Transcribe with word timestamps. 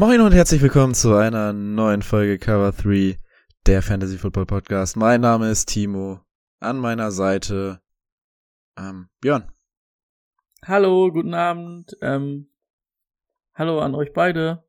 Moin 0.00 0.22
und 0.22 0.32
herzlich 0.32 0.62
willkommen 0.62 0.94
zu 0.94 1.14
einer 1.14 1.52
neuen 1.52 2.00
Folge 2.00 2.38
Cover 2.38 2.72
3 2.72 3.18
der 3.66 3.82
Fantasy 3.82 4.16
Football 4.16 4.46
Podcast. 4.46 4.96
Mein 4.96 5.20
Name 5.20 5.50
ist 5.50 5.68
Timo. 5.68 6.20
An 6.58 6.78
meiner 6.78 7.12
Seite 7.12 7.82
ähm, 8.78 9.10
Björn. 9.20 9.52
Hallo, 10.64 11.12
guten 11.12 11.34
Abend. 11.34 11.98
Ähm, 12.00 12.48
hallo 13.54 13.80
an 13.80 13.94
euch 13.94 14.14
beide 14.14 14.64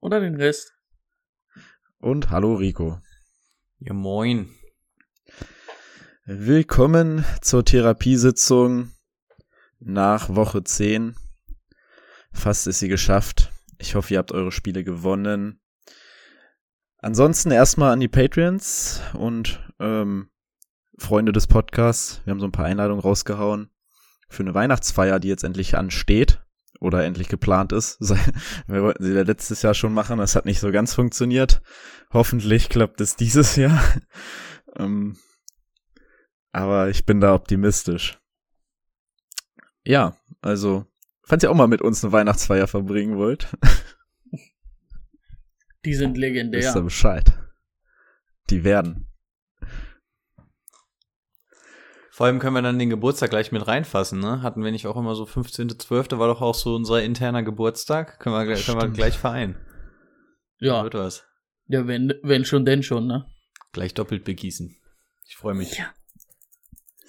und 0.00 0.12
an 0.12 0.22
den 0.24 0.34
Rest. 0.34 0.72
Und 2.00 2.30
hallo 2.30 2.54
Rico. 2.54 2.98
Ja, 3.78 3.92
moin. 3.92 4.48
Willkommen 6.24 7.24
zur 7.42 7.64
Therapiesitzung 7.64 8.90
nach 9.78 10.30
Woche 10.30 10.64
10. 10.64 11.14
Fast 12.32 12.66
ist 12.66 12.80
sie 12.80 12.88
geschafft. 12.88 13.53
Ich 13.84 13.94
hoffe, 13.94 14.14
ihr 14.14 14.18
habt 14.18 14.32
eure 14.32 14.50
Spiele 14.50 14.82
gewonnen. 14.82 15.60
Ansonsten 16.96 17.50
erstmal 17.50 17.92
an 17.92 18.00
die 18.00 18.08
Patreons 18.08 19.02
und 19.12 19.62
ähm, 19.78 20.30
Freunde 20.96 21.32
des 21.32 21.46
Podcasts. 21.46 22.22
Wir 22.24 22.30
haben 22.30 22.40
so 22.40 22.46
ein 22.46 22.52
paar 22.52 22.64
Einladungen 22.64 23.02
rausgehauen 23.02 23.68
für 24.30 24.42
eine 24.42 24.54
Weihnachtsfeier, 24.54 25.20
die 25.20 25.28
jetzt 25.28 25.44
endlich 25.44 25.76
ansteht 25.76 26.42
oder 26.80 27.04
endlich 27.04 27.28
geplant 27.28 27.72
ist. 27.72 27.98
Wir 28.66 28.82
wollten 28.82 29.04
sie 29.04 29.12
ja 29.12 29.20
letztes 29.20 29.60
Jahr 29.60 29.74
schon 29.74 29.92
machen, 29.92 30.16
das 30.16 30.34
hat 30.34 30.46
nicht 30.46 30.60
so 30.60 30.72
ganz 30.72 30.94
funktioniert. 30.94 31.60
Hoffentlich 32.10 32.70
klappt 32.70 33.02
es 33.02 33.16
dieses 33.16 33.56
Jahr. 33.56 33.82
Ähm, 34.76 35.16
aber 36.50 36.88
ich 36.88 37.06
bin 37.06 37.20
da 37.20 37.32
optimistisch. 37.32 38.18
Ja, 39.84 40.16
also, 40.40 40.84
falls 41.26 41.42
ihr 41.42 41.50
auch 41.50 41.54
mal 41.56 41.66
mit 41.68 41.82
uns 41.82 42.02
eine 42.04 42.12
Weihnachtsfeier 42.12 42.66
verbringen 42.66 43.16
wollt, 43.16 43.48
Die 45.84 45.94
sind 45.94 46.16
legendär. 46.16 46.60
wisst 46.60 46.76
ihr 46.76 46.82
Bescheid. 46.82 47.32
Die 48.50 48.64
werden. 48.64 49.06
Vor 52.10 52.26
allem 52.26 52.38
können 52.38 52.54
wir 52.54 52.62
dann 52.62 52.78
den 52.78 52.90
Geburtstag 52.90 53.30
gleich 53.30 53.50
mit 53.50 53.66
reinfassen, 53.66 54.20
ne? 54.20 54.40
Hatten 54.42 54.62
wir 54.62 54.70
nicht 54.70 54.86
auch 54.86 54.96
immer 54.96 55.16
so 55.16 55.24
15.12. 55.24 56.16
war 56.18 56.28
doch 56.28 56.40
auch 56.42 56.54
so 56.54 56.74
unser 56.76 57.02
interner 57.02 57.42
Geburtstag? 57.42 58.20
Können 58.20 58.36
wir, 58.36 58.44
gleich- 58.44 58.64
können 58.66 58.80
wir 58.80 58.88
gleich 58.90 59.18
vereinen. 59.18 59.56
ja, 60.60 60.84
Wird 60.84 60.94
was. 60.94 61.24
ja 61.66 61.86
wenn, 61.88 62.14
wenn 62.22 62.44
schon, 62.44 62.64
denn 62.64 62.82
schon, 62.84 63.06
ne? 63.08 63.26
Gleich 63.72 63.94
doppelt 63.94 64.24
begießen. 64.24 64.76
Ich 65.26 65.36
freue 65.36 65.54
mich. 65.54 65.76
Ja. 65.76 65.92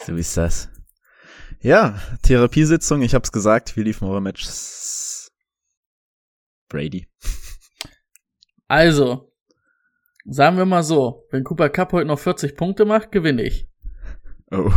So 0.05 0.15
ist 0.15 0.35
das. 0.37 0.69
Ja, 1.65 1.99
Therapiesitzung, 2.21 3.01
ich 3.01 3.15
hab's 3.15 3.31
gesagt, 3.31 3.75
wir 3.75 3.83
liefen 3.83 4.07
eure 4.07 4.21
Matches. 4.21 5.33
Brady. 6.69 7.07
Also, 8.67 9.33
sagen 10.25 10.57
wir 10.57 10.65
mal 10.65 10.83
so, 10.83 11.25
wenn 11.31 11.43
Cooper 11.43 11.69
Cup 11.69 11.91
heute 11.93 12.05
noch 12.05 12.19
40 12.19 12.55
Punkte 12.55 12.85
macht, 12.85 13.11
gewinne 13.11 13.41
ich. 13.41 13.67
Oh. 14.51 14.71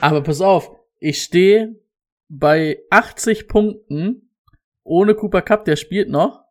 Aber 0.00 0.24
pass 0.24 0.40
auf, 0.40 0.72
ich 0.98 1.22
stehe 1.22 1.80
bei 2.28 2.80
80 2.90 3.46
Punkten 3.46 4.28
ohne 4.82 5.14
Cooper 5.14 5.42
Cup, 5.42 5.64
der 5.64 5.76
spielt 5.76 6.08
noch. 6.08 6.42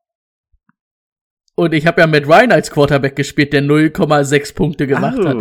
Und 1.56 1.74
ich 1.74 1.88
habe 1.88 2.00
ja 2.00 2.08
Matt 2.08 2.26
Ryan 2.26 2.54
als 2.54 2.72
Quarterback 2.72 3.18
gespielt, 3.18 3.52
der 3.52 3.62
0,6 3.62 4.56
Punkte 4.56 4.88
gemacht 4.88 5.20
hat. 5.26 5.36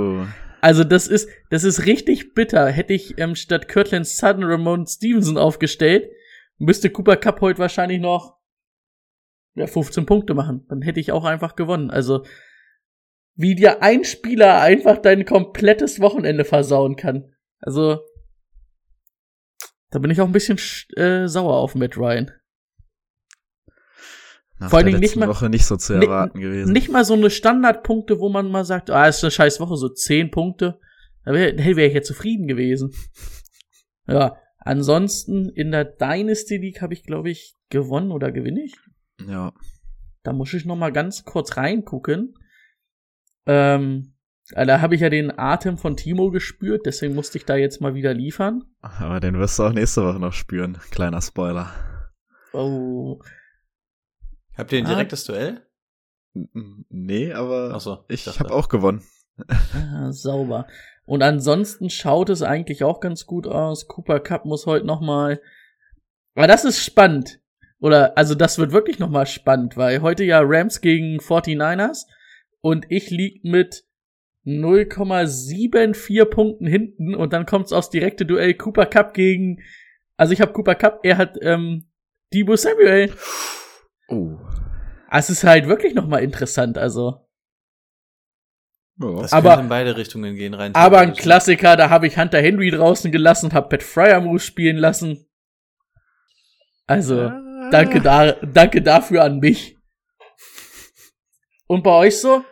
Also 0.63 0.85
das 0.85 1.09
ist, 1.09 1.29
das 1.51 1.65
ist 1.65 1.87
richtig 1.87 2.35
bitter. 2.35 2.69
Hätte 2.69 2.93
ich 2.95 3.19
ähm, 3.19 3.35
statt 3.35 3.69
Kirtland 3.69 4.07
Sutton 4.07 4.45
Ramon 4.45 4.87
Stevenson 4.87 5.37
aufgestellt, 5.37 6.09
müsste 6.57 6.89
Cooper 6.89 7.17
Cup 7.17 7.41
heute 7.41 7.59
wahrscheinlich 7.59 8.01
noch 8.01 8.39
ja, 9.55 9.67
15 9.67 10.07
Punkte 10.07 10.35
machen. 10.35 10.65
Dann 10.69 10.81
hätte 10.81 11.01
ich 11.01 11.13
auch 11.13 11.25
einfach 11.25 11.57
gewonnen. 11.57 11.91
Also 11.91 12.25
wie 13.35 13.55
dir 13.57 13.83
ein 13.83 14.05
Spieler 14.05 14.61
einfach 14.61 14.99
dein 14.99 15.25
komplettes 15.25 16.01
Wochenende 16.01 16.45
versauen 16.45 16.97
kann. 16.97 17.35
Also 17.59 18.01
da 19.91 19.99
bin 19.99 20.11
ich 20.11 20.21
auch 20.21 20.27
ein 20.27 20.33
bisschen 20.33 20.59
sch- 20.59 20.97
äh, 20.97 21.27
sauer 21.29 21.57
auf 21.57 21.75
Matt 21.75 21.97
Ryan. 21.97 22.31
Nach 24.63 24.71
Vor 24.71 24.79
allen 24.79 24.87
Dingen 24.87 25.01
nicht 25.01 25.17
mal- 25.17 25.29
Woche 25.29 25.49
nicht 25.51 25.65
so 25.65 25.77
zu 25.77 25.95
erwarten 25.95 26.39
gewesen. 26.41 26.73
Nicht 26.73 26.89
mal 26.91 27.05
so 27.05 27.15
eine 27.15 27.31
Standardpunkte, 27.31 28.21
wo 28.21 28.29
man 28.29 28.49
mal 28.51 28.65
sagt, 28.65 28.91
ah, 28.91 29.09
ist 29.09 29.25
eine 29.25 29.31
scheiß 29.33 29.59
Woche, 29.59 29.77
so 29.77 29.89
10 29.89 30.31
Punkte. 30.31 30.79
Da 31.25 31.33
wäre 31.33 31.57
wär 31.77 31.87
ich 31.89 31.95
ja 31.95 32.03
zufrieden 32.03 32.47
gewesen. 32.47 32.93
Ja, 34.09 34.37
ansonsten 34.59 35.49
in 35.49 35.71
der 35.71 35.85
Dynasty 35.85 36.57
League 36.57 36.83
habe 36.83 36.93
ich, 36.93 37.05
glaube 37.05 37.31
ich, 37.31 37.55
gewonnen 37.71 38.11
oder 38.11 38.33
gewinne 38.33 38.65
ich? 38.65 38.75
Ja. 39.29 39.53
Da 40.25 40.33
muss 40.33 40.53
ich 40.55 40.65
noch 40.65 40.75
mal 40.75 40.91
ganz 40.91 41.25
kurz 41.25 41.57
reingucken. 41.57 42.35
Ähm, 43.47 44.15
äh, 44.51 44.67
da 44.67 44.81
habe 44.81 44.97
ich 44.97 45.01
ja 45.03 45.09
den 45.09 45.37
Atem 45.39 45.79
von 45.79 45.97
Timo 45.97 46.31
gespürt, 46.33 46.85
deswegen 46.85 47.15
musste 47.15 47.39
ich 47.39 47.45
da 47.45 47.55
jetzt 47.55 47.81
mal 47.81 47.95
wieder 47.95 48.13
liefern. 48.13 48.65
Aber 48.81 49.21
den 49.21 49.39
wirst 49.39 49.57
du 49.61 49.63
auch 49.63 49.73
nächste 49.73 50.03
Woche 50.03 50.19
noch 50.19 50.33
spüren. 50.33 50.77
Kleiner 50.91 51.21
Spoiler. 51.23 51.71
Oh, 52.53 53.21
Habt 54.57 54.73
ihr 54.73 54.79
ein 54.79 54.87
Ah. 54.87 54.91
direktes 54.91 55.25
Duell? 55.25 55.63
N- 56.35 56.85
Nee, 56.89 57.33
aber 57.33 57.73
Ach 57.75 57.81
so, 57.81 58.05
ich 58.09 58.25
dachte. 58.25 58.41
habe 58.41 58.55
auch 58.55 58.69
gewonnen. 58.69 59.03
ah, 59.75 60.13
sauber. 60.13 60.67
Und 61.05 61.23
ansonsten 61.23 61.91
schaut 61.91 62.31
es 62.31 62.43
eigentlich 62.43 62.85
auch 62.85 63.01
ganz 63.01 63.27
gut 63.27 63.47
aus. 63.47 63.89
Cooper 63.89 64.21
Cup 64.21 64.45
muss 64.45 64.67
heute 64.67 64.87
noch 64.87 65.01
mal. 65.01 65.41
Aber 66.35 66.47
das 66.47 66.65
ist 66.65 66.83
spannend. 66.85 67.41
Oder, 67.81 68.17
also 68.17 68.35
das 68.35 68.59
wird 68.59 68.73
wirklich 68.73 68.99
noch 69.01 69.11
mal 69.11 69.27
spannend, 69.27 69.77
weil 69.77 70.01
heute 70.03 70.23
ja 70.25 70.41
Rams 70.43 70.81
gegen 70.81 71.19
49ers 71.19 72.07
und 72.61 72.87
ich 72.91 73.11
lieg 73.11 73.43
mit 73.45 73.85
0,74 74.47 76.25
Punkten 76.27 76.67
hinten 76.67 77.15
und 77.15 77.33
dann 77.33 77.47
kommt's 77.47 77.73
aufs 77.73 77.91
direkte 77.91 78.25
Duell 78.25 78.55
Cooper 78.55 78.87
Cup 78.87 79.15
gegen, 79.15 79.61
also 80.17 80.33
ich 80.33 80.41
habe 80.41 80.53
Cooper 80.53 80.75
Cup, 80.77 81.01
er 81.03 81.17
hat 81.19 81.37
ähm, 81.43 81.91
Debo 82.33 82.57
Samuel. 82.57 83.13
Oh. 84.09 84.39
Es 85.11 85.31
ist 85.31 85.45
halt 85.45 85.67
wirklich 85.69 85.95
noch 85.95 86.07
mal 86.07 86.19
interessant, 86.23 86.79
also. 86.79 87.27
Ja. 89.01 89.21
Das 89.21 89.33
Aber- 89.33 89.59
in 89.61 89.69
beide 89.69 89.97
Richtungen 89.97 90.35
gehen 90.37 90.55
rein. 90.55 90.75
Aber 90.75 90.99
ein. 91.01 91.13
Klassiker, 91.15 91.77
da 91.77 91.91
habe 91.91 92.07
ich 92.07 92.19
Hunter 92.19 92.41
Henry 92.41 92.71
draußen 92.71 93.11
gelassen 93.11 93.47
und 93.47 93.55
habe 93.55 93.69
Pat 93.69 93.83
Fryermuth 93.83 94.43
spielen 94.43 94.77
lassen. 94.77 95.27
Also, 96.87 97.21
Ah. 97.23 97.69
danke, 97.71 98.01
da, 98.01 98.33
danke 98.33 98.83
dafür 98.83 99.23
an 99.25 99.39
mich. 99.39 99.79
Und 101.67 101.83
bei 101.85 101.91
euch 101.93 102.19
so? 102.21 102.45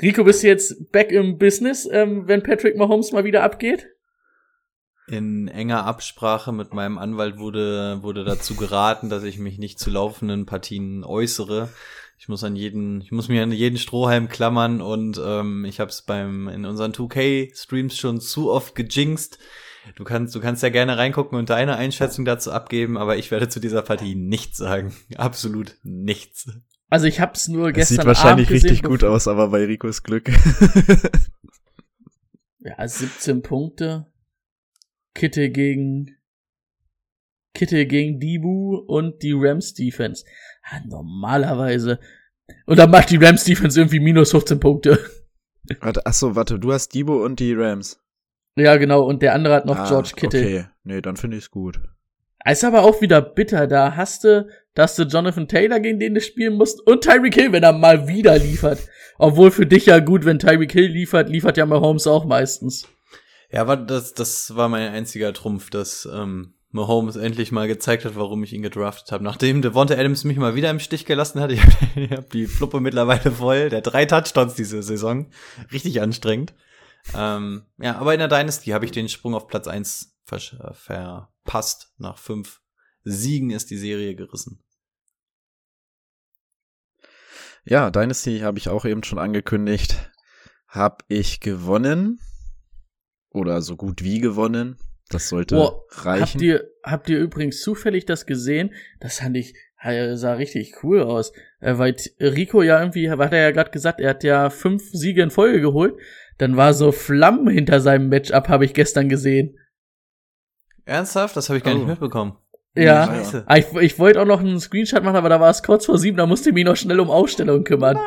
Rico, 0.00 0.22
bist 0.22 0.42
du 0.44 0.46
jetzt 0.46 0.92
back 0.92 1.10
im 1.10 1.38
Business, 1.38 1.88
ähm, 1.90 2.28
wenn 2.28 2.42
Patrick 2.44 2.76
Mahomes 2.76 3.10
mal 3.10 3.24
wieder 3.24 3.42
abgeht? 3.42 3.88
In 5.08 5.48
enger 5.48 5.84
Absprache 5.84 6.52
mit 6.52 6.74
meinem 6.74 6.98
Anwalt 6.98 7.38
wurde, 7.38 8.02
wurde 8.02 8.24
dazu 8.24 8.54
geraten, 8.54 9.08
dass 9.08 9.22
ich 9.22 9.38
mich 9.38 9.58
nicht 9.58 9.78
zu 9.78 9.90
laufenden 9.90 10.46
Partien 10.46 11.04
äußere. 11.04 11.68
Ich 12.18 12.28
muss 12.28 12.44
an 12.44 12.56
jeden, 12.56 13.00
ich 13.00 13.12
muss 13.12 13.28
mir 13.28 13.42
an 13.42 13.52
jeden 13.52 13.78
Strohhalm 13.78 14.28
klammern 14.28 14.82
und 14.82 15.20
ähm, 15.24 15.64
ich 15.64 15.80
habe 15.80 15.90
es 15.90 16.02
beim 16.02 16.48
in 16.48 16.64
unseren 16.66 16.92
2K-Streams 16.92 17.96
schon 17.96 18.20
zu 18.20 18.50
oft 18.50 18.74
gejinxt. 18.74 19.38
Du 19.96 20.04
kannst, 20.04 20.34
du 20.34 20.40
kannst 20.40 20.62
ja 20.62 20.68
gerne 20.68 20.98
reingucken 20.98 21.38
und 21.38 21.48
deine 21.48 21.76
Einschätzung 21.76 22.24
dazu 22.24 22.52
abgeben, 22.52 22.98
aber 22.98 23.16
ich 23.16 23.30
werde 23.30 23.48
zu 23.48 23.60
dieser 23.60 23.82
Partie 23.82 24.14
nichts 24.14 24.58
sagen. 24.58 24.94
Absolut 25.16 25.76
nichts. 25.84 26.50
Also 26.90 27.06
ich 27.06 27.20
hab's 27.20 27.48
nur 27.48 27.68
Es 27.68 27.74
gestern 27.74 27.96
sieht 27.96 28.06
wahrscheinlich 28.06 28.48
Abend 28.48 28.62
gesehen, 28.62 28.70
richtig 28.70 28.88
gut 28.88 29.04
aus, 29.04 29.28
aber 29.28 29.48
bei 29.48 29.64
Ricos 29.64 30.02
Glück. 30.02 30.30
Ja, 32.60 32.86
17 32.86 33.42
Punkte. 33.42 34.06
Kitte 35.18 35.50
gegen 35.50 36.16
Kitte 37.54 37.86
gegen 37.86 38.20
Dibu 38.20 38.76
und 38.76 39.20
die 39.22 39.32
Rams 39.34 39.74
Defense. 39.74 40.24
Ja, 40.70 40.80
normalerweise. 40.86 41.98
Und 42.66 42.78
dann 42.78 42.90
macht 42.90 43.10
die 43.10 43.16
Rams 43.16 43.42
Defense 43.42 43.80
irgendwie 43.80 43.98
minus 43.98 44.30
15 44.30 44.60
Punkte. 44.60 44.98
warte, 45.80 46.06
achso, 46.06 46.36
warte, 46.36 46.60
du 46.60 46.72
hast 46.72 46.94
Debo 46.94 47.24
und 47.24 47.40
die 47.40 47.52
Rams. 47.52 48.00
Ja, 48.56 48.76
genau. 48.76 49.02
Und 49.02 49.22
der 49.22 49.34
andere 49.34 49.54
hat 49.54 49.66
noch 49.66 49.76
Ah, 49.76 49.88
George 49.88 50.12
Kittle. 50.14 50.40
Okay, 50.40 50.64
nee, 50.84 51.00
dann 51.00 51.16
finde 51.16 51.36
ich's 51.36 51.50
gut. 51.50 51.80
Ist 52.48 52.64
aber 52.64 52.82
auch 52.82 53.00
wieder 53.00 53.20
bitter. 53.20 53.66
Da 53.66 53.96
hast 53.96 54.22
du, 54.22 54.48
da 54.74 54.84
hast 54.84 54.98
du 54.98 55.02
Jonathan 55.02 55.48
Taylor, 55.48 55.80
gegen 55.80 55.98
den 55.98 56.14
du 56.14 56.20
spielen 56.20 56.54
musst, 56.54 56.80
und 56.86 57.02
Tyreek 57.02 57.34
Hill, 57.34 57.52
wenn 57.52 57.64
er 57.64 57.72
mal 57.72 58.06
wieder 58.06 58.38
liefert. 58.38 58.88
Obwohl 59.18 59.50
für 59.50 59.66
dich 59.66 59.86
ja 59.86 59.98
gut, 59.98 60.24
wenn 60.24 60.38
Tyreek 60.38 60.70
Hill 60.72 60.92
liefert, 60.92 61.28
liefert 61.28 61.56
ja 61.56 61.66
Mahomes 61.66 62.06
auch 62.06 62.24
meistens. 62.24 62.86
Ja, 63.50 63.62
aber 63.62 63.76
das, 63.76 64.14
das 64.14 64.54
war 64.56 64.68
mein 64.68 64.92
einziger 64.92 65.32
Trumpf, 65.32 65.70
dass 65.70 66.06
ähm, 66.12 66.54
Mahomes 66.70 67.16
endlich 67.16 67.50
mal 67.50 67.66
gezeigt 67.66 68.04
hat, 68.04 68.14
warum 68.14 68.42
ich 68.44 68.52
ihn 68.52 68.62
gedraftet 68.62 69.10
habe. 69.10 69.24
Nachdem 69.24 69.62
Devonta 69.62 69.94
Adams 69.94 70.24
mich 70.24 70.36
mal 70.36 70.54
wieder 70.54 70.70
im 70.70 70.80
Stich 70.80 71.06
gelassen 71.06 71.40
hat, 71.40 71.50
ich 71.52 71.62
habe 71.62 72.16
hab 72.16 72.30
die 72.30 72.46
Fluppe 72.46 72.80
mittlerweile 72.80 73.32
voll. 73.32 73.70
Der 73.70 73.80
drei 73.80 74.04
Touchdowns 74.04 74.54
diese 74.54 74.82
Saison. 74.82 75.30
Richtig 75.72 76.02
anstrengend. 76.02 76.54
Ähm, 77.14 77.64
ja, 77.78 77.96
aber 77.96 78.12
in 78.12 78.18
der 78.18 78.28
Dynasty 78.28 78.70
habe 78.70 78.84
ich 78.84 78.90
den 78.90 79.08
Sprung 79.08 79.34
auf 79.34 79.46
Platz 79.46 79.66
eins 79.66 80.14
ver 80.24 80.40
verpasst. 80.74 81.94
Nach 81.96 82.18
fünf 82.18 82.60
Siegen 83.02 83.50
ist 83.50 83.70
die 83.70 83.78
Serie 83.78 84.14
gerissen. 84.14 84.62
Ja, 87.64 87.90
Dynasty 87.90 88.40
habe 88.40 88.58
ich 88.58 88.68
auch 88.68 88.84
eben 88.84 89.04
schon 89.04 89.18
angekündigt. 89.18 90.10
Hab 90.66 91.02
ich 91.08 91.40
gewonnen. 91.40 92.20
Oder 93.30 93.60
so 93.62 93.76
gut 93.76 94.02
wie 94.02 94.20
gewonnen. 94.20 94.76
Das 95.10 95.28
sollte 95.28 95.54
Boah, 95.54 95.84
reichen. 95.90 96.22
Habt 96.22 96.42
ihr, 96.42 96.64
habt 96.82 97.08
ihr 97.08 97.18
übrigens 97.18 97.62
zufällig 97.62 98.04
das 98.04 98.26
gesehen? 98.26 98.74
Das 99.00 99.20
fand 99.20 99.36
ich, 99.36 99.54
äh, 99.80 100.16
sah 100.16 100.34
richtig 100.34 100.82
cool 100.82 101.02
aus. 101.02 101.32
Äh, 101.60 101.78
weil 101.78 101.96
Rico 102.20 102.62
ja 102.62 102.78
irgendwie, 102.80 103.10
hat 103.10 103.32
er 103.32 103.40
ja 103.42 103.50
gerade 103.50 103.70
gesagt, 103.70 104.00
er 104.00 104.10
hat 104.10 104.24
ja 104.24 104.50
fünf 104.50 104.82
Siege 104.92 105.22
in 105.22 105.30
Folge 105.30 105.60
geholt. 105.60 105.94
Dann 106.36 106.56
war 106.56 106.74
so 106.74 106.92
Flammen 106.92 107.48
hinter 107.48 107.80
seinem 107.80 108.08
Matchup, 108.10 108.48
habe 108.48 108.64
ich 108.64 108.74
gestern 108.74 109.08
gesehen. 109.08 109.58
Ernsthaft? 110.84 111.36
Das 111.36 111.48
habe 111.48 111.58
ich 111.58 111.64
gar 111.64 111.74
Oh. 111.74 111.78
nicht 111.78 111.86
mitbekommen. 111.88 112.36
Ja. 112.84 113.06
Scheiße. 113.06 113.44
Ah, 113.46 113.56
Ich, 113.56 113.72
ich 113.74 113.98
wollte 113.98 114.20
auch 114.20 114.26
noch 114.26 114.40
einen 114.40 114.60
Screenshot 114.60 115.02
machen, 115.02 115.16
aber 115.16 115.28
da 115.28 115.40
war 115.40 115.50
es 115.50 115.62
kurz 115.62 115.86
vor 115.86 115.98
sieben, 115.98 116.16
da 116.16 116.26
musste 116.26 116.50
ich 116.50 116.54
mich 116.54 116.64
noch 116.64 116.76
schnell 116.76 117.00
um 117.00 117.10
Ausstellung 117.10 117.64
kümmern. 117.64 117.98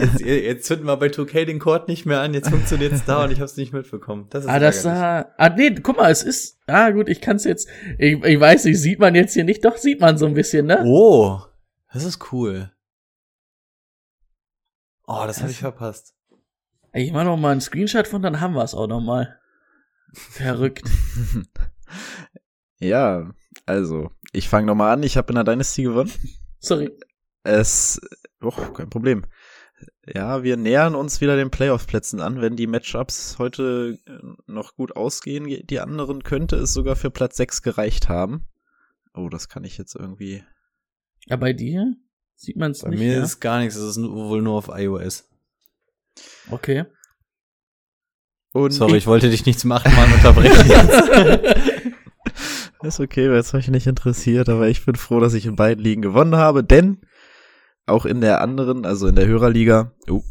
Jetzt, 0.00 0.20
jetzt 0.20 0.66
zünden 0.66 0.86
wir 0.86 0.96
bei 0.96 1.06
2K 1.06 1.44
den 1.44 1.58
Court 1.58 1.88
nicht 1.88 2.06
mehr 2.06 2.20
an, 2.20 2.34
jetzt 2.34 2.50
funktioniert's 2.50 3.04
da 3.04 3.24
und 3.24 3.30
ich 3.30 3.38
habe 3.38 3.46
es 3.46 3.56
nicht 3.56 3.72
mitbekommen. 3.72 4.26
Das 4.30 4.44
ist 4.44 4.50
Ah, 4.50 4.58
das 4.58 4.82
sah. 4.82 5.32
Ah, 5.38 5.48
nee, 5.50 5.74
guck 5.82 5.96
mal, 5.96 6.10
es 6.10 6.22
ist. 6.22 6.58
Ah, 6.66 6.90
gut, 6.90 7.08
ich 7.08 7.20
kann's 7.20 7.44
jetzt. 7.44 7.68
Ich, 7.98 8.22
ich 8.22 8.40
weiß 8.40 8.64
nicht, 8.64 8.80
sieht 8.80 8.98
man 8.98 9.14
jetzt 9.14 9.34
hier 9.34 9.44
nicht, 9.44 9.64
doch 9.64 9.76
sieht 9.76 10.00
man 10.00 10.18
so 10.18 10.26
ein 10.26 10.34
bisschen, 10.34 10.66
ne? 10.66 10.82
Oh, 10.84 11.40
das 11.92 12.04
ist 12.04 12.32
cool. 12.32 12.70
Oh, 15.06 15.22
das 15.26 15.40
habe 15.40 15.50
ich 15.50 15.58
verpasst. 15.58 16.14
Ich 16.92 17.12
mach 17.12 17.24
noch 17.24 17.36
mal 17.36 17.52
einen 17.52 17.60
Screenshot 17.60 18.08
von, 18.08 18.22
dann 18.22 18.40
haben 18.40 18.54
wir 18.54 18.64
es 18.64 18.74
auch 18.74 18.86
noch 18.88 19.00
mal. 19.00 19.38
Verrückt. 20.12 20.82
ja, 22.78 23.30
also, 23.64 24.10
ich 24.32 24.48
fange 24.48 24.66
nochmal 24.66 24.92
an. 24.92 25.02
Ich 25.02 25.16
habe 25.16 25.28
in 25.30 25.36
der 25.36 25.44
Dynasty 25.44 25.84
gewonnen. 25.84 26.12
Sorry. 26.58 26.90
Es, 27.42 28.00
oh, 28.42 28.50
kein 28.50 28.90
Problem. 28.90 29.24
Ja, 30.06 30.42
wir 30.42 30.56
nähern 30.56 30.94
uns 30.94 31.20
wieder 31.20 31.36
den 31.36 31.50
Playoff-Plätzen 31.50 32.20
an. 32.20 32.40
Wenn 32.40 32.56
die 32.56 32.66
Matchups 32.66 33.38
heute 33.38 33.98
äh, 34.06 34.12
noch 34.46 34.74
gut 34.76 34.96
ausgehen, 34.96 35.44
die 35.66 35.80
anderen 35.80 36.22
könnte 36.22 36.56
es 36.56 36.72
sogar 36.72 36.96
für 36.96 37.10
Platz 37.10 37.36
6 37.36 37.62
gereicht 37.62 38.08
haben. 38.08 38.46
Oh, 39.14 39.28
das 39.28 39.48
kann 39.48 39.64
ich 39.64 39.78
jetzt 39.78 39.94
irgendwie. 39.94 40.44
Ja, 41.26 41.36
bei 41.36 41.52
dir 41.52 41.94
sieht 42.36 42.56
man 42.56 42.70
es 42.72 42.82
Bei 42.82 42.90
nicht. 42.90 43.00
mir 43.00 43.14
ja? 43.14 43.22
ist 43.22 43.40
gar 43.40 43.58
nichts, 43.60 43.76
es 43.76 43.96
ist 43.96 44.02
wohl 44.02 44.42
nur 44.42 44.54
auf 44.56 44.68
iOS. 44.68 45.28
okay. 46.50 46.84
Und 48.52 48.70
Sorry, 48.70 48.96
ich 48.96 49.06
wollte 49.06 49.28
dich 49.28 49.44
nicht 49.44 49.60
zum 49.60 49.72
achten 49.72 49.94
Mal 49.94 50.10
unterbrechen 50.12 50.66
jetzt. 50.68 51.72
Ist 52.82 53.00
okay, 53.00 53.28
weil 53.30 53.38
es 53.38 53.54
euch 53.54 53.68
nicht 53.68 53.86
interessiert, 53.86 54.48
aber 54.48 54.68
ich 54.68 54.84
bin 54.84 54.94
froh, 54.96 55.18
dass 55.20 55.34
ich 55.34 55.46
in 55.46 55.56
beiden 55.56 55.82
Ligen 55.82 56.02
gewonnen 56.02 56.36
habe, 56.36 56.62
denn 56.62 57.00
auch 57.86 58.04
in 58.04 58.20
der 58.20 58.40
anderen, 58.40 58.84
also 58.84 59.06
in 59.06 59.16
der 59.16 59.26
Hörerliga, 59.26 59.92
oh, 60.10 60.22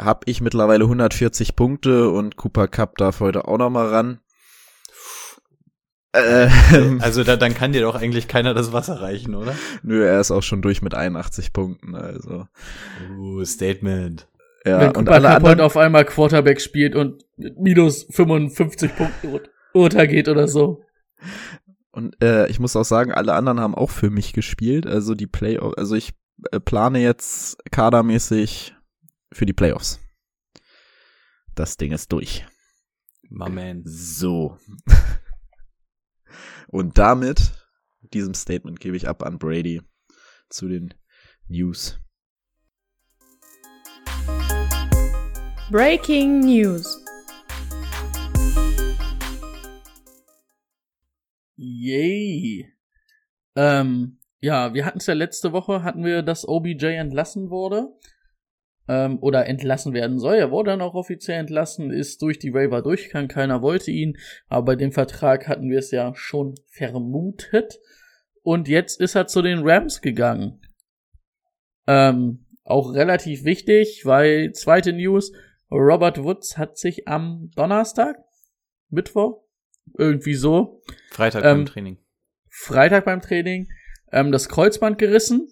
habe 0.00 0.20
ich 0.26 0.40
mittlerweile 0.40 0.84
140 0.84 1.54
Punkte 1.56 2.10
und 2.10 2.36
Cooper 2.36 2.68
Cup 2.68 2.96
darf 2.96 3.20
heute 3.20 3.46
auch 3.46 3.58
noch 3.58 3.70
mal 3.70 3.88
ran. 3.88 4.20
Ähm, 6.14 7.00
Also 7.00 7.24
da, 7.24 7.36
dann 7.36 7.54
kann 7.54 7.72
dir 7.72 7.82
doch 7.82 7.94
eigentlich 7.94 8.28
keiner 8.28 8.52
das 8.54 8.72
Wasser 8.72 9.00
reichen, 9.00 9.34
oder? 9.34 9.54
nö, 9.82 10.04
er 10.04 10.20
ist 10.20 10.30
auch 10.30 10.42
schon 10.42 10.60
durch 10.62 10.82
mit 10.82 10.94
81 10.94 11.52
Punkten, 11.52 11.94
also. 11.94 12.46
Uh, 13.18 13.44
Statement. 13.44 14.28
Ja, 14.64 14.80
Wenn 14.80 14.96
und 14.96 15.08
alle 15.08 15.28
Cup 15.28 15.36
anderen, 15.38 15.60
auf 15.60 15.76
einmal 15.76 16.04
Quarterback 16.04 16.60
spielt 16.60 16.94
und 16.94 17.24
mit 17.36 17.58
minus 17.58 18.06
55 18.10 18.94
Punkten 18.94 19.28
ur- 19.32 19.42
untergeht 19.72 20.28
oder 20.28 20.46
so. 20.48 20.84
Und 21.90 22.22
äh, 22.22 22.48
ich 22.48 22.58
muss 22.58 22.76
auch 22.76 22.84
sagen, 22.84 23.12
alle 23.12 23.34
anderen 23.34 23.60
haben 23.60 23.74
auch 23.74 23.90
für 23.90 24.10
mich 24.10 24.32
gespielt, 24.32 24.86
also 24.86 25.14
die 25.14 25.26
Playoffs, 25.26 25.76
also 25.76 25.94
ich 25.94 26.14
äh, 26.50 26.60
plane 26.60 27.00
jetzt 27.00 27.58
kadermäßig 27.70 28.74
für 29.32 29.46
die 29.46 29.52
Playoffs. 29.52 30.00
Das 31.54 31.76
Ding 31.76 31.92
ist 31.92 32.12
durch. 32.12 32.46
My 33.28 33.50
man. 33.50 33.82
So. 33.84 34.58
Und 36.68 36.96
damit, 36.96 37.52
diesem 38.14 38.34
Statement 38.34 38.80
gebe 38.80 38.96
ich 38.96 39.08
ab 39.08 39.22
an 39.22 39.38
Brady 39.38 39.82
zu 40.48 40.68
den 40.68 40.94
News. 41.48 41.98
Breaking 45.70 46.40
News. 46.40 47.01
Yay. 51.56 52.72
Ähm, 53.56 54.18
ja, 54.40 54.74
wir 54.74 54.84
hatten 54.84 54.98
es 54.98 55.06
ja 55.06 55.14
letzte 55.14 55.52
Woche, 55.52 55.82
hatten 55.82 56.04
wir, 56.04 56.22
dass 56.22 56.46
OBJ 56.46 56.86
entlassen 56.86 57.50
wurde. 57.50 57.88
Ähm, 58.88 59.18
oder 59.20 59.46
entlassen 59.46 59.92
werden 59.94 60.18
soll. 60.18 60.34
Er 60.34 60.50
wurde 60.50 60.70
dann 60.70 60.80
auch 60.80 60.94
offiziell 60.94 61.38
entlassen, 61.38 61.92
ist 61.92 62.20
durch 62.20 62.40
die 62.40 62.52
Waiver 62.52 62.82
durchgegangen, 62.82 63.28
keiner 63.28 63.62
wollte 63.62 63.92
ihn. 63.92 64.18
Aber 64.48 64.64
bei 64.64 64.76
dem 64.76 64.90
Vertrag 64.90 65.46
hatten 65.46 65.70
wir 65.70 65.78
es 65.78 65.92
ja 65.92 66.12
schon 66.16 66.56
vermutet. 66.66 67.78
Und 68.42 68.66
jetzt 68.66 69.00
ist 69.00 69.14
er 69.14 69.28
zu 69.28 69.40
den 69.40 69.60
Rams 69.62 70.00
gegangen. 70.00 70.60
Ähm, 71.86 72.46
auch 72.64 72.94
relativ 72.94 73.44
wichtig, 73.44 74.04
weil 74.04 74.52
zweite 74.52 74.92
News, 74.92 75.32
Robert 75.70 76.22
Woods 76.22 76.58
hat 76.58 76.76
sich 76.76 77.06
am 77.08 77.50
Donnerstag, 77.54 78.16
Mittwoch, 78.88 79.41
irgendwie 79.96 80.34
so, 80.34 80.82
Freitag 81.10 81.44
Ähm, 81.44 81.58
beim 81.58 81.66
Training. 81.66 81.98
Freitag 82.48 83.04
beim 83.04 83.20
Training 83.20 83.68
ähm, 84.12 84.32
das 84.32 84.48
Kreuzband 84.48 84.98
gerissen. 84.98 85.48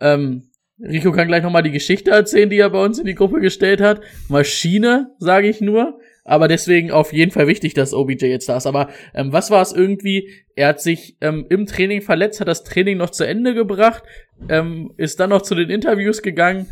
Ähm, 0.00 0.50
Rico 0.80 1.12
kann 1.12 1.28
gleich 1.28 1.42
nochmal 1.42 1.62
die 1.62 1.70
Geschichte 1.70 2.10
erzählen, 2.10 2.50
die 2.50 2.58
er 2.58 2.70
bei 2.70 2.84
uns 2.84 2.98
in 2.98 3.06
die 3.06 3.14
Gruppe 3.14 3.40
gestellt 3.40 3.80
hat. 3.80 4.00
Maschine, 4.28 5.14
sage 5.18 5.48
ich 5.48 5.60
nur. 5.60 6.00
Aber 6.24 6.48
deswegen 6.48 6.90
auf 6.90 7.12
jeden 7.12 7.30
Fall 7.30 7.46
wichtig, 7.46 7.74
dass 7.74 7.92
OBJ 7.92 8.26
jetzt 8.26 8.48
da 8.48 8.56
ist. 8.56 8.66
Aber 8.66 8.88
ähm, 9.14 9.32
was 9.32 9.50
war 9.50 9.60
es 9.60 9.72
irgendwie? 9.72 10.30
Er 10.56 10.68
hat 10.68 10.80
sich 10.80 11.16
ähm, 11.20 11.46
im 11.50 11.66
Training 11.66 12.00
verletzt, 12.00 12.40
hat 12.40 12.48
das 12.48 12.64
Training 12.64 12.96
noch 12.96 13.10
zu 13.10 13.24
Ende 13.24 13.54
gebracht, 13.54 14.02
ähm, 14.48 14.92
ist 14.96 15.20
dann 15.20 15.30
noch 15.30 15.42
zu 15.42 15.54
den 15.54 15.68
Interviews 15.68 16.22
gegangen 16.22 16.66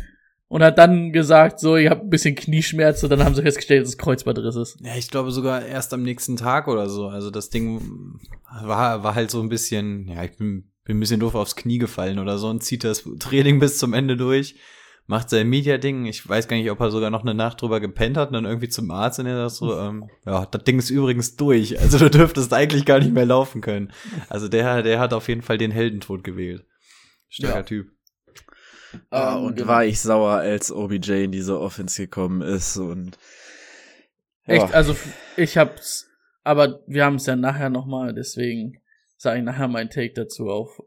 und 0.53 0.61
hat 0.61 0.77
dann 0.77 1.11
gesagt, 1.11 1.59
so, 1.59 1.77
ihr 1.77 1.89
habt 1.89 2.03
ein 2.03 2.11
bisschen 2.11 2.35
Knieschmerzen. 2.35 3.07
Und 3.07 3.09
dann 3.09 3.25
haben 3.25 3.33
sie 3.33 3.41
festgestellt, 3.41 3.81
dass 3.81 3.89
es 3.89 3.97
Kreuzbandriss 3.97 4.55
ist. 4.55 4.77
Ja, 4.81 4.95
ich 4.95 5.09
glaube 5.09 5.31
sogar 5.31 5.65
erst 5.65 5.95
am 5.95 6.03
nächsten 6.03 6.37
Tag 6.37 6.67
oder 6.67 6.89
so. 6.89 7.07
Also 7.07 7.31
das 7.31 7.49
Ding 7.49 8.19
war, 8.61 9.03
war 9.03 9.15
halt 9.15 9.31
so 9.31 9.41
ein 9.41 9.49
bisschen, 9.49 10.07
ja, 10.09 10.23
ich 10.23 10.37
bin, 10.37 10.69
bin 10.83 10.97
ein 10.97 10.99
bisschen 10.99 11.19
doof 11.19 11.33
aufs 11.33 11.55
Knie 11.55 11.79
gefallen 11.79 12.19
oder 12.19 12.37
so 12.37 12.49
und 12.49 12.63
zieht 12.63 12.83
das 12.83 13.03
Training 13.17 13.57
bis 13.59 13.79
zum 13.79 13.93
Ende 13.93 14.15
durch, 14.15 14.53
macht 15.07 15.31
sein 15.31 15.49
Media-Ding. 15.49 16.05
Ich 16.05 16.29
weiß 16.29 16.47
gar 16.47 16.55
nicht, 16.55 16.69
ob 16.69 16.79
er 16.81 16.91
sogar 16.91 17.09
noch 17.09 17.23
eine 17.23 17.33
Nacht 17.33 17.59
drüber 17.59 17.79
gepennt 17.79 18.15
hat 18.15 18.27
und 18.27 18.33
dann 18.35 18.45
irgendwie 18.45 18.69
zum 18.69 18.91
Arzt 18.91 19.19
und 19.19 19.25
er 19.25 19.49
sagt 19.49 19.55
so, 19.55 19.75
ähm, 19.75 20.07
ja, 20.27 20.45
das 20.45 20.63
Ding 20.65 20.77
ist 20.77 20.91
übrigens 20.91 21.35
durch. 21.35 21.79
Also 21.79 21.97
du 21.97 22.11
dürftest 22.11 22.53
eigentlich 22.53 22.85
gar 22.85 22.99
nicht 22.99 23.11
mehr 23.11 23.25
laufen 23.25 23.61
können. 23.61 23.91
Also 24.29 24.47
der, 24.49 24.83
der 24.83 24.99
hat 24.99 25.13
auf 25.13 25.29
jeden 25.29 25.41
Fall 25.41 25.57
den 25.57 25.71
Heldentod 25.71 26.23
gewählt. 26.23 26.63
Starker 27.27 27.55
Ja. 27.55 27.63
Typ. 27.63 27.92
Ah, 29.09 29.37
Ähm, 29.37 29.45
und 29.45 29.55
genau. 29.55 29.67
war 29.67 29.85
ich 29.85 29.99
sauer, 30.01 30.33
als 30.35 30.71
OBJ 30.71 31.23
in 31.25 31.31
diese 31.31 31.59
Offense 31.59 32.01
gekommen 32.01 32.41
ist 32.41 32.77
und 32.77 33.17
Echt, 34.45 34.69
Ja. 34.69 34.73
also 34.75 34.91
f- 34.91 35.13
ich 35.37 35.57
hab's, 35.57 36.09
aber 36.43 36.81
wir 36.85 37.05
haben 37.05 37.15
es 37.15 37.25
ja 37.25 37.35
nachher 37.37 37.69
nochmal, 37.69 38.13
deswegen 38.13 38.81
sage 39.15 39.39
ich 39.39 39.45
nachher 39.45 39.69
meinen 39.69 39.89
Take 39.89 40.13
dazu 40.13 40.49
auf. 40.49 40.81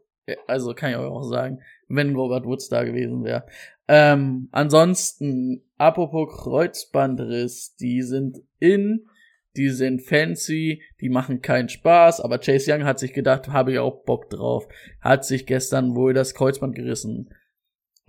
Also 0.45 0.73
kann 0.75 0.91
ich 0.91 0.97
euch 0.97 1.05
auch 1.07 1.23
sagen, 1.23 1.61
wenn 1.87 2.15
Robert 2.15 2.45
Woods 2.45 2.67
da 2.69 2.83
gewesen 2.83 3.23
wäre. 3.23 3.45
Ähm, 3.87 4.49
ansonsten, 4.51 5.63
apropos 5.77 6.29
Kreuzbandriss, 6.43 7.75
die 7.77 8.01
sind 8.01 8.37
in, 8.59 9.07
die 9.55 9.69
sind 9.69 10.01
fancy, 10.03 10.83
die 11.01 11.09
machen 11.09 11.41
keinen 11.41 11.69
Spaß, 11.69 12.21
aber 12.21 12.37
Chase 12.39 12.71
Young 12.71 12.83
hat 12.83 12.99
sich 12.99 13.13
gedacht, 13.13 13.47
habe 13.47 13.71
ich 13.71 13.79
auch 13.79 14.03
Bock 14.03 14.29
drauf. 14.29 14.67
Hat 15.01 15.25
sich 15.25 15.45
gestern 15.47 15.95
wohl 15.95 16.13
das 16.13 16.35
Kreuzband 16.35 16.75
gerissen. 16.75 17.29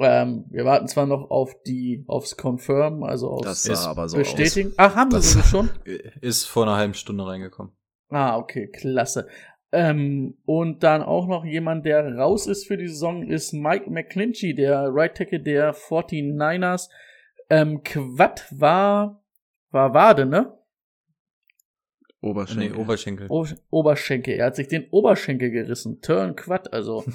Ähm, 0.00 0.44
wir 0.50 0.64
warten 0.64 0.86
zwar 0.86 1.06
noch 1.06 1.30
auf 1.30 1.60
die, 1.66 2.04
aufs 2.06 2.36
Confirm, 2.36 3.02
also 3.02 3.30
aufs 3.30 3.64
das 3.64 3.84
aber 3.86 4.08
so 4.08 4.16
Bestätigen. 4.16 4.72
Ach, 4.76 4.94
haben 4.94 5.10
sie 5.20 5.38
Das- 5.38 5.48
schon? 5.50 5.70
Ist 6.20 6.44
vor 6.46 6.62
einer 6.64 6.76
halben 6.76 6.94
Stunde 6.94 7.26
reingekommen. 7.26 7.72
Ah, 8.08 8.36
okay, 8.36 8.68
klasse. 8.68 9.26
Ähm, 9.72 10.38
und 10.46 10.82
dann 10.82 11.02
auch 11.02 11.26
noch 11.26 11.44
jemand, 11.44 11.84
der 11.84 12.16
raus 12.16 12.46
ist 12.46 12.66
für 12.66 12.78
die 12.78 12.88
Saison, 12.88 13.22
ist 13.28 13.52
Mike 13.52 13.90
McClinchy, 13.90 14.54
der 14.54 14.88
Right 14.90 15.14
Tackle 15.14 15.40
der 15.40 15.74
49ers. 15.74 16.88
Ähm, 17.50 17.82
Quatt 17.82 18.46
war, 18.50 19.22
war 19.70 19.92
Wade, 19.92 20.24
ne? 20.24 20.54
Oberschenkel. 22.20 22.70
Nee, 22.70 22.76
Oberschenkel. 22.76 23.26
O 23.28 23.46
Oberschenkel. 23.70 24.34
Er 24.34 24.46
hat 24.46 24.56
sich 24.56 24.68
den 24.68 24.88
Oberschenkel 24.90 25.50
gerissen. 25.50 26.00
Turn 26.00 26.34
Quad, 26.36 26.72
also. 26.72 27.04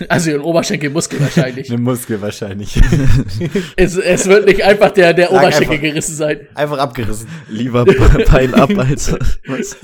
Also 0.08 0.30
den 0.30 0.40
Oberschenkelmuskel 0.40 1.20
wahrscheinlich. 1.20 1.70
Eine 1.70 1.80
Muskel 1.80 2.20
wahrscheinlich. 2.20 2.80
es, 3.76 3.96
es 3.96 4.26
wird 4.26 4.46
nicht 4.46 4.62
einfach 4.64 4.90
der, 4.90 5.14
der 5.14 5.28
Sag 5.28 5.38
Oberschenkel 5.38 5.74
einfach. 5.74 5.82
gerissen 5.82 6.14
sein. 6.14 6.48
Einfach 6.54 6.78
abgerissen. 6.78 7.28
Lieber 7.48 7.84
Bein 8.30 8.54
ab 8.54 8.70
als. 8.76 9.14
Was? 9.46 9.76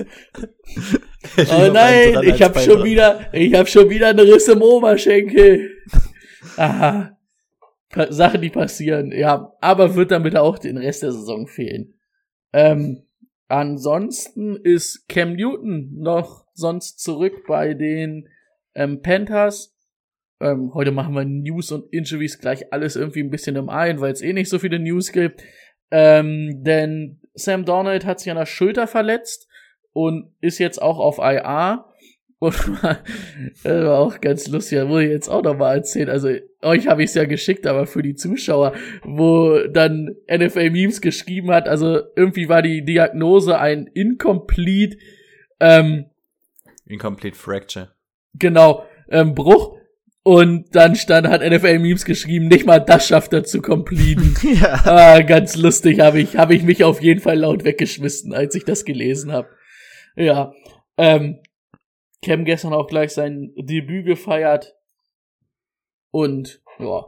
Oh 1.50 1.70
nein, 1.72 2.22
ich 2.22 2.42
habe 2.42 2.58
schon 2.60 2.84
wieder, 2.84 3.28
ich 3.32 3.54
habe 3.54 3.68
schon 3.68 3.90
wieder 3.90 4.08
einen 4.08 4.20
Riss 4.20 4.48
im 4.48 4.62
Oberschenkel. 4.62 5.70
Aha. 6.56 7.16
Pa 7.90 8.12
Sachen, 8.12 8.42
die 8.42 8.50
passieren, 8.50 9.12
ja. 9.12 9.52
Aber 9.60 9.94
wird 9.94 10.10
damit 10.10 10.36
auch 10.36 10.58
den 10.58 10.76
Rest 10.76 11.02
der 11.02 11.12
Saison 11.12 11.46
fehlen. 11.46 11.94
Ähm, 12.52 13.04
ansonsten 13.48 14.56
ist 14.56 15.08
Cam 15.08 15.34
Newton 15.34 15.94
noch 15.96 16.44
sonst 16.52 17.00
zurück 17.00 17.46
bei 17.46 17.74
den 17.74 18.28
ähm, 18.74 19.00
Panthers. 19.00 19.74
Ähm, 20.40 20.73
heute 20.75 20.92
machen 20.92 21.14
wir 21.14 21.25
News 21.25 21.73
und 21.73 21.92
Injuries 21.92 22.38
gleich 22.38 22.73
alles 22.73 22.95
irgendwie 22.97 23.23
ein 23.23 23.30
bisschen 23.30 23.57
im 23.57 23.68
ein, 23.68 24.00
weil 24.00 24.12
es 24.12 24.23
eh 24.23 24.33
nicht 24.33 24.49
so 24.49 24.59
viele 24.59 24.78
News 24.78 25.12
gibt. 25.12 25.42
Ähm, 25.90 26.62
denn 26.62 27.21
Sam 27.35 27.64
Donald 27.64 28.04
hat 28.04 28.21
sich 28.21 28.30
an 28.30 28.37
der 28.37 28.47
Schulter 28.47 28.87
verletzt 28.87 29.49
und 29.92 30.33
ist 30.40 30.59
jetzt 30.59 30.80
auch 30.80 30.99
auf 30.99 31.18
IA. 31.18 31.85
Und 32.40 32.54
das 33.64 33.85
war 33.85 33.99
auch 33.99 34.21
ganz 34.21 34.47
lustig, 34.47 34.78
das 34.78 34.87
muss 34.87 35.02
ich 35.02 35.09
jetzt 35.09 35.28
auch 35.28 35.42
noch 35.42 35.57
mal 35.57 35.75
erzählen. 35.75 36.09
Also 36.09 36.28
euch 36.62 36.87
habe 36.87 37.02
ich 37.02 37.09
es 37.09 37.14
ja 37.14 37.25
geschickt, 37.25 37.66
aber 37.66 37.85
für 37.85 38.00
die 38.00 38.14
Zuschauer, 38.14 38.75
wo 39.02 39.59
dann 39.66 40.14
NFL 40.30 40.71
Memes 40.71 41.00
geschrieben 41.00 41.50
hat, 41.50 41.68
also 41.68 41.99
irgendwie 42.14 42.49
war 42.49 42.62
die 42.62 42.85
Diagnose 42.85 43.59
ein 43.59 43.88
Incomplete, 43.88 44.99
ähm, 45.59 46.07
Incomplete 46.87 47.37
Fracture. 47.37 47.88
genau, 48.35 48.85
ähm, 49.09 49.35
Bruch. 49.35 49.77
Und 50.25 50.75
dann 50.75 50.94
stand, 50.96 51.26
hat 51.28 51.40
NFL 51.40 51.78
Memes 51.78 52.04
geschrieben, 52.04 52.48
nicht 52.48 52.66
mal 52.66 52.80
das 52.80 53.06
schafft 53.06 53.32
er 53.32 53.44
zu 53.44 53.62
completen. 53.62 54.34
ja. 54.60 54.75
Ah, 54.84 55.20
ganz 55.22 55.56
lustig, 55.56 56.00
habe 56.00 56.20
ich, 56.20 56.37
hab 56.37 56.50
ich 56.50 56.62
mich 56.64 56.84
auf 56.84 57.00
jeden 57.00 57.20
Fall 57.20 57.38
laut 57.38 57.64
weggeschmissen, 57.64 58.34
als 58.34 58.54
ich 58.54 58.64
das 58.64 58.84
gelesen 58.84 59.32
habe. 59.32 59.48
Ja. 60.16 60.52
Ähm, 60.98 61.38
Cam 62.22 62.44
gestern 62.44 62.72
auch 62.75 62.88
gleich 62.88 63.12
sein 63.14 63.52
Debüt 63.56 64.04
gefeiert. 64.04 64.75
Und 66.10 66.60
ja. 66.78 67.06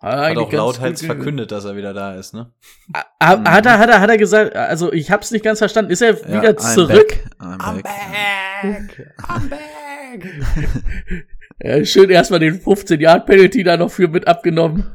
Hat, 0.00 0.12
Hat 0.12 0.18
eigentlich 0.20 0.46
auch 0.46 0.52
lauthals 0.52 1.04
verkündet, 1.04 1.50
dass 1.50 1.64
er 1.64 1.76
wieder 1.76 1.92
da 1.92 2.14
ist, 2.14 2.32
ne? 2.32 2.52
Ah, 2.92 3.04
Hat 3.50 3.66
er, 3.66 3.78
hat 3.80 3.90
er, 3.90 4.00
hat 4.00 4.08
er 4.10 4.16
gesagt, 4.16 4.54
also 4.54 4.92
ich 4.92 5.10
hab's 5.10 5.32
nicht 5.32 5.44
ganz 5.44 5.58
verstanden. 5.58 5.90
Ist 5.90 6.02
er 6.02 6.16
wieder 6.24 6.44
Ja, 6.44 6.50
I'm 6.50 6.74
zurück? 6.74 7.08
back. 7.40 7.50
I'm 7.60 7.82
back. 7.82 9.16
I'm 9.18 9.48
back. 9.50 11.26
Ja, 11.60 11.84
schön 11.84 12.10
erstmal 12.10 12.40
den 12.40 12.60
15 12.60 13.00
Yard 13.00 13.26
Penalty 13.26 13.64
da 13.64 13.76
noch 13.76 13.90
für 13.90 14.08
mit 14.08 14.28
abgenommen. 14.28 14.86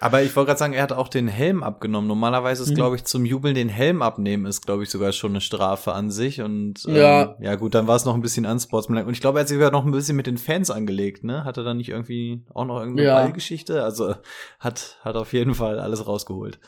Aber 0.00 0.22
ich 0.22 0.34
wollte 0.36 0.48
gerade 0.48 0.58
sagen, 0.58 0.72
er 0.74 0.82
hat 0.82 0.92
auch 0.92 1.08
den 1.08 1.28
Helm 1.28 1.62
abgenommen. 1.62 2.08
Normalerweise 2.08 2.62
ist, 2.64 2.70
Mhm. 2.70 2.74
glaube 2.74 2.96
ich, 2.96 3.04
zum 3.04 3.24
Jubeln 3.24 3.54
den 3.54 3.68
Helm 3.68 4.02
abnehmen 4.02 4.44
ist, 4.44 4.66
glaube 4.66 4.82
ich, 4.82 4.90
sogar 4.90 5.12
schon 5.12 5.32
eine 5.32 5.40
Strafe 5.40 5.92
an 5.92 6.10
sich. 6.10 6.42
Und 6.42 6.84
ähm, 6.86 6.96
Ja. 6.96 7.36
ja, 7.40 7.54
gut, 7.54 7.74
dann 7.74 7.86
war 7.86 7.96
es 7.96 8.04
noch 8.04 8.14
ein 8.14 8.20
bisschen 8.20 8.44
unsportsmanlike. 8.44 9.06
Und 9.06 9.14
ich 9.14 9.20
glaube, 9.20 9.38
er 9.38 9.42
hat 9.42 9.48
sich 9.48 9.58
ja 9.58 9.70
noch 9.70 9.84
ein 9.86 9.92
bisschen 9.92 10.16
mit 10.16 10.26
den 10.26 10.36
Fans 10.36 10.70
angelegt, 10.70 11.24
ne? 11.24 11.44
Hat 11.44 11.56
er 11.56 11.64
dann 11.64 11.78
nicht 11.78 11.88
irgendwie 11.90 12.42
auch 12.52 12.66
noch 12.66 12.80
irgendeine 12.80 13.08
Ja. 13.08 13.14
Ballgeschichte? 13.22 13.82
Also 13.82 14.14
hat, 14.58 14.98
hat 15.02 15.16
auf 15.16 15.32
jeden 15.32 15.54
Fall 15.54 15.78
alles 15.78 16.06
rausgeholt. 16.06 16.58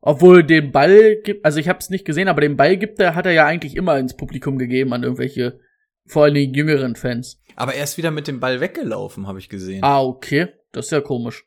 Obwohl 0.00 0.44
den 0.44 0.70
Ball 0.70 1.16
gibt, 1.24 1.44
also 1.44 1.58
ich 1.58 1.68
hab's 1.68 1.90
nicht 1.90 2.04
gesehen, 2.04 2.28
aber 2.28 2.40
den 2.40 2.56
Ball 2.56 2.76
gibt 2.76 3.00
er, 3.00 3.16
hat 3.16 3.26
er 3.26 3.32
ja 3.32 3.44
eigentlich 3.46 3.74
immer 3.76 3.98
ins 3.98 4.16
Publikum 4.16 4.56
gegeben 4.56 4.92
an 4.92 5.02
irgendwelche, 5.02 5.58
vor 6.06 6.22
allem 6.24 6.34
die 6.34 6.52
jüngeren 6.52 6.94
Fans. 6.94 7.42
Aber 7.58 7.74
er 7.74 7.82
ist 7.82 7.98
wieder 7.98 8.12
mit 8.12 8.28
dem 8.28 8.38
Ball 8.38 8.60
weggelaufen, 8.60 9.26
habe 9.26 9.40
ich 9.40 9.48
gesehen. 9.48 9.82
Ah, 9.82 10.00
okay. 10.00 10.46
Das 10.70 10.86
ist 10.86 10.90
ja 10.92 11.00
komisch. 11.00 11.44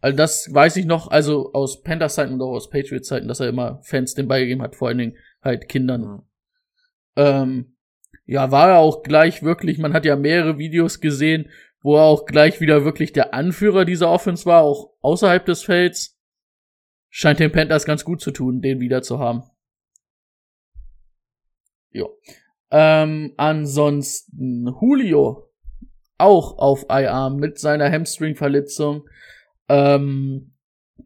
Also 0.00 0.16
das 0.16 0.48
weiß 0.50 0.76
ich 0.76 0.86
noch, 0.86 1.08
also 1.08 1.52
aus 1.52 1.82
Panthers 1.82 2.14
Zeiten 2.14 2.32
und 2.32 2.40
auch 2.40 2.54
aus 2.54 2.70
Patriots 2.70 3.08
Zeiten, 3.08 3.28
dass 3.28 3.40
er 3.40 3.50
immer 3.50 3.78
Fans 3.82 4.14
den 4.14 4.26
Ball 4.26 4.40
gegeben 4.40 4.62
hat, 4.62 4.74
vor 4.74 4.88
allen 4.88 4.96
Dingen 4.96 5.16
halt 5.42 5.68
Kindern. 5.68 6.24
Ja. 7.14 7.42
Ähm, 7.42 7.76
ja, 8.24 8.50
war 8.50 8.70
er 8.70 8.78
auch 8.78 9.02
gleich 9.02 9.42
wirklich, 9.42 9.76
man 9.76 9.92
hat 9.92 10.06
ja 10.06 10.16
mehrere 10.16 10.56
Videos 10.56 11.00
gesehen, 11.00 11.50
wo 11.82 11.96
er 11.96 12.04
auch 12.04 12.24
gleich 12.24 12.62
wieder 12.62 12.86
wirklich 12.86 13.12
der 13.12 13.34
Anführer 13.34 13.84
dieser 13.84 14.08
Offense 14.08 14.46
war, 14.46 14.62
auch 14.62 14.94
außerhalb 15.02 15.44
des 15.44 15.62
Felds. 15.62 16.18
Scheint 17.10 17.38
den 17.38 17.52
Panthers 17.52 17.84
ganz 17.84 18.02
gut 18.02 18.22
zu 18.22 18.30
tun, 18.30 18.62
den 18.62 18.80
wieder 18.80 19.02
zu 19.02 19.18
haben. 19.18 19.42
Ja. 21.90 22.06
Ähm, 22.70 23.32
ansonsten 23.36 24.66
Julio 24.80 25.50
auch 26.18 26.58
auf 26.58 26.86
IR 26.88 27.30
mit 27.30 27.58
seiner 27.58 27.90
Hamstring-Verletzung. 27.90 29.08
Ähm, 29.68 30.52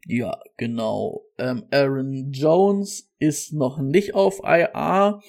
ja, 0.05 0.39
genau. 0.57 1.25
Ähm, 1.37 1.65
Aaron 1.71 2.31
Jones 2.31 3.11
ist 3.19 3.53
noch 3.53 3.79
nicht 3.79 4.13
auf 4.15 4.39
IR. 4.43 5.21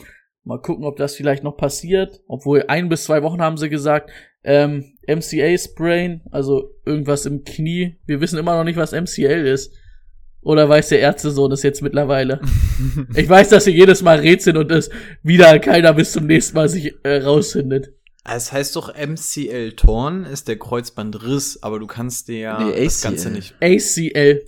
Mal 0.44 0.58
gucken, 0.62 0.84
ob 0.84 0.96
das 0.96 1.16
vielleicht 1.16 1.44
noch 1.44 1.56
passiert. 1.56 2.22
Obwohl 2.26 2.64
ein 2.68 2.88
bis 2.88 3.04
zwei 3.04 3.22
Wochen 3.22 3.42
haben 3.42 3.56
sie 3.56 3.68
gesagt. 3.68 4.10
Ähm, 4.42 4.96
MCA-Sprain, 5.06 6.22
also 6.30 6.70
irgendwas 6.87 7.26
im 7.26 7.44
Knie. 7.44 7.99
Wir 8.06 8.20
wissen 8.20 8.38
immer 8.38 8.56
noch 8.56 8.64
nicht, 8.64 8.76
was 8.76 8.92
MCL 8.92 9.46
ist. 9.46 9.75
Oder 10.42 10.68
weiß 10.68 10.88
der 10.88 11.00
Ärztesohn 11.00 11.52
es 11.52 11.62
jetzt 11.62 11.82
mittlerweile? 11.82 12.40
ich 13.14 13.28
weiß, 13.28 13.50
dass 13.50 13.64
sie 13.64 13.73
jedes 13.73 14.02
Mal 14.02 14.20
rätseln 14.20 14.56
und 14.56 14.70
es 14.73 14.88
wieder 15.23 15.59
keiner 15.59 15.92
bis 15.92 16.12
zum 16.12 16.26
nächsten 16.26 16.56
Mal 16.56 16.68
sich 16.68 16.94
äh, 17.02 17.18
rausfindet. 17.23 17.92
Es 18.25 18.52
heißt 18.52 18.76
doch 18.76 18.94
MCL 18.97 19.73
Torn 19.73 20.25
ist 20.25 20.49
der 20.49 20.59
Kreuzbandriss, 20.59 21.62
aber 21.62 21.78
du 21.78 21.87
kannst 21.87 22.28
dir 22.28 22.38
ja 22.38 22.64
Nee, 22.64 22.85
das. 22.85 23.00
Ganze 23.02 23.30
nicht. 23.30 23.54
ACL. 23.61 24.42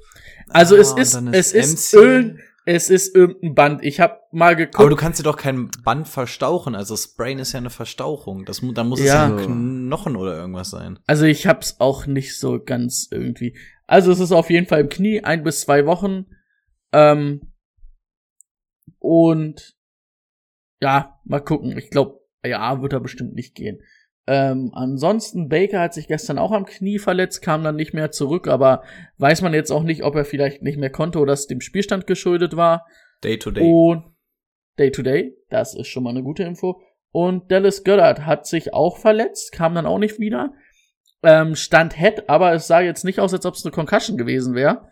Also 0.48 0.76
Ah, 0.76 0.78
es 0.80 0.92
ist, 0.92 1.14
dann 1.14 1.32
es 1.32 1.52
ist 1.52 1.92
irgend, 1.94 2.38
es 2.64 2.90
ist 2.90 3.14
irgendein 3.16 3.54
Band. 3.54 3.84
Ich 3.84 3.98
habe 4.00 4.18
mal 4.30 4.54
geguckt. 4.56 4.78
Aber 4.78 4.90
du 4.90 4.96
kannst 4.96 5.18
dir 5.18 5.24
doch 5.24 5.36
kein 5.36 5.70
Band 5.84 6.06
verstauchen. 6.06 6.74
Also 6.74 6.96
Sprain 6.96 7.38
ist 7.38 7.52
ja 7.52 7.58
eine 7.58 7.70
Verstauchung. 7.70 8.44
Das, 8.44 8.60
dann 8.74 8.88
muss 8.88 9.00
Ja. 9.00 9.04
es 9.04 9.12
ja 9.42 9.46
ein 9.48 9.86
Knochen 9.88 10.16
oder 10.16 10.36
irgendwas 10.36 10.70
sein. 10.70 10.98
Also 11.06 11.24
ich 11.24 11.46
hab's 11.46 11.76
auch 11.80 12.06
nicht 12.06 12.38
so 12.38 12.60
ganz 12.64 13.08
irgendwie. 13.10 13.56
Also 13.86 14.12
es 14.12 14.20
ist 14.20 14.32
auf 14.32 14.50
jeden 14.50 14.66
Fall 14.66 14.80
im 14.80 14.88
Knie, 14.88 15.22
ein 15.22 15.42
bis 15.42 15.60
zwei 15.62 15.86
Wochen. 15.86 16.26
Ähm, 16.92 17.52
und 18.98 19.76
ja, 20.80 21.20
mal 21.24 21.40
gucken. 21.40 21.76
Ich 21.78 21.90
glaube, 21.90 22.20
ja, 22.44 22.82
wird 22.82 22.92
er 22.92 23.00
bestimmt 23.00 23.34
nicht 23.34 23.54
gehen. 23.54 23.82
Ähm, 24.26 24.70
ansonsten, 24.72 25.48
Baker 25.48 25.80
hat 25.80 25.94
sich 25.94 26.06
gestern 26.06 26.38
auch 26.38 26.52
am 26.52 26.64
Knie 26.64 26.98
verletzt, 26.98 27.42
kam 27.42 27.64
dann 27.64 27.74
nicht 27.74 27.92
mehr 27.92 28.12
zurück, 28.12 28.46
aber 28.46 28.84
weiß 29.18 29.42
man 29.42 29.52
jetzt 29.52 29.72
auch 29.72 29.82
nicht, 29.82 30.04
ob 30.04 30.14
er 30.14 30.24
vielleicht 30.24 30.62
nicht 30.62 30.78
mehr 30.78 30.90
konnte 30.90 31.18
oder 31.18 31.32
es 31.32 31.48
dem 31.48 31.60
Spielstand 31.60 32.06
geschuldet 32.06 32.56
war. 32.56 32.86
Day 33.24 33.38
to 33.38 33.50
day. 33.50 33.64
Und 33.64 34.04
Day 34.78 34.90
to 34.90 35.02
Day, 35.02 35.36
das 35.50 35.74
ist 35.74 35.88
schon 35.88 36.04
mal 36.04 36.10
eine 36.10 36.22
gute 36.22 36.44
Info. 36.44 36.80
Und 37.10 37.50
Dallas 37.50 37.84
Goddard 37.84 38.24
hat 38.24 38.46
sich 38.46 38.72
auch 38.72 38.96
verletzt, 38.96 39.52
kam 39.52 39.74
dann 39.74 39.86
auch 39.86 39.98
nicht 39.98 40.18
wieder. 40.18 40.54
Ähm, 41.22 41.54
stand 41.54 41.96
Head, 41.96 42.28
aber 42.28 42.52
es 42.52 42.66
sah 42.66 42.80
jetzt 42.80 43.04
nicht 43.04 43.20
aus, 43.20 43.32
als 43.32 43.46
ob 43.46 43.54
es 43.54 43.64
eine 43.64 43.72
Concussion 43.72 44.16
gewesen 44.16 44.54
wäre. 44.54 44.90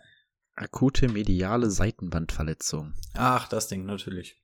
Akute 0.55 1.09
mediale 1.09 1.69
Seitenbandverletzung. 1.69 2.93
Ach, 3.15 3.47
das 3.47 3.67
Ding, 3.67 3.85
natürlich. 3.85 4.41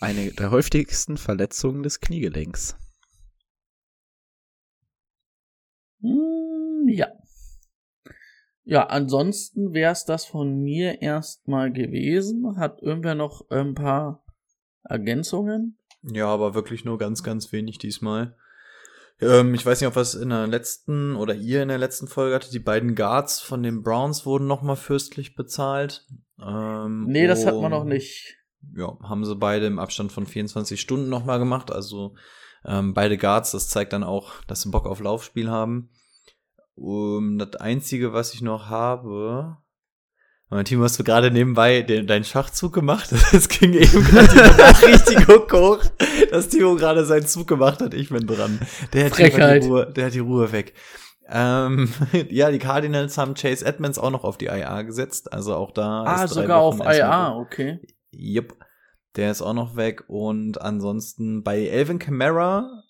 Eine 0.00 0.30
der 0.32 0.52
häufigsten 0.52 1.16
Verletzungen 1.16 1.82
des 1.82 2.00
Kniegelenks. 2.00 2.76
Hm, 6.00 6.88
ja. 6.88 7.08
Ja, 8.62 8.86
ansonsten 8.86 9.72
wär's 9.72 10.04
das 10.04 10.24
von 10.24 10.62
mir 10.62 11.02
erstmal 11.02 11.72
gewesen. 11.72 12.58
Hat 12.58 12.80
irgendwer 12.80 13.16
noch 13.16 13.50
ein 13.50 13.74
paar 13.74 14.24
Ergänzungen? 14.84 15.78
Ja, 16.02 16.26
aber 16.26 16.54
wirklich 16.54 16.84
nur 16.84 16.98
ganz, 16.98 17.24
ganz 17.24 17.50
wenig 17.50 17.78
diesmal. 17.78 18.36
Ähm, 19.20 19.54
ich 19.54 19.64
weiß 19.66 19.80
nicht, 19.80 19.88
ob 19.88 19.96
was 19.96 20.14
in 20.14 20.30
der 20.30 20.46
letzten 20.46 21.16
oder 21.16 21.34
ihr 21.34 21.62
in 21.62 21.68
der 21.68 21.78
letzten 21.78 22.08
Folge 22.08 22.34
hatte. 22.34 22.50
Die 22.50 22.58
beiden 22.58 22.94
Guards 22.94 23.40
von 23.40 23.62
den 23.62 23.82
Browns 23.82 24.24
wurden 24.26 24.46
nochmal 24.46 24.76
fürstlich 24.76 25.34
bezahlt. 25.34 26.06
Ähm, 26.40 27.06
Nee, 27.08 27.26
das 27.26 27.44
hat 27.44 27.54
man 27.56 27.70
noch 27.70 27.84
nicht. 27.84 28.36
ja, 28.76 28.96
haben 29.02 29.24
sie 29.24 29.34
beide 29.34 29.66
im 29.66 29.78
Abstand 29.78 30.12
von 30.12 30.26
24 30.26 30.80
Stunden 30.80 31.08
nochmal 31.08 31.38
gemacht. 31.38 31.72
Also 31.72 32.14
ähm, 32.64 32.94
beide 32.94 33.18
Guards, 33.18 33.52
das 33.52 33.68
zeigt 33.68 33.92
dann 33.92 34.04
auch, 34.04 34.44
dass 34.46 34.62
sie 34.62 34.70
Bock 34.70 34.86
auf 34.86 35.00
Laufspiel 35.00 35.50
haben. 35.50 35.90
Um, 36.74 37.38
das 37.38 37.56
Einzige, 37.56 38.12
was 38.12 38.34
ich 38.34 38.40
noch 38.42 38.68
habe, 38.68 39.56
Und 40.50 40.64
Timo, 40.64 40.84
hast 40.84 40.98
du 40.98 41.04
gerade 41.04 41.30
nebenbei 41.30 41.82
den, 41.82 42.06
deinen 42.06 42.24
Schachzug 42.24 42.72
gemacht? 42.72 43.12
Es 43.32 43.48
ging 43.48 43.74
eben 43.74 44.02
gerade 44.04 44.28
Benachrichtigung 44.28 45.52
hoch, 45.52 45.84
dass 46.30 46.48
Timo 46.48 46.74
gerade 46.76 47.04
seinen 47.04 47.26
Zug 47.26 47.46
gemacht 47.46 47.80
hat. 47.82 47.92
Ich 47.92 48.08
bin 48.08 48.26
dran. 48.26 48.58
Der 48.94 49.06
hat, 49.06 49.12
Frechheit. 49.12 49.62
die 49.62 49.68
Ruhe, 49.68 49.92
der 49.92 50.06
hat 50.06 50.14
die 50.14 50.20
Ruhe 50.20 50.50
weg. 50.52 50.72
Ähm, 51.28 51.92
ja, 52.30 52.50
die 52.50 52.58
Cardinals 52.58 53.18
haben 53.18 53.34
Chase 53.34 53.64
Edmonds 53.64 53.98
auch 53.98 54.10
noch 54.10 54.24
auf 54.24 54.38
die 54.38 54.46
IA 54.46 54.82
gesetzt. 54.82 55.32
Also 55.32 55.54
auch 55.54 55.70
da. 55.70 56.04
Ah, 56.04 56.24
ist 56.24 56.32
sogar 56.32 56.60
auf 56.60 56.78
Wochen 56.78 56.88
IA, 56.88 57.36
okay. 57.36 57.80
Jupp. 58.10 58.56
Der 59.16 59.30
ist 59.30 59.42
auch 59.42 59.52
noch 59.52 59.76
weg. 59.76 60.04
Und 60.08 60.62
ansonsten 60.62 61.42
bei 61.42 61.66
Elvin 61.66 61.98
Kamara 61.98 62.84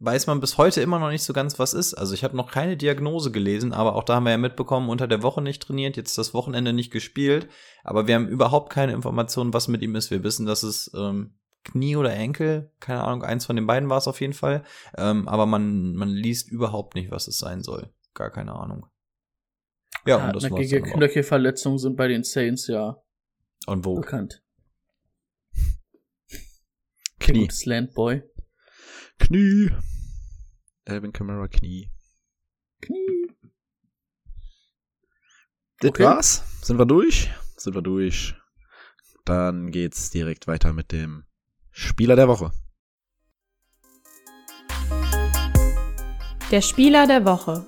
weiß 0.00 0.26
man 0.26 0.40
bis 0.40 0.58
heute 0.58 0.80
immer 0.80 0.98
noch 0.98 1.10
nicht 1.10 1.24
so 1.24 1.32
ganz, 1.32 1.58
was 1.58 1.74
ist. 1.74 1.94
Also 1.94 2.14
ich 2.14 2.22
habe 2.24 2.36
noch 2.36 2.50
keine 2.50 2.76
Diagnose 2.76 3.32
gelesen, 3.32 3.72
aber 3.72 3.96
auch 3.96 4.04
da 4.04 4.16
haben 4.16 4.24
wir 4.24 4.30
ja 4.30 4.38
mitbekommen, 4.38 4.88
unter 4.88 5.08
der 5.08 5.22
Woche 5.22 5.42
nicht 5.42 5.62
trainiert, 5.62 5.96
jetzt 5.96 6.16
das 6.18 6.34
Wochenende 6.34 6.72
nicht 6.72 6.92
gespielt. 6.92 7.48
Aber 7.82 8.06
wir 8.06 8.14
haben 8.14 8.28
überhaupt 8.28 8.72
keine 8.72 8.92
Informationen, 8.92 9.52
was 9.52 9.68
mit 9.68 9.82
ihm 9.82 9.96
ist. 9.96 10.10
Wir 10.10 10.22
wissen, 10.22 10.46
dass 10.46 10.62
es 10.62 10.90
ähm, 10.94 11.34
Knie 11.64 11.96
oder 11.96 12.14
Enkel, 12.14 12.72
keine 12.80 13.02
Ahnung, 13.02 13.24
eins 13.24 13.46
von 13.46 13.56
den 13.56 13.66
beiden 13.66 13.90
war 13.90 13.98
es 13.98 14.08
auf 14.08 14.20
jeden 14.20 14.32
Fall. 14.32 14.62
Ähm, 14.96 15.28
aber 15.28 15.46
man, 15.46 15.94
man 15.94 16.08
liest 16.08 16.50
überhaupt 16.50 16.94
nicht, 16.94 17.10
was 17.10 17.26
es 17.26 17.38
sein 17.38 17.62
soll. 17.62 17.92
Gar 18.14 18.30
keine 18.30 18.54
Ahnung. 18.54 18.86
Ja, 20.06 20.16
und 20.16 20.36
das 20.36 20.44
war's 20.44 20.52
Hartnäckige. 20.52 20.82
Knöchelverletzungen 20.82 21.78
sind 21.78 21.96
bei 21.96 22.08
den 22.08 22.22
Saints 22.22 22.68
ja 22.68 23.02
Und 23.66 23.84
wo? 23.84 23.96
bekannt. 23.96 24.42
Knie. 27.18 27.40
gute 27.40 27.54
Slantboy. 27.54 28.22
Knie. 29.18 29.70
Alvin 30.86 31.12
Kamara 31.12 31.48
Knie. 31.48 31.90
Knie. 32.80 33.28
Das 35.80 35.90
Okay. 35.90 36.04
war's. 36.04 36.44
Sind 36.62 36.78
wir 36.78 36.86
durch? 36.86 37.30
Sind 37.56 37.74
wir 37.74 37.82
durch. 37.82 38.34
Dann 39.24 39.70
geht's 39.70 40.10
direkt 40.10 40.46
weiter 40.46 40.72
mit 40.72 40.92
dem 40.92 41.24
Spieler 41.70 42.16
der 42.16 42.28
Woche. 42.28 42.52
Der 46.50 46.62
Spieler 46.62 47.06
der 47.06 47.24
Woche. 47.26 47.66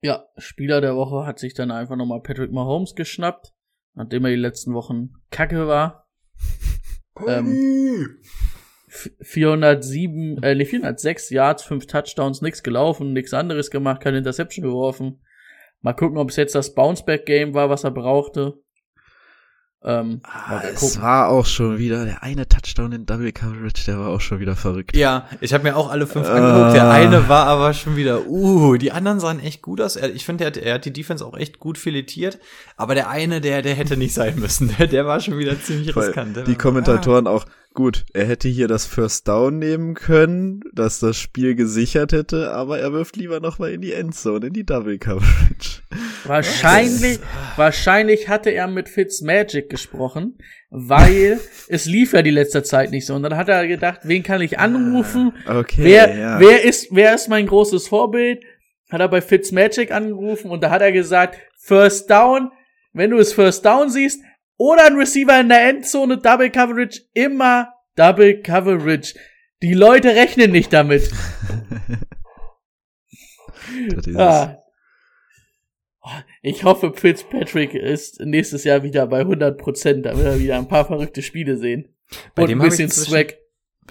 Ja, 0.00 0.24
Spieler 0.36 0.80
der 0.80 0.96
Woche 0.96 1.26
hat 1.26 1.38
sich 1.38 1.54
dann 1.54 1.70
einfach 1.70 1.96
nochmal 1.96 2.22
Patrick 2.22 2.52
Mahomes 2.52 2.94
geschnappt, 2.94 3.52
nachdem 3.94 4.24
er 4.24 4.30
die 4.30 4.36
letzten 4.36 4.74
Wochen 4.74 5.10
kacke 5.30 5.66
war. 5.66 6.01
Ähm, 7.26 8.18
f- 8.88 9.10
407, 9.20 10.42
äh, 10.42 10.54
nee, 10.54 10.64
406 10.64 11.30
Yards, 11.30 11.62
5 11.64 11.86
Touchdowns, 11.86 12.42
nix 12.42 12.62
gelaufen, 12.62 13.12
nix 13.12 13.32
anderes 13.34 13.70
gemacht, 13.70 14.00
keine 14.00 14.18
Interception 14.18 14.64
geworfen. 14.64 15.20
Mal 15.80 15.94
gucken, 15.94 16.18
ob 16.18 16.30
es 16.30 16.36
jetzt 16.36 16.54
das 16.54 16.74
Bounceback-Game 16.74 17.54
war, 17.54 17.68
was 17.70 17.84
er 17.84 17.90
brauchte. 17.90 18.54
Ähm, 19.84 20.20
Ah, 20.22 20.60
es 20.72 21.00
war 21.00 21.28
auch 21.28 21.44
schon 21.44 21.78
wieder 21.78 22.04
der 22.04 22.22
eine 22.22 22.48
Touchdown 22.48 22.92
in 22.92 23.04
Double 23.06 23.32
Coverage, 23.32 23.84
der 23.86 23.98
war 23.98 24.08
auch 24.10 24.20
schon 24.20 24.38
wieder 24.38 24.54
verrückt. 24.54 24.94
Ja, 24.96 25.26
ich 25.40 25.52
habe 25.52 25.64
mir 25.64 25.76
auch 25.76 25.90
alle 25.90 26.06
fünf 26.06 26.28
Ah. 26.28 26.34
angeguckt. 26.34 26.74
Der 26.74 26.88
eine 26.90 27.28
war 27.28 27.46
aber 27.46 27.74
schon 27.74 27.96
wieder, 27.96 28.26
uh, 28.28 28.76
die 28.76 28.92
anderen 28.92 29.18
sahen 29.18 29.40
echt 29.40 29.60
gut 29.60 29.80
aus. 29.80 29.96
Ich 29.96 30.24
finde, 30.24 30.44
er, 30.44 30.46
hat- 30.48 30.56
er 30.56 30.74
hat 30.74 30.84
die 30.84 30.92
Defense 30.92 31.24
auch 31.26 31.36
echt 31.36 31.58
gut 31.58 31.78
filetiert. 31.78 32.38
Aber 32.76 32.94
der 32.94 33.08
eine, 33.08 33.40
der, 33.40 33.62
der 33.62 33.74
hätte 33.74 33.96
nicht 33.96 34.14
sein 34.14 34.38
müssen. 34.38 34.68
Der, 34.78 34.86
der 34.86 35.06
war 35.06 35.18
schon 35.20 35.38
wieder 35.38 35.60
ziemlich 35.60 35.94
riskant. 35.96 36.36
Die 36.46 36.54
Kommentatoren 36.54 37.26
auch, 37.26 37.44
gut, 37.74 38.04
er 38.12 38.26
hätte 38.26 38.48
hier 38.48 38.68
das 38.68 38.86
First 38.86 39.28
Down 39.28 39.58
nehmen 39.58 39.94
können, 39.94 40.60
dass 40.72 41.00
das 41.00 41.16
Spiel 41.16 41.54
gesichert 41.54 42.12
hätte, 42.12 42.52
aber 42.52 42.78
er 42.78 42.92
wirft 42.92 43.16
lieber 43.16 43.40
nochmal 43.40 43.72
in 43.72 43.80
die 43.80 43.92
Endzone, 43.92 44.46
in 44.46 44.52
die 44.52 44.64
Double 44.64 44.98
Coverage. 44.98 45.82
Wahrscheinlich, 46.24 47.18
wahrscheinlich 47.56 48.28
hatte 48.28 48.50
er 48.50 48.68
mit 48.68 48.88
Fitzmagic 48.88 49.68
gesprochen, 49.68 50.38
weil 50.70 51.40
es 51.68 51.84
lief 51.84 52.12
ja 52.12 52.22
die 52.22 52.30
letzte 52.30 52.62
Zeit 52.62 52.90
nicht 52.90 53.06
so. 53.06 53.14
Und 53.14 53.22
dann 53.22 53.36
hat 53.36 53.48
er 53.48 53.66
gedacht, 53.66 54.00
wen 54.04 54.22
kann 54.22 54.40
ich 54.40 54.58
anrufen? 54.58 55.32
Okay, 55.46 55.84
wer, 55.84 56.16
ja. 56.16 56.40
wer 56.40 56.64
ist, 56.64 56.88
wer 56.90 57.14
ist 57.14 57.28
mein 57.28 57.46
großes 57.46 57.88
Vorbild? 57.88 58.42
Hat 58.90 59.00
er 59.00 59.08
bei 59.08 59.20
Fitzmagic 59.20 59.90
angerufen 59.90 60.50
und 60.50 60.62
da 60.62 60.70
hat 60.70 60.82
er 60.82 60.92
gesagt, 60.92 61.38
First 61.58 62.10
Down, 62.10 62.50
wenn 62.92 63.10
du 63.10 63.18
es 63.18 63.32
First 63.32 63.64
Down 63.64 63.88
siehst, 63.88 64.20
oder 64.62 64.86
ein 64.86 64.96
Receiver 64.96 65.40
in 65.40 65.48
der 65.48 65.68
Endzone, 65.68 66.18
Double 66.18 66.50
Coverage, 66.50 67.00
immer 67.14 67.72
Double 67.96 68.40
Coverage. 68.42 69.14
Die 69.60 69.74
Leute 69.74 70.08
rechnen 70.14 70.52
nicht 70.52 70.72
damit. 70.72 71.10
Ah. 74.16 74.58
Ich 76.42 76.64
hoffe, 76.64 76.92
Fitzpatrick 76.94 77.74
ist 77.74 78.20
nächstes 78.20 78.64
Jahr 78.64 78.82
wieder 78.82 79.06
bei 79.06 79.22
100%, 79.22 80.02
damit 80.02 80.24
wir 80.24 80.38
wieder 80.40 80.58
ein 80.58 80.68
paar 80.68 80.84
verrückte 80.84 81.22
Spiele 81.22 81.56
sehen. 81.56 81.94
Bei 82.34 82.42
Und 82.42 82.48
dem 82.50 82.60
ein 82.60 82.68
bisschen 82.68 82.90
zwischen- 82.90 83.10
Swag. 83.10 83.38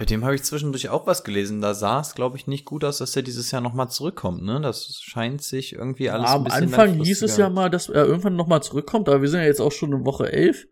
Bei 0.02 0.06
dem 0.06 0.24
habe 0.24 0.34
ich 0.34 0.42
zwischendurch 0.42 0.88
auch 0.88 1.06
was 1.06 1.22
gelesen. 1.22 1.60
Da 1.60 1.74
sah 1.74 2.00
es, 2.00 2.16
glaube 2.16 2.36
ich, 2.36 2.48
nicht 2.48 2.64
gut 2.64 2.82
aus, 2.82 2.98
dass 2.98 3.14
er 3.14 3.22
dieses 3.22 3.52
Jahr 3.52 3.60
nochmal 3.60 3.88
zurückkommt. 3.88 4.42
Ne? 4.42 4.60
Das 4.60 5.00
scheint 5.00 5.42
sich 5.42 5.74
irgendwie 5.74 6.10
alles 6.10 6.28
ein 6.28 6.34
Am 6.38 6.42
bisschen 6.42 6.62
Anfang 6.64 6.94
hieß 6.94 7.22
es 7.22 7.36
ja 7.36 7.48
mal, 7.48 7.70
dass 7.70 7.88
er 7.88 8.04
irgendwann 8.04 8.34
nochmal 8.34 8.64
zurückkommt, 8.64 9.08
aber 9.08 9.22
wir 9.22 9.28
sind 9.28 9.38
ja 9.38 9.46
jetzt 9.46 9.60
auch 9.60 9.70
schon 9.70 9.92
in 9.92 10.04
Woche 10.04 10.32
11. 10.32 10.66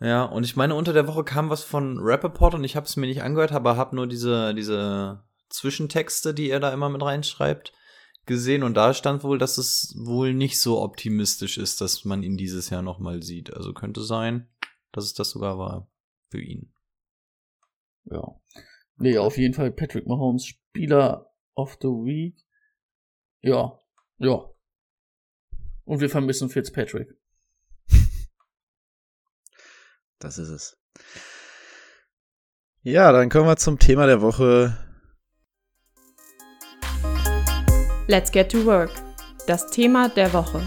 Ja, 0.00 0.24
und 0.24 0.42
ich 0.42 0.56
meine, 0.56 0.74
unter 0.74 0.92
der 0.92 1.06
Woche 1.06 1.22
kam 1.22 1.50
was 1.50 1.62
von 1.62 2.00
Rappaport 2.00 2.54
und 2.54 2.64
ich 2.64 2.74
habe 2.74 2.84
es 2.84 2.96
mir 2.96 3.06
nicht 3.06 3.22
angehört, 3.22 3.52
aber 3.52 3.76
habe 3.76 3.94
nur 3.94 4.08
diese, 4.08 4.52
diese 4.56 5.22
Zwischentexte, 5.50 6.34
die 6.34 6.50
er 6.50 6.58
da 6.58 6.72
immer 6.72 6.88
mit 6.88 7.00
reinschreibt, 7.00 7.72
gesehen. 8.26 8.64
Und 8.64 8.74
da 8.74 8.92
stand 8.92 9.22
wohl, 9.22 9.38
dass 9.38 9.58
es 9.58 9.94
wohl 9.96 10.34
nicht 10.34 10.60
so 10.60 10.82
optimistisch 10.82 11.58
ist, 11.58 11.80
dass 11.80 12.04
man 12.04 12.24
ihn 12.24 12.36
dieses 12.36 12.70
Jahr 12.70 12.82
nochmal 12.82 13.22
sieht. 13.22 13.54
Also 13.54 13.72
könnte 13.72 14.02
sein, 14.02 14.48
dass 14.90 15.04
es 15.04 15.14
das 15.14 15.30
sogar 15.30 15.58
war 15.58 15.88
für 16.30 16.40
ihn. 16.40 16.72
Ja. 18.10 18.40
Nee, 18.96 19.18
auf 19.18 19.38
jeden 19.38 19.54
Fall 19.54 19.70
Patrick 19.70 20.06
Mahomes, 20.06 20.46
Spieler 20.46 21.32
of 21.54 21.78
the 21.80 21.88
Week. 21.88 22.36
Ja, 23.40 23.80
ja. 24.18 24.50
Und 25.84 26.00
wir 26.00 26.10
vermissen 26.10 26.48
Fitzpatrick. 26.48 27.16
Das 30.20 30.36
ist 30.36 30.48
es. 30.48 30.76
Ja, 32.82 33.12
dann 33.12 33.28
kommen 33.28 33.46
wir 33.46 33.56
zum 33.56 33.78
Thema 33.78 34.06
der 34.06 34.20
Woche. 34.20 34.76
Let's 38.08 38.32
get 38.32 38.50
to 38.50 38.64
work. 38.64 38.90
Das 39.46 39.70
Thema 39.70 40.08
der 40.08 40.32
Woche. 40.32 40.66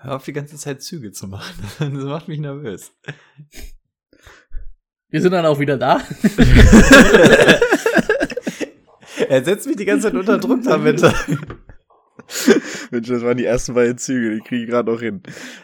Hör 0.00 0.14
auf, 0.16 0.24
die 0.24 0.32
ganze 0.32 0.56
Zeit 0.56 0.80
Züge 0.82 1.10
zu 1.12 1.26
machen. 1.26 1.54
Das 1.78 2.04
macht 2.04 2.28
mich 2.28 2.38
nervös. 2.38 2.92
Wir 5.10 5.20
sind 5.20 5.32
dann 5.32 5.44
auch 5.46 5.58
wieder 5.58 5.76
da. 5.76 6.00
er 9.28 9.44
setzt 9.44 9.66
mich 9.66 9.76
die 9.76 9.86
ganze 9.86 10.08
Zeit 10.08 10.14
unter 10.14 10.38
Druck 10.38 10.62
damit. 10.62 11.02
Mensch, 12.90 13.08
das 13.08 13.22
waren 13.22 13.38
die 13.38 13.46
ersten 13.46 13.74
beiden 13.74 13.98
Züge, 13.98 14.36
die 14.36 14.40
kriege 14.40 14.64
ich 14.64 14.70
gerade 14.70 14.92
noch 14.92 15.00
hin. 15.00 15.22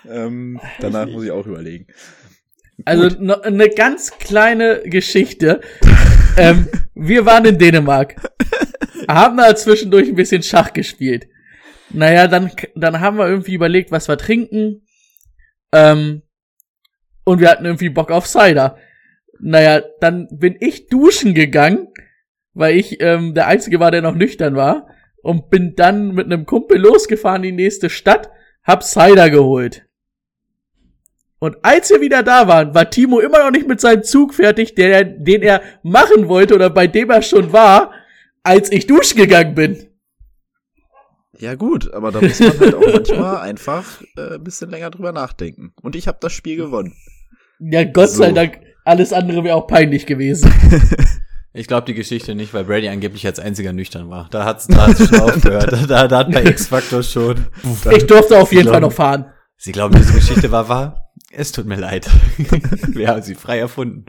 Ähm, 0.08 0.60
danach 0.80 1.06
muss 1.06 1.22
ich 1.24 1.30
auch 1.30 1.46
überlegen. 1.46 1.86
Also 2.84 3.16
eine 3.42 3.68
ganz 3.68 4.18
kleine 4.18 4.82
Geschichte. 4.84 5.60
ähm, 6.36 6.66
wir 6.94 7.24
waren 7.24 7.44
in 7.44 7.58
Dänemark, 7.58 8.16
haben 9.08 9.36
da 9.36 9.54
zwischendurch 9.54 10.08
ein 10.08 10.16
bisschen 10.16 10.42
Schach 10.42 10.72
gespielt. 10.72 11.28
Naja, 11.94 12.26
dann, 12.26 12.50
dann 12.74 13.00
haben 13.00 13.18
wir 13.18 13.28
irgendwie 13.28 13.54
überlegt, 13.54 13.92
was 13.92 14.08
wir 14.08 14.18
trinken. 14.18 14.82
Ähm, 15.72 16.22
und 17.24 17.40
wir 17.40 17.48
hatten 17.48 17.64
irgendwie 17.64 17.88
Bock 17.88 18.10
auf 18.10 18.26
Cider. 18.26 18.76
Naja, 19.38 19.82
dann 20.00 20.28
bin 20.30 20.56
ich 20.58 20.88
duschen 20.88 21.34
gegangen, 21.34 21.88
weil 22.52 22.76
ich 22.76 23.00
ähm, 23.00 23.34
der 23.34 23.46
Einzige 23.46 23.78
war, 23.78 23.92
der 23.92 24.02
noch 24.02 24.14
nüchtern 24.14 24.56
war. 24.56 24.88
Und 25.22 25.50
bin 25.50 25.74
dann 25.76 26.12
mit 26.14 26.26
einem 26.26 26.44
Kumpel 26.46 26.78
losgefahren 26.78 27.44
in 27.44 27.56
die 27.56 27.64
nächste 27.64 27.88
Stadt, 27.88 28.28
hab 28.62 28.82
Cider 28.82 29.30
geholt. 29.30 29.86
Und 31.38 31.56
als 31.62 31.90
wir 31.90 32.00
wieder 32.00 32.22
da 32.22 32.48
waren, 32.48 32.74
war 32.74 32.90
Timo 32.90 33.20
immer 33.20 33.38
noch 33.38 33.50
nicht 33.50 33.68
mit 33.68 33.80
seinem 33.80 34.02
Zug 34.02 34.34
fertig, 34.34 34.74
der, 34.74 35.04
den 35.04 35.42
er 35.42 35.62
machen 35.82 36.28
wollte 36.28 36.54
oder 36.54 36.70
bei 36.70 36.86
dem 36.86 37.10
er 37.10 37.22
schon 37.22 37.52
war, 37.52 37.92
als 38.42 38.70
ich 38.72 38.86
duschen 38.86 39.18
gegangen 39.18 39.54
bin. 39.54 39.93
Ja 41.38 41.54
gut, 41.54 41.92
aber 41.92 42.12
da 42.12 42.20
muss 42.20 42.38
man 42.40 42.58
halt 42.60 42.74
auch 42.74 42.92
manchmal 42.92 43.36
einfach 43.38 43.84
äh, 44.16 44.34
ein 44.34 44.44
bisschen 44.44 44.70
länger 44.70 44.90
drüber 44.90 45.12
nachdenken. 45.12 45.72
Und 45.82 45.96
ich 45.96 46.06
habe 46.08 46.18
das 46.20 46.32
Spiel 46.32 46.56
gewonnen. 46.56 46.94
Ja, 47.58 47.84
Gott 47.84 48.10
sei 48.10 48.28
So. 48.28 48.34
Dank, 48.34 48.60
alles 48.84 49.12
andere 49.12 49.44
wäre 49.44 49.56
auch 49.56 49.66
peinlich 49.66 50.06
gewesen. 50.06 50.52
Ich 51.56 51.68
glaube 51.68 51.86
die 51.86 51.94
Geschichte 51.94 52.34
nicht, 52.34 52.52
weil 52.52 52.64
Brady 52.64 52.88
angeblich 52.88 53.24
als 53.26 53.38
einziger 53.38 53.72
nüchtern 53.72 54.10
war. 54.10 54.26
Da 54.32 54.44
hat's, 54.44 54.66
da 54.66 54.88
hat's 54.88 55.08
schon 55.08 55.20
aufgehört. 55.20 55.70
Da, 55.88 56.08
da 56.08 56.18
hat 56.18 56.32
bei 56.32 56.42
X-Factor 56.46 57.04
schon. 57.04 57.46
Ich 57.92 58.06
durfte 58.08 58.38
auf 58.40 58.50
jeden 58.50 58.64
Sie 58.64 58.70
Fall 58.70 58.80
glauben- 58.80 58.82
noch 58.86 58.92
fahren. 58.92 59.26
Sie 59.56 59.70
glauben, 59.70 59.94
diese 59.94 60.14
Geschichte 60.14 60.50
war 60.50 60.68
wahr? 60.68 61.12
Es 61.30 61.52
tut 61.52 61.66
mir 61.66 61.76
leid. 61.76 62.10
Wir 62.88 63.06
haben 63.06 63.22
sie 63.22 63.36
frei 63.36 63.60
erfunden. 63.60 64.06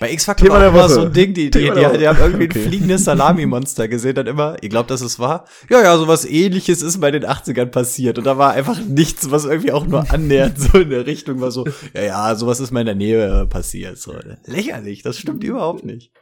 Bei 0.00 0.10
X-Factor 0.12 0.48
war 0.48 0.66
immer 0.66 0.88
so 0.88 1.02
ein 1.02 1.12
Ding, 1.12 1.34
die, 1.34 1.50
die, 1.50 1.60
die, 1.60 1.70
der 1.70 1.96
die, 1.98 2.08
haben 2.08 2.18
irgendwie 2.18 2.44
Okay. 2.46 2.58
ein 2.58 2.68
fliegendes 2.68 3.04
Salami-Monster 3.04 3.86
gesehen, 3.86 4.14
dann 4.14 4.26
immer, 4.26 4.56
ihr 4.62 4.70
glaubt, 4.70 4.90
dass 4.90 5.02
es 5.02 5.18
war? 5.18 5.44
Ja, 5.68 5.82
ja, 5.82 5.96
sowas 5.98 6.24
ähnliches 6.24 6.80
ist 6.80 7.00
bei 7.00 7.10
den 7.10 7.24
80ern 7.24 7.66
passiert. 7.66 8.16
Und 8.16 8.24
da 8.24 8.38
war 8.38 8.52
einfach 8.52 8.80
nichts, 8.80 9.30
was 9.30 9.44
irgendwie 9.44 9.72
auch 9.72 9.86
nur 9.86 10.10
annähernd 10.10 10.58
so 10.58 10.78
in 10.78 10.88
der 10.88 11.06
Richtung 11.06 11.42
war 11.42 11.50
so, 11.50 11.66
ja, 11.92 12.02
ja, 12.02 12.34
sowas 12.34 12.60
ist 12.60 12.70
mal 12.70 12.80
in 12.80 12.86
der 12.86 12.94
Nähe 12.94 13.46
passiert. 13.46 13.98
So, 13.98 14.14
lächerlich, 14.46 15.02
das 15.02 15.18
stimmt 15.18 15.44
überhaupt 15.44 15.84
nicht. 15.84 16.12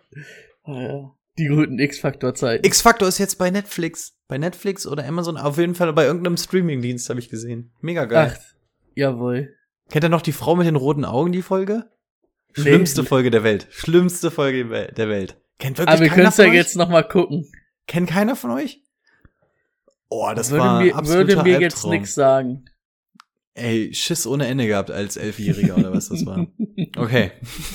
Ah, 0.65 0.83
ja. 0.83 1.11
Die 1.39 1.47
guten 1.47 1.79
X-Faktor-Zeiten. 1.79 2.67
X-Factor 2.67 3.07
ist 3.07 3.19
jetzt 3.19 3.39
bei 3.39 3.49
Netflix. 3.51 4.17
Bei 4.27 4.39
Netflix 4.39 4.89
oder 4.89 5.07
Amazon, 5.07 5.37
auf 5.37 5.57
jeden 5.57 5.77
Fall 5.77 5.93
bei 5.93 6.05
irgendeinem 6.05 6.37
Streaming-Dienst 6.37 7.09
habe 7.11 7.21
ich 7.21 7.31
gesehen. 7.31 7.71
Mega 7.81 8.07
geil. 8.07 8.37
Ach, 8.37 8.55
jawohl. 8.97 9.55
Kennt 9.89 10.05
ihr 10.05 10.09
noch 10.09 10.23
die 10.23 10.33
Frau 10.33 10.57
mit 10.57 10.67
den 10.67 10.75
roten 10.75 11.05
Augen, 11.05 11.31
die 11.31 11.43
Folge? 11.43 11.85
Nee. 12.59 12.71
Schlimmste 12.71 13.05
Folge 13.05 13.31
der 13.31 13.43
Welt. 13.45 13.67
Schlimmste 13.71 14.31
Folge 14.31 14.89
der 14.93 15.09
Welt. 15.09 15.37
Kennt 15.59 15.79
wirklich 15.79 15.93
Aber 15.95 16.03
wir 16.05 16.11
können 16.11 16.29
es 16.29 16.37
ja 16.37 16.45
euch? 16.45 16.55
jetzt 16.55 16.77
noch 16.77 16.89
mal 16.89 17.03
gucken. 17.03 17.51
Kennt 17.87 18.09
keiner 18.11 18.37
von 18.37 18.51
euch? 18.51 18.83
Oh, 20.09 20.31
das 20.35 20.51
würde 20.51 20.65
war 20.65 20.83
mir, 20.83 20.95
absoluter 20.95 21.29
würde 21.37 21.43
mir 21.43 21.61
jetzt 21.61 21.77
Albtraum. 21.77 21.91
nichts 21.93 22.15
sagen. 22.15 22.65
Ey, 23.55 23.93
Schiss 23.93 24.27
ohne 24.27 24.47
Ende 24.47 24.67
gehabt 24.67 24.91
als 24.91 25.17
Elfjähriger 25.17 25.77
oder 25.77 25.93
was 25.93 26.09
das 26.09 26.25
war. 26.27 26.47
Okay, 26.97 27.33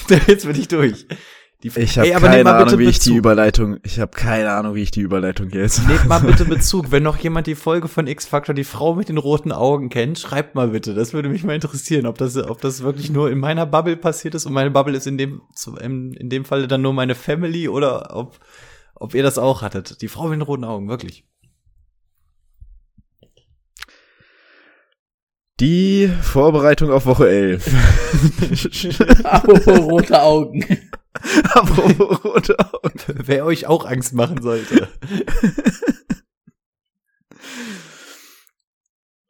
jetzt 0.27 0.45
bin 0.45 0.57
ich 0.57 0.69
durch. 0.69 1.05
Die, 1.63 1.69
Ich 1.79 1.97
habe 1.97 2.09
keine 2.19 2.49
Ahnung, 2.49 2.65
bitte 2.65 2.79
wie 2.79 2.89
ich 2.89 2.99
die 2.99 3.11
Bezug. 3.11 3.17
Überleitung. 3.19 3.77
Ich 3.83 3.97
habe 3.97 4.11
keine 4.11 4.51
Ahnung, 4.51 4.75
wie 4.75 4.81
ich 4.81 4.91
die 4.91 4.99
Überleitung 4.99 5.49
jetzt. 5.49 5.87
Nehmt 5.87 6.05
mal 6.09 6.19
bitte 6.19 6.43
Bezug. 6.43 6.91
Wenn 6.91 7.03
noch 7.03 7.17
jemand 7.17 7.47
die 7.47 7.55
Folge 7.55 7.87
von 7.87 8.05
X-Factor, 8.05 8.53
die 8.53 8.65
Frau 8.65 8.95
mit 8.95 9.07
den 9.07 9.17
roten 9.17 9.53
Augen 9.53 9.87
kennt, 9.87 10.19
schreibt 10.19 10.55
mal 10.55 10.69
bitte. 10.69 10.93
Das 10.93 11.13
würde 11.13 11.29
mich 11.29 11.45
mal 11.45 11.55
interessieren, 11.55 12.05
ob 12.05 12.17
das, 12.17 12.35
ob 12.35 12.59
das 12.59 12.83
wirklich 12.83 13.11
nur 13.11 13.31
in 13.31 13.39
meiner 13.39 13.65
Bubble 13.65 13.95
passiert 13.95 14.35
ist 14.35 14.45
und 14.45 14.51
meine 14.51 14.71
Bubble 14.71 14.97
ist 14.97 15.07
in 15.07 15.17
dem, 15.17 15.41
in, 15.79 16.11
in 16.13 16.29
dem 16.29 16.43
Falle 16.43 16.67
dann 16.67 16.81
nur 16.81 16.91
meine 16.91 17.15
Family 17.15 17.69
oder 17.69 18.13
ob, 18.13 18.41
ob 18.95 19.15
ihr 19.15 19.23
das 19.23 19.37
auch 19.37 19.61
hattet. 19.61 20.01
Die 20.01 20.09
Frau 20.09 20.23
mit 20.27 20.33
den 20.33 20.41
roten 20.41 20.65
Augen, 20.65 20.89
wirklich. 20.89 21.23
Die 25.61 26.11
Vorbereitung 26.21 26.91
auf 26.91 27.05
Woche 27.05 27.29
11. 27.29 29.23
Apropos 29.23 29.79
rote 29.79 30.21
Augen. 30.21 30.65
Apropos 31.13 32.23
rote 32.23 32.59
Augen. 32.59 32.99
Wer 33.07 33.45
euch 33.45 33.67
auch 33.67 33.85
Angst 33.85 34.13
machen 34.13 34.41
sollte. 34.41 34.87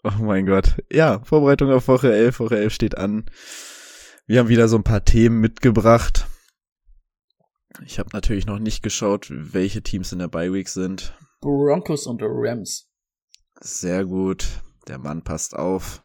Oh 0.05 0.21
mein 0.21 0.45
Gott. 0.45 0.75
Ja, 0.91 1.21
Vorbereitung 1.23 1.71
auf 1.71 1.87
Woche 1.87 2.13
11. 2.13 2.41
Woche 2.41 2.57
11 2.57 2.73
steht 2.73 2.97
an. 2.97 3.25
Wir 4.27 4.39
haben 4.39 4.49
wieder 4.49 4.67
so 4.67 4.75
ein 4.75 4.83
paar 4.83 5.05
Themen 5.05 5.39
mitgebracht. 5.39 6.27
Ich 7.85 7.99
habe 7.99 8.09
natürlich 8.11 8.45
noch 8.45 8.59
nicht 8.59 8.83
geschaut, 8.83 9.27
welche 9.29 9.81
Teams 9.81 10.11
in 10.11 10.19
der 10.19 10.27
Bye 10.27 10.51
Week 10.53 10.67
sind. 10.67 11.17
Broncos 11.39 12.05
und 12.05 12.21
Rams. 12.21 12.89
Sehr 13.61 14.05
gut. 14.05 14.45
Der 14.87 14.97
Mann 14.97 15.23
passt 15.23 15.55
auf. 15.55 16.02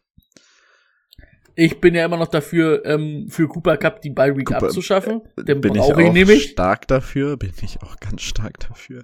Ich 1.61 1.81
bin 1.81 1.93
ja 1.93 2.05
immer 2.05 2.15
noch 2.15 2.29
dafür, 2.29 2.85
ähm, 2.85 3.27
für 3.29 3.47
Cooper 3.49 3.75
Cup 3.75 4.01
die 4.01 4.11
Bye 4.11 4.37
Week 4.37 4.47
Cooper- 4.47 4.67
abzuschaffen. 4.67 5.21
Den 5.37 5.59
Bin 5.59 5.75
ich 5.75 5.81
brauche 5.81 6.01
ich 6.01 6.07
auch 6.09 6.13
nämlich. 6.13 6.51
stark 6.51 6.87
dafür. 6.87 7.35
Bin 7.35 7.51
ich 7.61 7.81
auch 7.83 7.97
ganz 7.97 8.21
stark 8.21 8.59
dafür. 8.61 9.03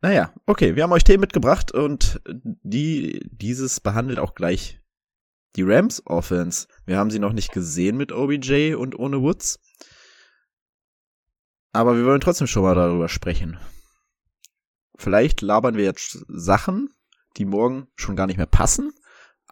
Naja, 0.00 0.32
okay, 0.46 0.76
wir 0.76 0.84
haben 0.84 0.92
euch 0.92 1.04
Themen 1.04 1.20
mitgebracht 1.20 1.72
und 1.72 2.20
die, 2.26 3.20
dieses 3.32 3.80
behandelt 3.80 4.18
auch 4.20 4.34
gleich 4.34 4.80
die 5.56 5.62
Rams 5.62 6.02
Offense. 6.06 6.66
Wir 6.86 6.96
haben 6.96 7.10
sie 7.10 7.18
noch 7.18 7.32
nicht 7.32 7.52
gesehen 7.52 7.96
mit 7.96 8.12
OBJ 8.12 8.74
und 8.74 8.96
ohne 8.98 9.20
Woods. 9.20 9.60
Aber 11.72 11.96
wir 11.96 12.04
wollen 12.04 12.20
trotzdem 12.20 12.46
schon 12.46 12.62
mal 12.62 12.74
darüber 12.74 13.08
sprechen. 13.08 13.58
Vielleicht 14.96 15.40
labern 15.40 15.76
wir 15.76 15.84
jetzt 15.84 16.24
Sachen, 16.28 16.88
die 17.36 17.44
morgen 17.46 17.88
schon 17.96 18.14
gar 18.14 18.26
nicht 18.26 18.36
mehr 18.36 18.46
passen. 18.46 18.92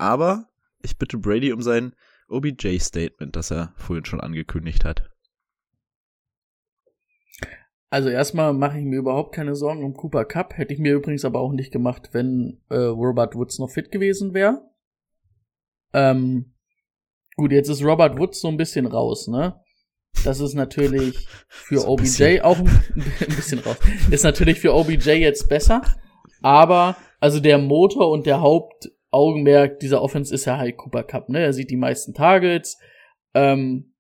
Aber 0.00 0.48
ich 0.82 0.96
bitte 0.96 1.18
Brady 1.18 1.52
um 1.52 1.60
sein 1.60 1.94
OBJ-Statement, 2.30 3.36
das 3.36 3.50
er 3.50 3.74
vorhin 3.76 4.06
schon 4.06 4.20
angekündigt 4.20 4.82
hat. 4.82 5.10
Also 7.90 8.08
erstmal 8.08 8.54
mache 8.54 8.78
ich 8.78 8.84
mir 8.86 8.98
überhaupt 8.98 9.34
keine 9.34 9.54
Sorgen 9.54 9.84
um 9.84 9.92
Cooper 9.92 10.24
Cup. 10.24 10.56
Hätte 10.56 10.72
ich 10.72 10.80
mir 10.80 10.94
übrigens 10.94 11.26
aber 11.26 11.40
auch 11.40 11.52
nicht 11.52 11.70
gemacht, 11.70 12.10
wenn 12.12 12.62
äh, 12.70 12.76
Robert 12.76 13.34
Woods 13.34 13.58
noch 13.58 13.68
fit 13.68 13.90
gewesen 13.90 14.32
wäre. 14.32 14.62
Ähm, 15.92 16.54
gut, 17.36 17.52
jetzt 17.52 17.68
ist 17.68 17.84
Robert 17.84 18.18
Woods 18.18 18.40
so 18.40 18.48
ein 18.48 18.56
bisschen 18.56 18.86
raus, 18.86 19.28
ne? 19.28 19.60
Das 20.24 20.40
ist 20.40 20.54
natürlich 20.54 21.28
für 21.48 21.80
So 21.80 21.88
OBJ 21.88 22.02
bisschen. 22.04 22.40
auch 22.40 22.58
ein, 22.58 22.68
ein 22.94 23.36
bisschen 23.36 23.58
raus. 23.58 23.76
Ist 24.10 24.24
natürlich 24.24 24.60
für 24.60 24.72
OBJ 24.72 25.10
jetzt 25.10 25.50
besser. 25.50 25.82
Aber, 26.40 26.96
also 27.18 27.38
der 27.38 27.58
Motor 27.58 28.10
und 28.10 28.24
der 28.24 28.40
Hauptaugenmerk 29.12 29.80
dieser 29.80 30.02
Offense 30.02 30.34
ist 30.34 30.44
ja 30.44 30.58
halt 30.58 30.76
Cooper 30.76 31.02
Cup, 31.02 31.28
ne? 31.28 31.40
Er 31.40 31.52
sieht 31.52 31.70
die 31.70 31.76
meisten 31.76 32.14
Targets. 32.14 32.78
Ähm, 33.34 33.92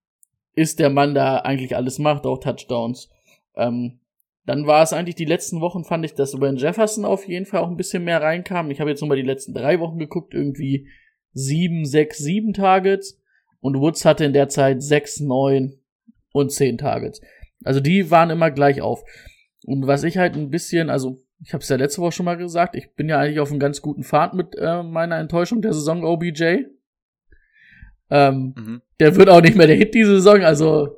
ist 0.54 0.78
der 0.78 0.90
Mann, 0.90 1.14
der 1.14 1.44
eigentlich 1.46 1.76
alles 1.76 1.98
macht, 1.98 2.26
auch 2.26 2.38
Touchdowns. 2.38 3.10
Ähm, 3.56 4.00
dann 4.46 4.66
war 4.66 4.82
es 4.82 4.92
eigentlich 4.92 5.14
die 5.14 5.24
letzten 5.24 5.60
Wochen, 5.60 5.84
fand 5.84 6.04
ich, 6.04 6.14
dass 6.14 6.40
Van 6.40 6.56
Jefferson 6.56 7.04
auf 7.04 7.28
jeden 7.28 7.46
Fall 7.46 7.60
auch 7.60 7.68
ein 7.68 7.76
bisschen 7.76 8.04
mehr 8.04 8.20
reinkam. 8.20 8.70
Ich 8.70 8.80
habe 8.80 8.90
jetzt 8.90 9.00
nur 9.00 9.08
mal 9.08 9.16
die 9.16 9.22
letzten 9.22 9.54
drei 9.54 9.78
Wochen 9.80 9.98
geguckt, 9.98 10.34
irgendwie 10.34 10.88
sieben, 11.32 11.84
sechs, 11.84 12.18
sieben 12.18 12.52
Targets. 12.52 13.20
Und 13.60 13.78
Woods 13.78 14.04
hatte 14.04 14.24
in 14.24 14.32
der 14.32 14.48
Zeit 14.48 14.82
sechs, 14.82 15.20
neun 15.20 15.78
und 16.32 16.50
zehn 16.50 16.78
Targets. 16.78 17.20
Also 17.62 17.80
die 17.80 18.10
waren 18.10 18.30
immer 18.30 18.50
gleich 18.50 18.80
auf. 18.80 19.04
Und 19.66 19.86
was 19.86 20.02
ich 20.02 20.16
halt 20.16 20.34
ein 20.34 20.50
bisschen, 20.50 20.90
also 20.90 21.18
ich 21.42 21.52
habe 21.54 21.62
es 21.62 21.68
ja 21.68 21.76
letzte 21.76 22.00
Woche 22.02 22.12
schon 22.12 22.26
mal 22.26 22.36
gesagt, 22.36 22.76
ich 22.76 22.94
bin 22.94 23.08
ja 23.08 23.18
eigentlich 23.18 23.40
auf 23.40 23.50
einem 23.50 23.60
ganz 23.60 23.80
guten 23.80 24.02
Pfad 24.04 24.34
mit 24.34 24.56
äh, 24.58 24.82
meiner 24.82 25.18
Enttäuschung 25.18 25.62
der 25.62 25.72
Saison 25.72 26.04
OBJ. 26.04 26.64
Ähm, 28.10 28.54
Mhm. 28.56 28.82
der 28.98 29.16
wird 29.16 29.28
auch 29.28 29.40
nicht 29.40 29.56
mehr 29.56 29.66
der 29.68 29.76
Hit 29.76 29.94
diese 29.94 30.16
Saison, 30.20 30.42
also 30.42 30.96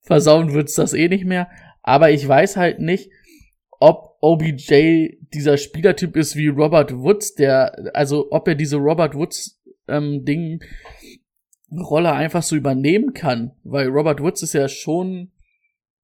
versauen 0.00 0.52
wird's 0.52 0.74
das 0.74 0.94
eh 0.94 1.08
nicht 1.08 1.24
mehr. 1.24 1.48
Aber 1.82 2.10
ich 2.10 2.26
weiß 2.26 2.56
halt 2.56 2.80
nicht, 2.80 3.10
ob 3.78 4.16
OBJ 4.20 5.16
dieser 5.32 5.56
Spielertyp 5.56 6.16
ist 6.16 6.36
wie 6.36 6.48
Robert 6.48 6.92
Woods, 6.98 7.34
der, 7.34 7.90
also 7.94 8.30
ob 8.32 8.48
er 8.48 8.54
diese 8.54 8.76
Robert 8.76 9.14
Woods 9.14 9.62
ähm, 9.88 10.24
Ding 10.24 10.62
Rolle 11.72 12.12
einfach 12.12 12.42
so 12.42 12.56
übernehmen 12.56 13.14
kann, 13.14 13.52
weil 13.62 13.86
Robert 13.88 14.20
Woods 14.20 14.42
ist 14.42 14.54
ja 14.54 14.68
schon 14.68 15.30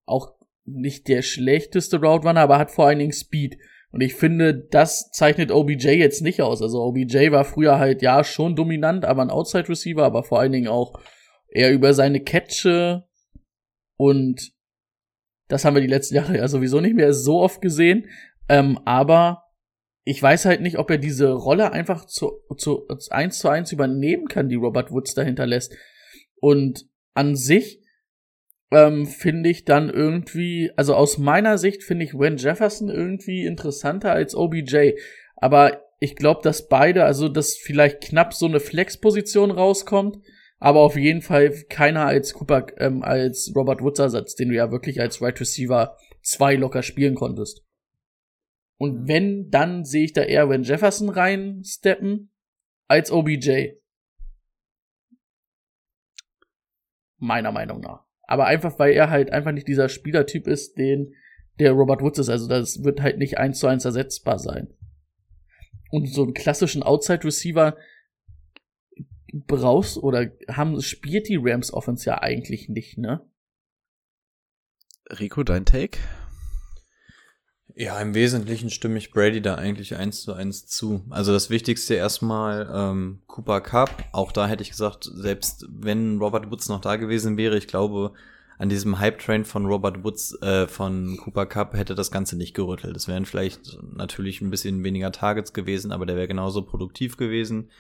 auch 0.07 0.36
nicht 0.67 1.09
der 1.09 1.23
schlechteste 1.23 2.01
Route 2.01 2.27
Runner, 2.29 2.41
aber 2.41 2.59
hat 2.59 2.71
vor 2.71 2.87
allen 2.87 2.99
Dingen 2.99 3.13
Speed. 3.13 3.59
Und 3.93 4.01
ich 4.01 4.15
finde, 4.15 4.55
das 4.55 5.11
zeichnet 5.11 5.51
OBJ 5.51 5.89
jetzt 5.91 6.23
nicht 6.23 6.43
aus. 6.43 6.61
Also 6.61 6.83
OBJ 6.83 7.31
war 7.31 7.45
früher 7.45 7.79
halt 7.79 8.03
ja 8.03 8.25
schon 8.25 8.57
dominant, 8.57 9.05
aber 9.05 9.23
ein 9.23 9.31
Outside 9.31 9.69
Receiver, 9.69 10.05
aber 10.05 10.23
vor 10.23 10.41
allen 10.41 10.53
Dingen 10.53 10.69
auch 10.69 11.01
eher 11.49 11.73
über 11.73 11.95
seine 11.95 12.21
Catche 12.21 13.05
und 13.97 14.53
das 15.49 15.65
haben 15.65 15.75
wir 15.75 15.81
die 15.83 15.89
letzten 15.89 16.15
Jahre 16.17 16.37
ja 16.37 16.49
sowieso 16.49 16.81
nicht 16.81 16.97
mehr 16.97 17.13
so 17.13 17.41
oft 17.41 17.61
gesehen. 17.61 18.09
Ähm, 18.49 18.79
aber 18.85 19.45
ich 20.05 20.23
weiß 20.23 20.45
halt 20.45 20.61
nicht, 20.61 20.79
ob 20.79 20.91
er 20.91 20.99
diese 20.99 21.33
Rolle 21.33 21.73
einfach 21.73 22.05
zu, 22.05 22.41
zu 22.57 22.87
eins 23.11 23.39
zu 23.39 23.49
eins 23.49 23.73
übernehmen 23.73 24.29
kann, 24.29 24.49
die 24.49 24.55
Robert 24.55 24.93
Woods 24.93 25.15
dahinter 25.15 25.47
lässt. 25.47 25.75
Und 26.41 26.89
an 27.15 27.35
sich 27.35 27.83
ähm, 28.71 29.07
finde 29.07 29.49
ich 29.49 29.65
dann 29.65 29.91
irgendwie, 29.91 30.73
also 30.77 30.95
aus 30.95 31.19
meiner 31.19 31.59
Sicht 31.59 31.85
finde 31.85 32.05
ich 32.05 32.15
Wen 32.15 32.37
Jefferson 32.37 32.89
irgendwie 32.89 33.45
interessanter 33.45 34.13
als 34.13 34.35
OBJ. 34.35 34.93
Aber 35.37 35.83
ich 36.01 36.17
glaube, 36.17 36.41
dass 36.43 36.69
beide, 36.69 37.05
also 37.05 37.29
dass 37.29 37.57
vielleicht 37.57 38.03
knapp 38.03 38.35
so 38.35 38.47
eine 38.47 38.61
Flex-Position 38.61 39.51
rauskommt, 39.51 40.19
aber 40.59 40.81
auf 40.81 40.97
jeden 40.97 41.23
Fall 41.23 41.51
keiner 41.69 42.07
als 42.07 42.35
Cooper, 42.35 42.67
ähm, 42.79 43.03
als 43.03 43.53
Robert 43.55 43.83
Woods 43.83 44.01
Ersatz, 44.01 44.35
den 44.35 44.49
du 44.49 44.55
ja 44.55 44.71
wirklich 44.71 45.01
als 45.01 45.21
Right 45.21 45.39
Receiver 45.41 45.97
zwei 46.23 46.55
locker 46.55 46.83
spielen 46.83 47.15
konntest. 47.15 47.65
Und 48.79 49.09
wenn, 49.09 49.49
dann 49.51 49.85
sehe 49.85 50.05
ich 50.05 50.13
da 50.13 50.23
eher 50.23 50.51
Wen 50.51 50.63
Jefferson 50.63 51.09
reinsteppen 51.09 52.33
als 52.89 53.11
OBJ. 53.11 53.73
Meiner 57.19 57.53
Meinung 57.53 57.81
nach. 57.81 58.06
Aber 58.27 58.47
einfach, 58.47 58.79
weil 58.79 58.93
er 58.93 59.11
halt 59.11 59.31
einfach 59.31 59.53
nicht 59.53 59.69
dieser 59.69 59.89
Spielertyp 59.89 60.47
ist, 60.47 60.79
den 60.79 61.15
der 61.59 61.73
Robert 61.73 62.03
Woods 62.03 62.19
ist. 62.19 62.29
Also 62.29 62.49
das 62.49 62.85
wird 62.85 63.01
halt 63.01 63.19
nicht 63.19 63.39
eins 63.39 63.59
zu 63.59 63.67
eins 63.67 63.85
ersetzbar 63.85 64.39
sein. 64.39 64.69
Und 65.91 66.07
so 66.07 66.25
einen 66.25 66.35
klassischen 66.35 66.83
Outside 66.83 67.25
Receiver 67.25 67.77
brauchst 69.33 69.99
oder 69.99 70.31
haben 70.49 70.81
spielt 70.83 71.29
die 71.29 71.39
Rams 71.41 71.73
Offense 71.73 72.07
ja 72.07 72.21
eigentlich 72.21 72.69
nicht, 72.69 72.99
ne? 72.99 73.25
Rico, 75.09 75.45
dein 75.45 75.65
Take? 75.65 75.99
Ja, 77.79 78.01
im 78.01 78.15
Wesentlichen 78.15 78.71
stimme 78.71 78.97
ich 78.97 79.11
Brady 79.11 79.43
da 79.43 79.57
eigentlich 79.57 79.97
eins 79.97 80.23
zu 80.23 80.33
eins 80.33 80.67
zu. 80.67 81.05
Also 81.11 81.35
das 81.35 81.51
Wichtigste 81.51 81.93
erstmal 81.93 82.71
ähm, 82.73 83.21
Cooper 83.27 83.61
Cup. 83.61 83.91
Auch 84.13 84.33
da 84.33 84.47
hätte 84.47 84.63
ich 84.63 84.71
gesagt, 84.71 85.05
selbst 85.13 85.67
wenn 85.69 86.19
Robert 86.19 86.51
Woods 86.51 86.71
noch 86.71 86.81
da 86.81 86.97
gewesen 86.97 87.37
wäre, 87.37 87.59
ich 87.59 87.67
glaube, 87.67 88.15
an 88.57 88.71
diesem 88.71 88.99
Hype-Train 88.99 89.45
von 89.45 89.67
Robert 89.67 90.05
Woods, 90.05 90.41
äh, 90.41 90.67
von 90.67 91.19
Cooper 91.19 91.45
Cup 91.45 91.75
hätte 91.75 91.95
das 91.95 92.11
Ganze 92.11 92.39
nicht 92.39 92.55
gerüttelt. 92.55 92.97
Es 92.97 93.09
wären 93.09 93.27
vielleicht 93.27 93.77
natürlich 93.95 94.41
ein 94.41 94.49
bisschen 94.49 94.83
weniger 94.83 95.13
Targets 95.13 95.53
gewesen, 95.53 95.93
aber 95.93 96.07
der 96.07 96.17
wäre 96.17 96.29
genauso 96.29 96.63
produktiv 96.63 97.19
gewesen. 97.19 97.71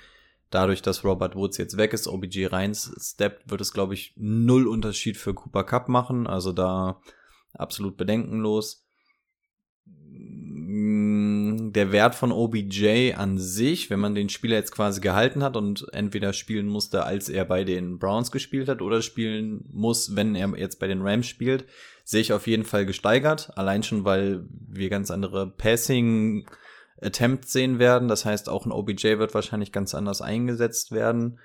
Dadurch, 0.50 0.82
dass 0.82 1.04
Robert 1.04 1.36
Woods 1.36 1.56
jetzt 1.56 1.78
weg 1.78 1.94
ist, 1.94 2.06
OBG 2.06 2.48
rein 2.48 2.74
steppt, 2.74 3.50
wird 3.50 3.62
es, 3.62 3.72
glaube 3.72 3.94
ich, 3.94 4.12
null 4.16 4.68
Unterschied 4.68 5.16
für 5.16 5.32
Cooper 5.32 5.64
Cup 5.64 5.88
machen. 5.88 6.26
Also 6.26 6.52
da 6.52 7.00
absolut 7.54 7.96
bedenkenlos. 7.96 8.85
Mm, 10.86 11.72
der 11.72 11.90
Wert 11.90 12.14
von 12.14 12.30
OBJ 12.30 13.14
an 13.14 13.38
sich, 13.38 13.90
wenn 13.90 13.98
man 13.98 14.14
den 14.14 14.28
Spieler 14.28 14.56
jetzt 14.56 14.70
quasi 14.70 15.00
gehalten 15.00 15.42
hat 15.42 15.56
und 15.56 15.86
entweder 15.92 16.32
spielen 16.32 16.68
musste, 16.68 17.04
als 17.04 17.28
er 17.28 17.44
bei 17.44 17.64
den 17.64 17.98
Browns 17.98 18.30
gespielt 18.30 18.68
hat, 18.68 18.82
oder 18.82 19.02
spielen 19.02 19.64
muss, 19.72 20.14
wenn 20.14 20.36
er 20.36 20.56
jetzt 20.56 20.78
bei 20.78 20.86
den 20.86 21.02
Rams 21.02 21.26
spielt, 21.26 21.64
sehe 22.04 22.20
ich 22.20 22.32
auf 22.32 22.46
jeden 22.46 22.64
Fall 22.64 22.86
gesteigert. 22.86 23.50
Allein 23.56 23.82
schon, 23.82 24.04
weil 24.04 24.44
wir 24.50 24.88
ganz 24.88 25.10
andere 25.10 25.50
Passing 25.50 26.46
Attempts 27.00 27.52
sehen 27.52 27.80
werden. 27.80 28.06
Das 28.06 28.24
heißt, 28.24 28.48
auch 28.48 28.64
ein 28.64 28.72
OBJ 28.72 29.18
wird 29.18 29.34
wahrscheinlich 29.34 29.72
ganz 29.72 29.94
anders 29.94 30.22
eingesetzt 30.22 30.92
werden. 30.92 31.40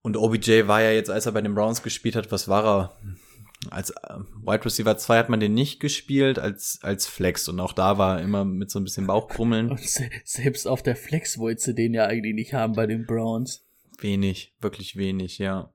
Und 0.00 0.16
OBJ 0.16 0.66
war 0.66 0.80
ja 0.80 0.92
jetzt, 0.92 1.10
als 1.10 1.26
er 1.26 1.32
bei 1.32 1.42
den 1.42 1.54
Browns 1.54 1.82
gespielt 1.82 2.16
hat, 2.16 2.32
was 2.32 2.48
war 2.48 2.64
er? 2.64 2.96
Als 3.70 3.90
äh, 3.90 4.18
Wide 4.44 4.64
Receiver 4.64 4.96
2 4.96 5.18
hat 5.18 5.28
man 5.28 5.40
den 5.40 5.54
nicht 5.54 5.80
gespielt, 5.80 6.38
als, 6.38 6.80
als 6.82 7.06
Flex. 7.06 7.48
Und 7.48 7.60
auch 7.60 7.72
da 7.72 7.98
war 7.98 8.18
er 8.18 8.24
immer 8.24 8.44
mit 8.44 8.70
so 8.70 8.80
ein 8.80 8.84
bisschen 8.84 9.06
Bauchkrummeln. 9.06 9.70
Und 9.70 9.80
se 9.80 10.10
selbst 10.24 10.66
auf 10.66 10.82
der 10.82 10.96
Flex 10.96 11.38
wolltest 11.38 11.68
du 11.68 11.74
den 11.74 11.94
ja 11.94 12.06
eigentlich 12.06 12.34
nicht 12.34 12.54
haben 12.54 12.74
bei 12.74 12.86
den 12.86 13.06
Browns. 13.06 13.64
Wenig, 14.00 14.54
wirklich 14.60 14.96
wenig, 14.96 15.38
ja. 15.38 15.72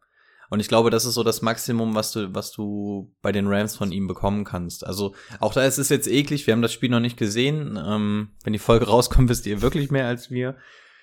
Und 0.50 0.62
ich 0.62 0.70
glaube, 0.70 0.90
das 0.90 1.06
ist 1.06 1.16
so 1.16 1.24
das 1.24 1.42
Maximum, 1.42 1.94
was 1.94 2.12
du, 2.14 2.34
was 2.34 2.52
du 2.52 3.14
bei 3.22 3.32
den 3.32 3.48
Rams 3.48 3.76
von 3.76 3.92
ihm 3.92 4.08
bekommen 4.08 4.46
kannst. 4.46 4.86
Also 4.86 5.14
auch 5.40 5.54
da 5.54 5.66
ist 5.66 5.78
es 5.78 5.90
jetzt 5.90 6.08
eklig, 6.08 6.48
wir 6.48 6.54
haben 6.54 6.62
das 6.62 6.72
Spiel 6.72 6.90
noch 6.90 7.02
nicht 7.02 7.18
gesehen. 7.18 7.78
Ähm, 7.82 8.30
wenn 8.44 8.54
die 8.54 8.60
Folge 8.60 8.86
rauskommt, 8.88 9.30
wisst 9.30 9.46
ihr 9.46 9.62
wirklich 9.62 9.92
mehr 9.92 10.08
als 10.08 10.32
wir. 10.32 10.56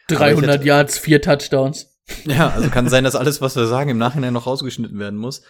300 0.09 0.51
hätte, 0.51 0.67
Yards, 0.67 0.99
vier 0.99 1.21
Touchdowns. 1.21 1.99
Ja, 2.25 2.51
also 2.51 2.69
kann 2.69 2.89
sein, 2.91 3.05
dass 3.05 3.17
alles, 3.17 3.41
was 3.41 3.57
wir 3.57 3.67
sagen, 3.67 3.91
im 3.91 3.99
Nachhinein 3.99 4.35
noch 4.35 4.47
rausgeschnitten 4.47 4.99
werden 4.99 5.19
muss 5.19 5.43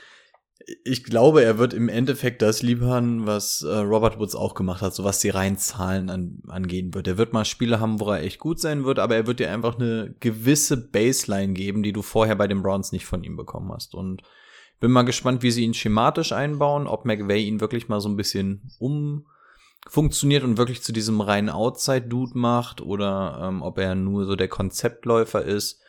ich 0.84 1.04
glaube, 1.04 1.42
er 1.42 1.58
wird 1.58 1.74
im 1.74 1.88
Endeffekt 1.88 2.40
das 2.40 2.62
liefern, 2.62 3.26
was 3.26 3.62
äh, 3.62 3.68
Robert 3.68 4.18
Woods 4.18 4.34
auch 4.34 4.54
gemacht 4.54 4.80
hat, 4.80 4.94
so 4.94 5.04
was 5.04 5.18
die 5.18 5.28
reinen 5.28 5.58
Zahlen 5.58 6.08
an, 6.08 6.42
angehen 6.48 6.94
wird. 6.94 7.06
Er 7.06 7.18
wird 7.18 7.32
mal 7.32 7.44
Spiele 7.44 7.80
haben, 7.80 8.00
wo 8.00 8.10
er 8.10 8.22
echt 8.22 8.38
gut 8.38 8.60
sein 8.60 8.84
wird, 8.84 8.98
aber 8.98 9.14
er 9.14 9.26
wird 9.26 9.40
dir 9.40 9.50
einfach 9.50 9.78
eine 9.78 10.14
gewisse 10.20 10.76
Baseline 10.76 11.52
geben, 11.52 11.82
die 11.82 11.92
du 11.92 12.02
vorher 12.02 12.36
bei 12.36 12.46
den 12.46 12.62
Browns 12.62 12.92
nicht 12.92 13.04
von 13.04 13.22
ihm 13.24 13.36
bekommen 13.36 13.72
hast. 13.72 13.94
Und 13.94 14.22
bin 14.80 14.90
mal 14.90 15.02
gespannt, 15.02 15.42
wie 15.42 15.50
sie 15.50 15.64
ihn 15.64 15.74
schematisch 15.74 16.32
einbauen, 16.32 16.86
ob 16.86 17.04
McVay 17.04 17.44
ihn 17.44 17.60
wirklich 17.60 17.88
mal 17.88 18.00
so 18.00 18.08
ein 18.08 18.16
bisschen 18.16 18.70
umfunktioniert 18.78 20.44
und 20.44 20.56
wirklich 20.56 20.82
zu 20.82 20.92
diesem 20.92 21.20
reinen 21.20 21.50
Outside-Dude 21.50 22.38
macht 22.38 22.80
oder 22.80 23.40
ähm, 23.42 23.62
ob 23.62 23.78
er 23.78 23.94
nur 23.94 24.24
so 24.24 24.34
der 24.34 24.48
Konzeptläufer 24.48 25.42
ist 25.44 25.80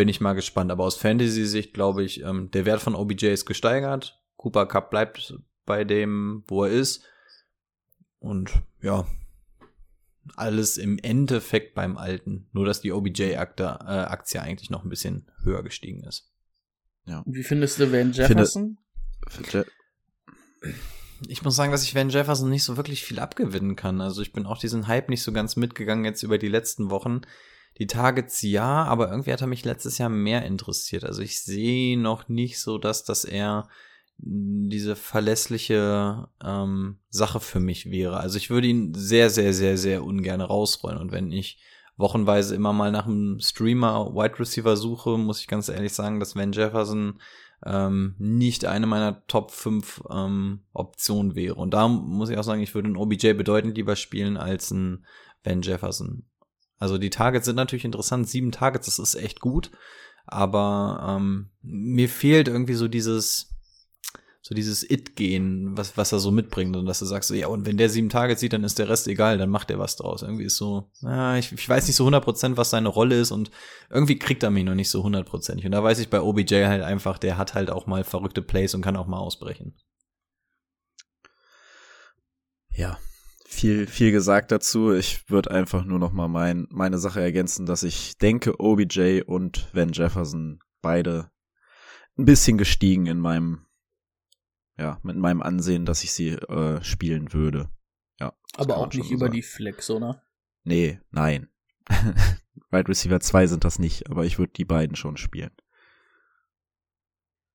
bin 0.00 0.08
ich 0.08 0.22
mal 0.22 0.32
gespannt. 0.32 0.72
Aber 0.72 0.84
aus 0.84 0.96
Fantasy-Sicht 0.96 1.74
glaube 1.74 2.02
ich, 2.02 2.22
ähm, 2.22 2.50
der 2.52 2.64
Wert 2.64 2.80
von 2.80 2.94
OBJ 2.94 3.26
ist 3.26 3.44
gesteigert. 3.44 4.18
Cooper 4.38 4.64
Cup 4.64 4.88
bleibt 4.88 5.34
bei 5.66 5.84
dem, 5.84 6.42
wo 6.46 6.64
er 6.64 6.70
ist. 6.70 7.04
Und 8.18 8.50
ja, 8.80 9.06
alles 10.36 10.78
im 10.78 10.96
Endeffekt 10.96 11.74
beim 11.74 11.98
Alten. 11.98 12.48
Nur, 12.52 12.64
dass 12.64 12.80
die 12.80 12.92
OBJ-Aktie 12.92 13.66
äh, 13.66 14.40
eigentlich 14.40 14.70
noch 14.70 14.84
ein 14.84 14.88
bisschen 14.88 15.30
höher 15.42 15.62
gestiegen 15.62 16.02
ist. 16.04 16.32
Ja. 17.04 17.22
Wie 17.26 17.42
findest 17.42 17.78
du 17.78 17.92
Van 17.92 18.12
Jefferson? 18.12 18.78
Finde, 19.28 19.66
ich 21.28 21.42
muss 21.42 21.56
sagen, 21.56 21.72
dass 21.72 21.82
ich 21.82 21.94
Van 21.94 22.08
Jefferson 22.08 22.48
nicht 22.48 22.64
so 22.64 22.78
wirklich 22.78 23.04
viel 23.04 23.18
abgewinnen 23.18 23.76
kann. 23.76 24.00
Also 24.00 24.22
ich 24.22 24.32
bin 24.32 24.46
auch 24.46 24.56
diesen 24.56 24.86
Hype 24.86 25.10
nicht 25.10 25.22
so 25.22 25.32
ganz 25.32 25.56
mitgegangen 25.56 26.06
jetzt 26.06 26.22
über 26.22 26.38
die 26.38 26.48
letzten 26.48 26.88
Wochen. 26.88 27.20
Die 27.80 27.86
Targets 27.86 28.42
ja, 28.42 28.84
aber 28.84 29.10
irgendwie 29.10 29.32
hat 29.32 29.40
er 29.40 29.46
mich 29.46 29.64
letztes 29.64 29.96
Jahr 29.96 30.10
mehr 30.10 30.44
interessiert. 30.44 31.02
Also 31.02 31.22
ich 31.22 31.42
sehe 31.42 31.98
noch 31.98 32.28
nicht 32.28 32.60
so, 32.60 32.76
dass 32.76 33.04
das 33.04 33.24
eher 33.24 33.68
diese 34.18 34.96
verlässliche 34.96 36.28
ähm, 36.44 36.98
Sache 37.08 37.40
für 37.40 37.58
mich 37.58 37.90
wäre. 37.90 38.18
Also 38.20 38.36
ich 38.36 38.50
würde 38.50 38.68
ihn 38.68 38.92
sehr, 38.92 39.30
sehr, 39.30 39.54
sehr, 39.54 39.78
sehr 39.78 40.04
ungern 40.04 40.42
rausrollen. 40.42 40.98
Und 40.98 41.10
wenn 41.10 41.32
ich 41.32 41.58
wochenweise 41.96 42.54
immer 42.54 42.74
mal 42.74 42.92
nach 42.92 43.06
einem 43.06 43.40
Streamer 43.40 44.14
Wide 44.14 44.38
Receiver 44.38 44.76
suche, 44.76 45.16
muss 45.16 45.40
ich 45.40 45.48
ganz 45.48 45.70
ehrlich 45.70 45.94
sagen, 45.94 46.20
dass 46.20 46.36
Van 46.36 46.52
Jefferson 46.52 47.18
ähm, 47.64 48.14
nicht 48.18 48.66
eine 48.66 48.86
meiner 48.86 49.26
Top 49.26 49.52
5 49.52 50.02
ähm, 50.10 50.60
Optionen 50.74 51.34
wäre. 51.34 51.54
Und 51.54 51.72
da 51.72 51.88
muss 51.88 52.28
ich 52.28 52.36
auch 52.36 52.44
sagen, 52.44 52.60
ich 52.60 52.74
würde 52.74 52.88
einen 52.88 52.98
OBJ 52.98 53.32
bedeutend 53.32 53.76
lieber 53.78 53.96
spielen 53.96 54.36
als 54.36 54.70
einen 54.70 55.06
Van 55.42 55.62
Jefferson. 55.62 56.24
Also 56.80 56.98
die 56.98 57.10
Targets 57.10 57.44
sind 57.44 57.56
natürlich 57.56 57.84
interessant. 57.84 58.28
Sieben 58.28 58.50
Targets, 58.50 58.86
das 58.86 58.98
ist 58.98 59.14
echt 59.14 59.40
gut. 59.40 59.70
Aber 60.26 61.18
ähm, 61.20 61.50
mir 61.62 62.08
fehlt 62.08 62.48
irgendwie 62.48 62.74
so 62.74 62.88
dieses, 62.88 63.54
so 64.40 64.54
dieses 64.54 64.88
It-Gehen, 64.88 65.76
was, 65.76 65.98
was 65.98 66.12
er 66.12 66.20
so 66.20 66.30
mitbringt. 66.30 66.74
Und 66.74 66.86
dass 66.86 67.00
du 67.00 67.04
sagst, 67.04 67.30
ja, 67.30 67.48
und 67.48 67.66
wenn 67.66 67.76
der 67.76 67.90
sieben 67.90 68.08
Targets 68.08 68.40
sieht, 68.40 68.54
dann 68.54 68.64
ist 68.64 68.78
der 68.78 68.88
Rest 68.88 69.08
egal, 69.08 69.36
dann 69.36 69.50
macht 69.50 69.70
er 69.70 69.78
was 69.78 69.96
draus. 69.96 70.22
Irgendwie 70.22 70.44
ist 70.44 70.56
so, 70.56 70.90
ja, 71.02 71.36
ich, 71.36 71.52
ich 71.52 71.68
weiß 71.68 71.86
nicht 71.86 71.96
so 71.96 72.06
100%, 72.08 72.56
was 72.56 72.70
seine 72.70 72.88
Rolle 72.88 73.20
ist 73.20 73.30
und 73.30 73.50
irgendwie 73.90 74.18
kriegt 74.18 74.42
er 74.42 74.50
mich 74.50 74.64
noch 74.64 74.74
nicht 74.74 74.90
so 74.90 75.02
hundertprozentig. 75.02 75.66
Und 75.66 75.72
da 75.72 75.84
weiß 75.84 75.98
ich 75.98 76.08
bei 76.08 76.20
OBJ 76.22 76.64
halt 76.64 76.82
einfach, 76.82 77.18
der 77.18 77.36
hat 77.36 77.54
halt 77.54 77.70
auch 77.70 77.86
mal 77.86 78.04
verrückte 78.04 78.40
Plays 78.40 78.74
und 78.74 78.80
kann 78.80 78.96
auch 78.96 79.06
mal 79.06 79.18
ausbrechen. 79.18 79.76
Ja, 82.72 82.98
viel, 83.50 83.86
viel 83.86 84.12
gesagt 84.12 84.52
dazu. 84.52 84.92
Ich 84.92 85.28
würde 85.28 85.50
einfach 85.50 85.84
nur 85.84 85.98
noch 85.98 86.12
mal 86.12 86.28
mein, 86.28 86.68
meine 86.70 86.98
Sache 86.98 87.20
ergänzen, 87.20 87.66
dass 87.66 87.82
ich 87.82 88.16
denke, 88.16 88.60
OBJ 88.60 89.22
und 89.26 89.68
Van 89.74 89.92
Jefferson 89.92 90.60
beide 90.80 91.30
ein 92.16 92.24
bisschen 92.24 92.58
gestiegen 92.58 93.06
in 93.06 93.18
meinem, 93.18 93.66
ja, 94.78 95.00
mit 95.02 95.16
meinem 95.16 95.42
Ansehen, 95.42 95.84
dass 95.84 96.04
ich 96.04 96.12
sie 96.12 96.30
äh, 96.30 96.82
spielen 96.82 97.32
würde. 97.32 97.68
Ja. 98.20 98.32
Aber 98.56 98.76
auch 98.78 98.92
nicht 98.92 99.08
so 99.08 99.14
über 99.14 99.26
sagen. 99.26 99.34
die 99.34 99.42
Flex, 99.42 99.90
oder? 99.90 100.22
Nee, 100.62 101.00
nein. 101.10 101.48
Wide 102.70 102.88
Receiver 102.88 103.18
2 103.18 103.48
sind 103.48 103.64
das 103.64 103.80
nicht, 103.80 104.08
aber 104.08 104.24
ich 104.24 104.38
würde 104.38 104.52
die 104.52 104.64
beiden 104.64 104.94
schon 104.94 105.16
spielen. 105.16 105.50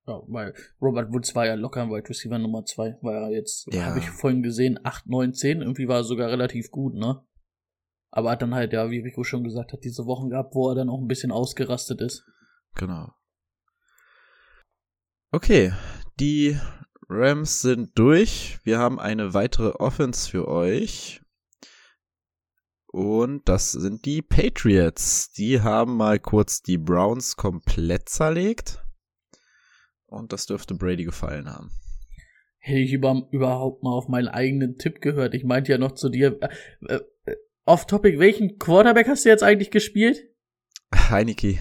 Ja, 0.08 0.22
weil 0.28 0.54
Robert 0.82 1.12
Woods 1.12 1.34
war 1.34 1.48
ja 1.48 1.56
locker 1.56 1.82
im 1.82 1.90
Wide 1.90 2.08
Receiver 2.08 2.38
Nummer 2.38 2.64
2, 2.64 3.00
war 3.02 3.14
ja 3.14 3.30
jetzt, 3.30 3.68
ja. 3.74 3.86
habe 3.86 4.00
ich 4.00 4.10
vorhin 4.10 4.44
gesehen, 4.44 4.80
8, 4.84 5.08
9, 5.08 5.34
10, 5.34 5.62
irgendwie 5.62 5.88
war 5.88 5.98
er 5.98 6.04
sogar 6.04 6.30
relativ 6.30 6.70
gut, 6.70 6.94
ne? 6.94 7.26
Aber 8.12 8.32
hat 8.32 8.42
dann 8.42 8.54
halt, 8.54 8.72
ja, 8.72 8.90
wie 8.92 9.00
Rico 9.00 9.24
schon 9.24 9.44
gesagt 9.44 9.74
hat, 9.74 9.84
diese 9.84 10.06
Wochen 10.06 10.30
gehabt, 10.30 10.54
wo 10.54 10.70
er 10.70 10.76
dann 10.76 10.90
auch 10.90 11.02
ein 11.02 11.08
bisschen 11.08 11.32
ausgerastet 11.32 12.02
ist. 12.02 12.24
Genau. 12.76 13.14
Okay, 15.32 15.74
die 16.20 16.58
Rams 17.10 17.62
sind 17.62 17.98
durch. 17.98 18.60
Wir 18.64 18.80
haben 18.80 19.00
eine 19.00 19.34
weitere 19.34 19.72
Offense 19.72 20.30
für 20.30 20.48
euch. 20.48 21.22
Und 22.88 23.50
das 23.50 23.74
sind 23.74 24.06
die 24.06 24.22
Patriots. 24.22 25.32
Die 25.32 25.62
haben 25.62 25.98
mal 25.98 26.20
kurz 26.20 26.62
die 26.62 26.78
Browns 26.78 27.36
komplett 27.36 28.08
zerlegt. 28.08 28.85
Und 30.08 30.34
das 30.34 30.46
dürfte 30.46 30.76
Brady 30.76 31.04
gefallen 31.04 31.50
haben. 31.50 31.72
Hätte 32.60 32.80
ich 32.80 32.94
über, 32.94 33.28
überhaupt 33.32 33.84
mal 33.84 33.92
auf 33.92 34.08
meinen 34.08 34.28
eigenen 34.28 34.78
Tipp 34.78 35.02
gehört. 35.02 35.34
Ich 35.34 35.44
meinte 35.44 35.72
ja 35.72 35.78
noch 35.78 35.94
zu 35.94 36.10
dir, 36.10 36.40
äh, 36.88 37.00
äh, 37.26 37.36
off-topic, 37.66 38.20
welchen 38.20 38.58
Quarterback 38.58 39.08
hast 39.08 39.26
du 39.26 39.30
jetzt 39.30 39.44
eigentlich 39.44 39.72
gespielt? 39.72 40.24
Heineke. 40.94 41.60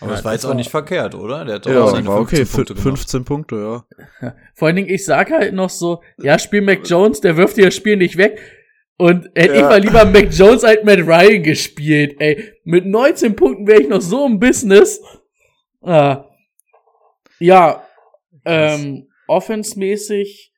Aber 0.00 0.10
ja, 0.10 0.16
das 0.16 0.24
war 0.24 0.32
jetzt 0.32 0.44
auch 0.44 0.54
nicht 0.54 0.70
verkehrt, 0.70 1.14
oder? 1.14 1.44
Der 1.44 1.56
hat 1.56 1.66
doch 1.66 1.70
ja, 1.70 1.86
seine 1.86 2.08
war 2.08 2.26
15 2.26 2.42
okay, 2.42 2.50
Punkte 2.50 2.76
15 2.76 3.24
Punkte, 3.24 3.56
ja. 3.56 3.84
ja. 4.20 4.36
Vor 4.54 4.68
allen 4.68 4.76
Dingen, 4.76 4.88
ich 4.88 5.04
sag 5.04 5.30
halt 5.30 5.54
noch 5.54 5.70
so, 5.70 6.02
ja, 6.18 6.38
spiel 6.38 6.60
Mac 6.60 6.80
Jones, 6.84 7.20
der 7.20 7.36
wirft 7.36 7.56
dir 7.56 7.66
das 7.66 7.74
Spiel 7.76 7.96
nicht 7.96 8.16
weg. 8.16 8.40
Und 8.96 9.30
hätte 9.34 9.54
ja. 9.54 9.60
ich 9.60 9.62
mal 9.62 9.80
lieber 9.80 10.04
Mac 10.04 10.28
Jones 10.32 10.64
als 10.64 10.82
Matt 10.84 11.00
Ryan 11.00 11.42
gespielt, 11.42 12.16
ey. 12.18 12.52
Mit 12.64 12.86
19 12.86 13.36
Punkten 13.36 13.66
wäre 13.66 13.80
ich 13.80 13.88
noch 13.88 14.00
so 14.00 14.26
im 14.26 14.38
Business. 14.40 15.00
Ah. 15.82 16.24
Ja, 17.38 17.84
ähm, 18.44 19.08
offensmäßig 19.26 20.52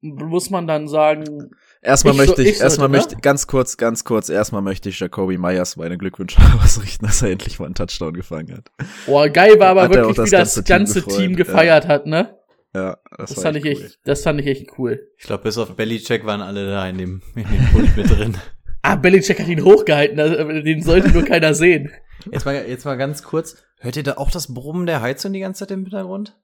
muss 0.00 0.50
man 0.50 0.66
dann 0.66 0.88
sagen. 0.88 1.50
Erstmal 1.82 2.14
ich 2.14 2.18
möchte 2.18 2.42
ich, 2.42 2.48
ich 2.50 2.60
erstmal 2.60 2.88
ne? 2.88 2.96
möchte, 2.96 3.16
ganz 3.16 3.46
kurz, 3.46 3.76
ganz 3.76 4.04
kurz, 4.04 4.28
erstmal 4.28 4.62
möchte 4.62 4.88
ich 4.88 4.98
Jacoby 4.98 5.38
Myers 5.38 5.76
meine 5.76 5.98
Glückwünsche 5.98 6.40
ausrichten, 6.62 7.06
dass 7.06 7.22
er 7.22 7.30
endlich 7.30 7.58
mal 7.58 7.66
einen 7.66 7.74
Touchdown 7.74 8.14
gefangen 8.14 8.56
hat. 8.56 8.70
Boah, 9.06 9.28
geil 9.28 9.58
war 9.58 9.68
aber 9.68 9.82
hat 9.82 9.92
wirklich, 9.92 10.16
das 10.16 10.26
wie 10.26 10.30
das 10.30 10.64
ganze 10.64 11.02
Team, 11.02 11.16
Team 11.16 11.36
gefeiert 11.36 11.84
ja. 11.84 11.90
hat, 11.90 12.06
ne? 12.06 12.36
Ja, 12.74 12.98
Das, 13.16 13.30
das, 13.30 13.36
war 13.38 13.42
fand 13.44 13.56
ich 13.58 13.64
echt 13.64 13.80
cool. 13.80 13.86
echt, 13.86 13.98
das 14.04 14.22
fand 14.22 14.40
ich 14.40 14.46
echt 14.46 14.78
cool. 14.78 15.08
Ich 15.16 15.24
glaube, 15.24 15.44
bis 15.44 15.56
auf 15.56 15.74
Bellycheck 15.76 16.26
waren 16.26 16.42
alle 16.42 16.66
da 16.66 16.86
in 16.88 16.98
dem, 16.98 17.22
in 17.34 17.44
dem 17.44 17.66
Pult 17.72 17.96
mit 17.96 18.10
drin. 18.10 18.36
Ah, 18.88 18.96
Belichick 18.96 19.40
hat 19.40 19.48
ihn 19.48 19.64
hochgehalten, 19.64 20.20
also, 20.20 20.36
den 20.62 20.82
sollte 20.82 21.10
nur 21.10 21.24
keiner 21.24 21.54
sehen. 21.62 21.90
Jetzt 22.30 22.44
mal, 22.44 22.54
jetzt 22.68 22.84
mal 22.84 22.96
ganz 22.96 23.22
kurz. 23.22 23.56
Hört 23.78 23.96
ihr 23.96 24.02
da 24.04 24.16
auch 24.16 24.30
das 24.30 24.52
Brummen 24.54 24.86
der 24.86 25.00
Heizung 25.00 25.32
die 25.32 25.40
ganze 25.40 25.60
Zeit 25.60 25.72
im 25.72 25.82
Hintergrund? 25.82 26.40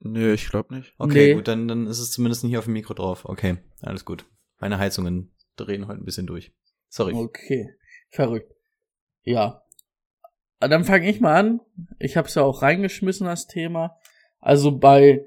Nö, 0.00 0.32
ich 0.32 0.48
glaube 0.48 0.74
nicht. 0.74 0.94
Okay, 0.98 1.28
Nee. 1.28 1.34
gut, 1.34 1.46
dann, 1.48 1.68
dann 1.68 1.86
ist 1.86 1.98
es 1.98 2.10
zumindest 2.10 2.42
nicht 2.44 2.56
auf 2.56 2.64
dem 2.64 2.72
Mikro 2.72 2.94
drauf. 2.94 3.24
Okay, 3.24 3.58
alles 3.82 4.04
gut. 4.04 4.24
Meine 4.58 4.78
Heizungen 4.78 5.34
drehen 5.56 5.86
heute 5.86 6.00
ein 6.00 6.04
bisschen 6.04 6.26
durch. 6.26 6.52
Sorry. 6.88 7.12
Okay, 7.14 7.68
verrückt. 8.10 8.52
Ja. 9.22 9.62
Ah, 10.58 10.68
Dann 10.68 10.84
fange 10.84 11.08
ich 11.08 11.20
mal 11.20 11.36
an. 11.38 11.60
Ich 11.98 12.16
habe 12.16 12.28
es 12.28 12.34
ja 12.34 12.42
auch 12.42 12.62
reingeschmissen, 12.62 13.26
das 13.26 13.46
Thema. 13.46 13.98
Also 14.40 14.76
bei, 14.76 15.24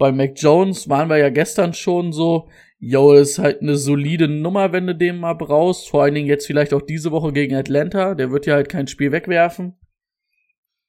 bei 0.00 0.12
Mac 0.12 0.32
Jones 0.36 0.88
waren 0.88 1.10
wir 1.10 1.18
ja 1.18 1.28
gestern 1.28 1.74
schon 1.74 2.14
so, 2.14 2.48
yo, 2.78 3.12
ist 3.12 3.38
halt 3.38 3.60
eine 3.60 3.76
solide 3.76 4.28
Nummer, 4.28 4.72
wenn 4.72 4.86
du 4.86 4.94
den 4.96 5.18
mal 5.18 5.34
brauchst. 5.34 5.90
Vor 5.90 6.02
allen 6.02 6.14
Dingen 6.14 6.26
jetzt 6.26 6.46
vielleicht 6.46 6.72
auch 6.72 6.80
diese 6.80 7.12
Woche 7.12 7.34
gegen 7.34 7.54
Atlanta. 7.54 8.14
Der 8.14 8.30
wird 8.30 8.46
ja 8.46 8.54
halt 8.54 8.70
kein 8.70 8.86
Spiel 8.86 9.12
wegwerfen. 9.12 9.78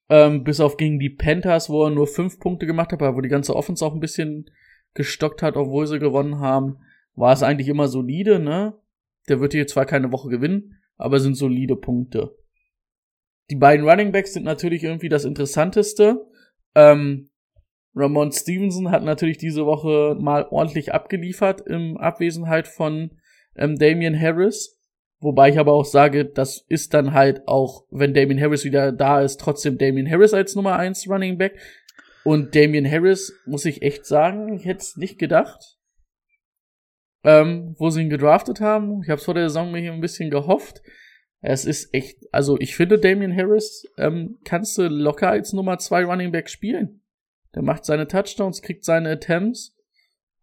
Ähm, 0.07 0.45
bis 0.45 0.61
auf 0.61 0.77
gegen 0.77 0.97
die 0.97 1.09
Panthers, 1.09 1.69
wo 1.69 1.83
er 1.83 1.89
nur 1.89 2.07
fünf 2.07 2.39
Punkte 2.39 2.65
gemacht 2.65 2.93
hat, 2.93 3.01
wo 3.01 3.19
die 3.19 3.27
ganze 3.27 3.53
Offense 3.53 3.85
auch 3.85 3.93
ein 3.93 3.99
bisschen 3.99 4.49
gestockt 4.93 5.41
hat, 5.41 5.57
obwohl 5.57 5.87
sie 5.87 5.99
gewonnen 5.99 6.39
haben, 6.39 6.77
war 7.13 7.33
es 7.33 7.43
eigentlich 7.43 7.67
immer 7.67 7.89
solide, 7.89 8.39
ne? 8.39 8.79
Der 9.27 9.41
wird 9.41 9.51
hier 9.51 9.67
zwar 9.67 9.85
keine 9.85 10.13
Woche 10.13 10.29
gewinnen, 10.29 10.77
aber 10.95 11.19
sind 11.19 11.35
solide 11.35 11.75
Punkte. 11.75 12.37
Die 13.49 13.57
beiden 13.57 13.85
Running 13.85 14.13
Backs 14.13 14.31
sind 14.31 14.43
natürlich 14.43 14.85
irgendwie 14.85 15.09
das 15.09 15.25
Interessanteste. 15.25 16.25
Ähm, 16.75 17.30
Ramon 17.95 18.31
Stevenson 18.31 18.91
hat 18.91 19.03
natürlich 19.03 19.37
diese 19.37 19.65
Woche 19.65 20.15
mal 20.19 20.47
ordentlich 20.49 20.93
abgeliefert 20.93 21.61
in 21.61 21.97
Abwesenheit 21.97 22.67
von 22.67 23.11
ähm, 23.55 23.77
Damian 23.77 24.19
Harris. 24.19 24.79
Wobei 25.19 25.49
ich 25.49 25.59
aber 25.59 25.73
auch 25.73 25.85
sage, 25.85 26.25
das 26.25 26.65
ist 26.67 26.93
dann 26.93 27.13
halt 27.13 27.47
auch, 27.47 27.85
wenn 27.91 28.13
Damian 28.13 28.41
Harris 28.41 28.63
wieder 28.63 28.91
da 28.91 29.21
ist, 29.21 29.39
trotzdem 29.39 29.77
Damian 29.77 30.09
Harris 30.09 30.33
als 30.33 30.55
Nummer 30.55 30.77
1 30.77 31.07
Running 31.09 31.37
Back. 31.37 31.59
Und 32.23 32.55
Damian 32.55 32.89
Harris, 32.89 33.33
muss 33.45 33.65
ich 33.65 33.81
echt 33.81 34.05
sagen, 34.05 34.53
ich 34.53 34.65
hätte 34.65 34.79
es 34.79 34.97
nicht 34.97 35.19
gedacht 35.19 35.77
ähm, 37.23 37.75
wo 37.77 37.89
sie 37.89 38.01
ihn 38.01 38.09
gedraftet 38.09 38.61
haben. 38.61 39.01
Ich 39.03 39.09
habe 39.09 39.21
vor 39.21 39.33
der 39.33 39.49
Saison 39.49 39.71
mir 39.71 39.91
ein 39.91 40.01
bisschen 40.01 40.29
gehofft. 40.29 40.81
Es 41.41 41.65
ist 41.65 41.93
echt, 41.93 42.17
also 42.31 42.57
ich 42.59 42.75
finde 42.75 42.99
Damian 42.99 43.35
Harris 43.35 43.83
ähm, 43.97 44.37
kannst 44.43 44.77
du 44.77 44.87
locker 44.87 45.29
als 45.29 45.53
Nummer 45.53 45.77
zwei 45.79 46.03
Running 46.03 46.31
Back 46.31 46.49
spielen. 46.49 47.00
Der 47.55 47.61
macht 47.61 47.85
seine 47.85 48.07
Touchdowns, 48.07 48.61
kriegt 48.61 48.85
seine 48.85 49.09
Attempts. 49.09 49.75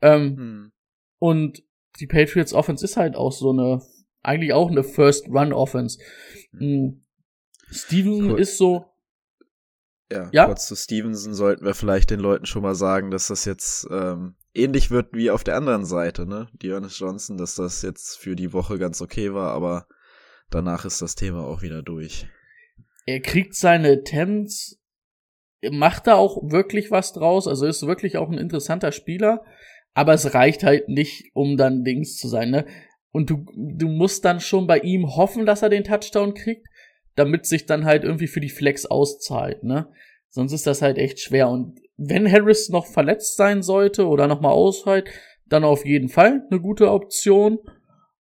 Ähm, 0.00 0.36
Hm. 0.36 0.72
und 1.18 1.62
die 2.00 2.06
Patriots 2.06 2.52
Offense 2.52 2.84
ist 2.84 2.96
halt 2.96 3.16
auch 3.16 3.32
so 3.32 3.50
eine, 3.50 3.82
eigentlich 4.22 4.52
auch 4.52 4.70
eine 4.70 4.84
First 4.84 5.26
Run 5.28 5.52
Offense. 5.52 5.98
Mhm. 6.52 7.02
Stevenson 7.70 8.30
Cool. 8.32 8.40
ist 8.40 8.56
so, 8.58 8.84
Ja, 10.10 10.30
Ja? 10.32 10.46
kurz 10.46 10.66
zu 10.66 10.74
Stevenson 10.76 11.34
sollten 11.34 11.64
wir 11.64 11.74
vielleicht 11.74 12.10
den 12.10 12.20
Leuten 12.20 12.46
schon 12.46 12.62
mal 12.62 12.74
sagen, 12.74 13.10
dass 13.10 13.26
das 13.26 13.44
jetzt 13.44 13.86
ähm, 13.90 14.36
ähnlich 14.54 14.90
wird 14.90 15.12
wie 15.12 15.30
auf 15.30 15.44
der 15.44 15.56
anderen 15.56 15.84
Seite, 15.84 16.24
ne? 16.26 16.48
Die 16.52 16.68
Ernest 16.70 16.98
Johnson, 17.00 17.36
dass 17.36 17.56
das 17.56 17.82
jetzt 17.82 18.16
für 18.18 18.34
die 18.36 18.52
Woche 18.54 18.78
ganz 18.78 19.02
okay 19.02 19.34
war, 19.34 19.52
aber 19.52 19.86
danach 20.50 20.84
ist 20.86 21.02
das 21.02 21.14
Thema 21.14 21.44
auch 21.44 21.60
wieder 21.62 21.82
durch. 21.82 22.26
er 23.04 23.20
kriegt 23.20 23.54
seine 23.54 23.90
Attempts, 23.92 24.77
macht 25.70 26.06
da 26.06 26.14
auch 26.14 26.38
wirklich 26.50 26.90
was 26.90 27.12
draus, 27.12 27.48
also 27.48 27.66
ist 27.66 27.86
wirklich 27.86 28.16
auch 28.16 28.30
ein 28.30 28.38
interessanter 28.38 28.92
Spieler, 28.92 29.44
aber 29.94 30.14
es 30.14 30.34
reicht 30.34 30.62
halt 30.62 30.88
nicht, 30.88 31.30
um 31.34 31.56
dann 31.56 31.84
Dings 31.84 32.16
zu 32.16 32.28
sein, 32.28 32.50
ne? 32.50 32.66
Und 33.10 33.30
du, 33.30 33.46
du 33.56 33.88
musst 33.88 34.24
dann 34.24 34.38
schon 34.40 34.66
bei 34.66 34.78
ihm 34.78 35.16
hoffen, 35.16 35.46
dass 35.46 35.62
er 35.62 35.70
den 35.70 35.84
Touchdown 35.84 36.34
kriegt, 36.34 36.66
damit 37.16 37.46
sich 37.46 37.66
dann 37.66 37.84
halt 37.84 38.04
irgendwie 38.04 38.28
für 38.28 38.40
die 38.40 38.50
Flex 38.50 38.86
auszahlt, 38.86 39.64
ne? 39.64 39.88
Sonst 40.28 40.52
ist 40.52 40.66
das 40.66 40.82
halt 40.82 40.98
echt 40.98 41.20
schwer. 41.20 41.48
Und 41.48 41.80
wenn 41.96 42.30
Harris 42.30 42.68
noch 42.68 42.86
verletzt 42.86 43.36
sein 43.36 43.62
sollte 43.62 44.06
oder 44.06 44.28
nochmal 44.28 44.52
ausfällt, 44.52 45.08
dann 45.46 45.64
auf 45.64 45.84
jeden 45.84 46.08
Fall 46.08 46.46
eine 46.50 46.60
gute 46.60 46.90
Option. 46.90 47.58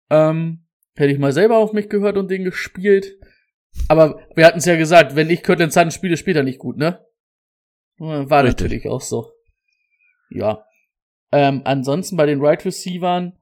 Ähm, 0.10 0.66
hätte 0.96 1.14
ich 1.14 1.20
mal 1.20 1.32
selber 1.32 1.58
auf 1.58 1.74
mich 1.74 1.88
gehört 1.88 2.18
und 2.18 2.30
den 2.30 2.44
gespielt. 2.44 3.18
Aber 3.88 4.20
wir 4.36 4.46
hatten 4.46 4.58
es 4.58 4.66
ja 4.66 4.76
gesagt, 4.76 5.16
wenn 5.16 5.30
ich 5.30 5.44
Kirtland 5.44 5.72
Sutton 5.72 5.92
spiele, 5.92 6.18
spielt 6.18 6.38
er 6.38 6.44
nicht 6.44 6.60
gut, 6.60 6.78
ne? 6.78 7.06
War 8.02 8.44
Richtig. 8.44 8.62
natürlich 8.62 8.88
auch 8.90 9.02
so. 9.02 9.32
Ja. 10.32 10.66
Ähm, 11.32 11.62
ansonsten 11.66 12.18
bei 12.18 12.26
den 12.26 12.42
Right 12.42 12.66
Receivern, 12.66 13.38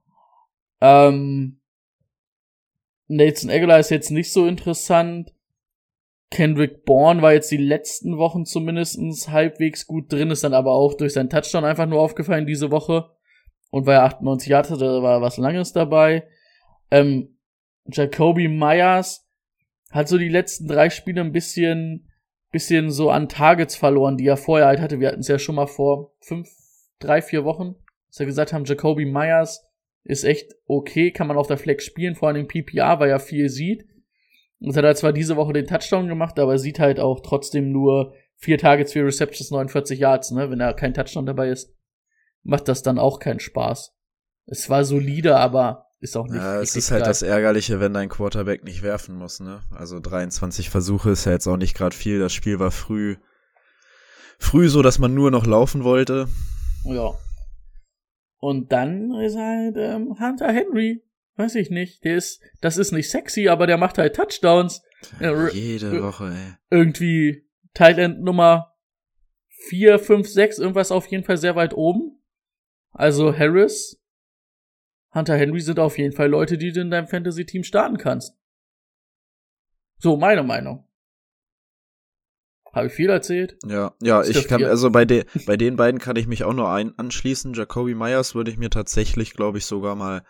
ähm, 0.80 1.60
Nathan 3.08 3.50
Aguilar 3.50 3.80
ist 3.80 3.90
jetzt 3.90 4.10
nicht 4.10 4.32
so 4.32 4.46
interessant. 4.46 5.32
Kendrick 6.30 6.84
Bourne 6.84 7.22
war 7.22 7.32
jetzt 7.32 7.50
die 7.50 7.56
letzten 7.56 8.18
Wochen 8.18 8.44
zumindestens 8.44 9.30
halbwegs 9.30 9.86
gut 9.86 10.12
drin, 10.12 10.30
ist 10.30 10.44
dann 10.44 10.54
aber 10.54 10.72
auch 10.72 10.94
durch 10.94 11.14
seinen 11.14 11.30
Touchdown 11.30 11.64
einfach 11.64 11.86
nur 11.86 12.00
aufgefallen 12.00 12.46
diese 12.46 12.70
Woche. 12.70 13.10
Und 13.70 13.86
weil 13.86 13.96
er 13.96 14.04
98 14.04 14.48
Yards 14.48 14.70
hatte, 14.70 15.02
war 15.02 15.22
was 15.22 15.38
Langes 15.38 15.72
dabei. 15.72 16.28
Ähm, 16.90 17.38
Jacoby 17.86 18.46
Myers 18.46 19.26
hat 19.90 20.08
so 20.08 20.18
die 20.18 20.28
letzten 20.28 20.68
drei 20.68 20.90
Spiele 20.90 21.22
ein 21.22 21.32
bisschen, 21.32 22.09
bisschen 22.50 22.90
so 22.90 23.10
an 23.10 23.28
Targets 23.28 23.76
verloren, 23.76 24.16
die 24.16 24.26
er 24.26 24.36
vorher 24.36 24.66
halt 24.66 24.80
hatte. 24.80 25.00
Wir 25.00 25.08
hatten 25.08 25.20
es 25.20 25.28
ja 25.28 25.38
schon 25.38 25.54
mal 25.54 25.66
vor 25.66 26.12
fünf, 26.20 26.48
drei, 26.98 27.22
vier 27.22 27.44
Wochen, 27.44 27.76
dass 28.08 28.18
wir 28.18 28.26
gesagt 28.26 28.52
haben, 28.52 28.64
Jacoby 28.64 29.06
Myers 29.06 29.66
ist 30.04 30.24
echt 30.24 30.54
okay, 30.66 31.12
kann 31.12 31.26
man 31.26 31.36
auf 31.36 31.46
der 31.46 31.58
Flex 31.58 31.84
spielen, 31.84 32.14
vor 32.14 32.28
allem 32.28 32.48
PPR, 32.48 32.98
weil 32.98 33.10
er 33.10 33.20
viel 33.20 33.48
sieht. 33.48 33.86
Und 34.60 34.76
hat 34.76 34.84
er 34.84 34.94
zwar 34.94 35.12
diese 35.12 35.36
Woche 35.36 35.52
den 35.52 35.66
Touchdown 35.66 36.08
gemacht, 36.08 36.38
aber 36.38 36.58
sieht 36.58 36.80
halt 36.80 37.00
auch 37.00 37.20
trotzdem 37.20 37.72
nur 37.72 38.14
vier 38.36 38.58
Targets, 38.58 38.92
vier 38.92 39.04
Receptions, 39.04 39.50
49 39.50 39.98
Yards, 39.98 40.32
ne? 40.32 40.50
Wenn 40.50 40.58
da 40.58 40.72
kein 40.72 40.92
Touchdown 40.92 41.26
dabei 41.26 41.48
ist, 41.48 41.74
macht 42.42 42.68
das 42.68 42.82
dann 42.82 42.98
auch 42.98 43.20
keinen 43.20 43.40
Spaß. 43.40 43.96
Es 44.46 44.68
war 44.68 44.84
solide, 44.84 45.36
aber 45.36 45.89
ist 46.00 46.16
auch 46.16 46.26
nicht. 46.26 46.36
Ja, 46.36 46.60
es 46.60 46.76
ist 46.76 46.90
halt 46.90 47.06
das 47.06 47.22
Ärgerliche, 47.22 47.80
wenn 47.80 47.92
dein 47.94 48.08
Quarterback 48.08 48.64
nicht 48.64 48.82
werfen 48.82 49.14
muss, 49.16 49.40
ne? 49.40 49.60
Also 49.70 50.00
23 50.00 50.70
Versuche 50.70 51.10
ist 51.10 51.24
ja 51.26 51.32
jetzt 51.32 51.46
auch 51.46 51.56
nicht 51.56 51.76
gerade 51.76 51.94
viel. 51.96 52.18
Das 52.18 52.32
Spiel 52.32 52.58
war 52.58 52.70
früh, 52.70 53.16
früh 54.38 54.68
so, 54.68 54.82
dass 54.82 54.98
man 54.98 55.14
nur 55.14 55.30
noch 55.30 55.46
laufen 55.46 55.84
wollte. 55.84 56.28
Ja. 56.84 57.12
Und 58.38 58.72
dann 58.72 59.12
ist 59.20 59.36
halt 59.36 59.76
ähm, 59.76 60.16
Hunter 60.18 60.52
Henry. 60.52 61.02
Weiß 61.36 61.54
ich 61.54 61.70
nicht. 61.70 62.04
Der 62.04 62.16
ist, 62.16 62.40
das 62.60 62.76
ist 62.78 62.92
nicht 62.92 63.10
sexy, 63.10 63.48
aber 63.48 63.66
der 63.66 63.76
macht 63.76 63.98
halt 63.98 64.16
Touchdowns. 64.16 64.82
Ja, 65.20 65.30
r- 65.32 65.52
Jede 65.52 65.96
äh, 65.96 66.02
Woche, 66.02 66.26
ey. 66.34 66.54
Irgendwie 66.70 67.46
Thailand 67.74 68.22
Nummer 68.22 68.74
4, 69.68 69.98
5, 69.98 70.28
6, 70.28 70.58
irgendwas 70.58 70.90
auf 70.90 71.06
jeden 71.06 71.24
Fall 71.24 71.36
sehr 71.36 71.54
weit 71.56 71.74
oben. 71.74 72.18
Also 72.92 73.34
Harris, 73.36 73.99
Hunter 75.12 75.36
Henry 75.36 75.60
sind 75.60 75.78
auf 75.78 75.98
jeden 75.98 76.14
Fall 76.14 76.28
Leute, 76.28 76.56
die 76.56 76.72
du 76.72 76.80
in 76.80 76.90
deinem 76.90 77.08
Fantasy-Team 77.08 77.64
starten 77.64 77.98
kannst. 77.98 78.36
So, 79.98 80.16
meine 80.16 80.42
Meinung. 80.42 80.86
Habe 82.72 82.86
ich 82.86 82.92
viel 82.92 83.10
erzählt? 83.10 83.58
Ja, 83.66 83.94
ja, 84.00 84.22
ich 84.22 84.46
kann, 84.46 84.62
also 84.64 84.90
bei, 84.90 85.04
de, 85.04 85.24
bei 85.46 85.56
den 85.56 85.76
beiden 85.76 86.00
kann 86.00 86.16
ich 86.16 86.28
mich 86.28 86.44
auch 86.44 86.54
nur 86.54 86.70
ein, 86.70 86.96
anschließen. 86.96 87.54
Jacoby 87.54 87.94
Myers 87.94 88.34
würde 88.34 88.50
ich 88.50 88.58
mir 88.58 88.70
tatsächlich, 88.70 89.34
glaube 89.34 89.58
ich, 89.58 89.66
sogar 89.66 89.96
mal 89.96 90.22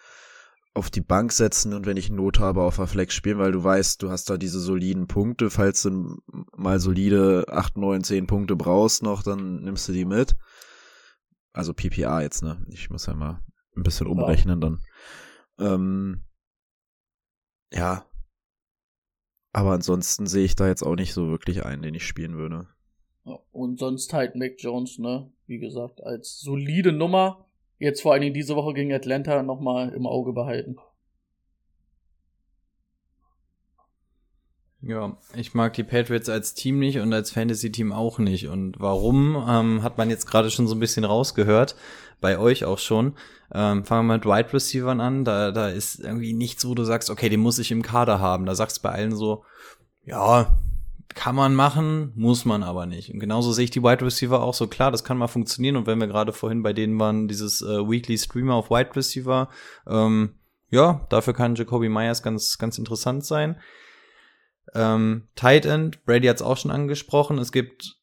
auf 0.72 0.88
die 0.88 1.02
Bank 1.02 1.32
setzen 1.32 1.74
und 1.74 1.84
wenn 1.84 1.96
ich 1.96 2.10
Not 2.10 2.38
habe, 2.38 2.62
auf 2.62 2.76
der 2.76 2.86
Flex 2.86 3.14
spielen, 3.14 3.38
weil 3.38 3.52
du 3.52 3.62
weißt, 3.62 4.02
du 4.02 4.10
hast 4.10 4.30
da 4.30 4.38
diese 4.38 4.60
soliden 4.60 5.08
Punkte. 5.08 5.50
Falls 5.50 5.82
du 5.82 6.18
mal 6.56 6.78
solide 6.78 7.44
8, 7.48 7.76
9, 7.76 8.04
10 8.04 8.26
Punkte 8.26 8.56
brauchst 8.56 9.02
noch, 9.02 9.22
dann 9.22 9.62
nimmst 9.62 9.88
du 9.88 9.92
die 9.92 10.04
mit. 10.04 10.36
Also 11.52 11.74
PPA 11.74 12.22
jetzt, 12.22 12.42
ne? 12.42 12.64
Ich 12.68 12.88
muss 12.88 13.06
ja 13.06 13.14
mal 13.14 13.40
ein 13.76 13.82
bisschen 13.82 14.06
umrechnen 14.06 14.60
dann. 14.60 14.80
Ähm, 15.58 16.24
ja. 17.72 18.06
Aber 19.52 19.72
ansonsten 19.72 20.26
sehe 20.26 20.44
ich 20.44 20.54
da 20.54 20.68
jetzt 20.68 20.82
auch 20.82 20.94
nicht 20.94 21.12
so 21.12 21.28
wirklich 21.28 21.64
einen, 21.64 21.82
den 21.82 21.94
ich 21.94 22.06
spielen 22.06 22.36
würde. 22.36 22.68
Und 23.52 23.78
sonst 23.78 24.12
halt 24.12 24.36
Mac 24.36 24.54
Jones, 24.58 24.98
ne? 24.98 25.30
Wie 25.46 25.58
gesagt, 25.58 26.02
als 26.02 26.40
solide 26.40 26.92
Nummer. 26.92 27.46
Jetzt 27.78 28.02
vor 28.02 28.12
allen 28.12 28.22
Dingen 28.22 28.34
diese 28.34 28.56
Woche 28.56 28.74
gegen 28.74 28.92
Atlanta 28.92 29.42
nochmal 29.42 29.90
im 29.90 30.06
Auge 30.06 30.32
behalten. 30.32 30.76
Ja, 34.82 35.16
ich 35.34 35.52
mag 35.52 35.74
die 35.74 35.84
Patriots 35.84 36.30
als 36.30 36.54
Team 36.54 36.78
nicht 36.78 36.98
und 37.00 37.12
als 37.12 37.30
Fantasy-Team 37.32 37.92
auch 37.92 38.18
nicht. 38.18 38.48
Und 38.48 38.80
warum, 38.80 39.36
ähm, 39.46 39.82
hat 39.82 39.98
man 39.98 40.08
jetzt 40.08 40.26
gerade 40.26 40.50
schon 40.50 40.66
so 40.66 40.74
ein 40.74 40.80
bisschen 40.80 41.04
rausgehört. 41.04 41.76
Bei 42.20 42.38
euch 42.38 42.64
auch 42.64 42.78
schon. 42.78 43.14
Ähm, 43.52 43.84
fangen 43.84 44.06
wir 44.06 44.14
mit 44.14 44.24
Wide 44.24 44.52
Receivern 44.52 45.00
an. 45.00 45.24
Da, 45.24 45.50
da 45.50 45.68
ist 45.68 46.00
irgendwie 46.00 46.32
nichts, 46.32 46.66
wo 46.66 46.74
du 46.74 46.84
sagst, 46.84 47.10
okay, 47.10 47.28
den 47.28 47.40
muss 47.40 47.58
ich 47.58 47.70
im 47.70 47.82
Kader 47.82 48.20
haben. 48.20 48.46
Da 48.46 48.54
sagst 48.54 48.78
du 48.78 48.82
bei 48.82 48.90
allen 48.90 49.14
so, 49.14 49.44
ja, 50.04 50.58
Kann 51.14 51.34
man 51.34 51.54
machen, 51.54 52.12
muss 52.14 52.44
man 52.44 52.62
aber 52.62 52.86
nicht. 52.86 53.12
Und 53.12 53.18
genauso 53.18 53.52
sehe 53.52 53.64
ich 53.64 53.70
die 53.70 53.82
Wide 53.82 54.04
Receiver 54.04 54.40
auch 54.40 54.54
so. 54.54 54.68
Klar, 54.68 54.92
das 54.92 55.02
kann 55.02 55.18
mal 55.18 55.26
funktionieren. 55.26 55.76
Und 55.76 55.86
wenn 55.86 55.98
wir 55.98 56.06
gerade 56.06 56.32
vorhin 56.32 56.62
bei 56.62 56.72
denen 56.72 56.98
waren, 57.00 57.26
dieses 57.26 57.62
äh, 57.62 57.88
Weekly 57.88 58.16
Streamer 58.16 58.54
auf 58.54 58.70
Wide 58.70 58.94
Receiver, 58.94 59.48
ähm, 59.88 60.34
ja, 60.70 61.06
dafür 61.10 61.34
kann 61.34 61.56
Jacoby 61.56 61.88
Myers 61.88 62.22
ganz, 62.22 62.58
ganz 62.58 62.78
interessant 62.78 63.24
sein. 63.24 63.56
Ähm, 64.74 65.28
Tight 65.34 65.66
End, 65.66 66.04
Brady 66.04 66.26
hat 66.28 66.36
es 66.36 66.42
auch 66.42 66.56
schon 66.56 66.70
angesprochen. 66.70 67.38
Es 67.38 67.52
gibt 67.52 67.96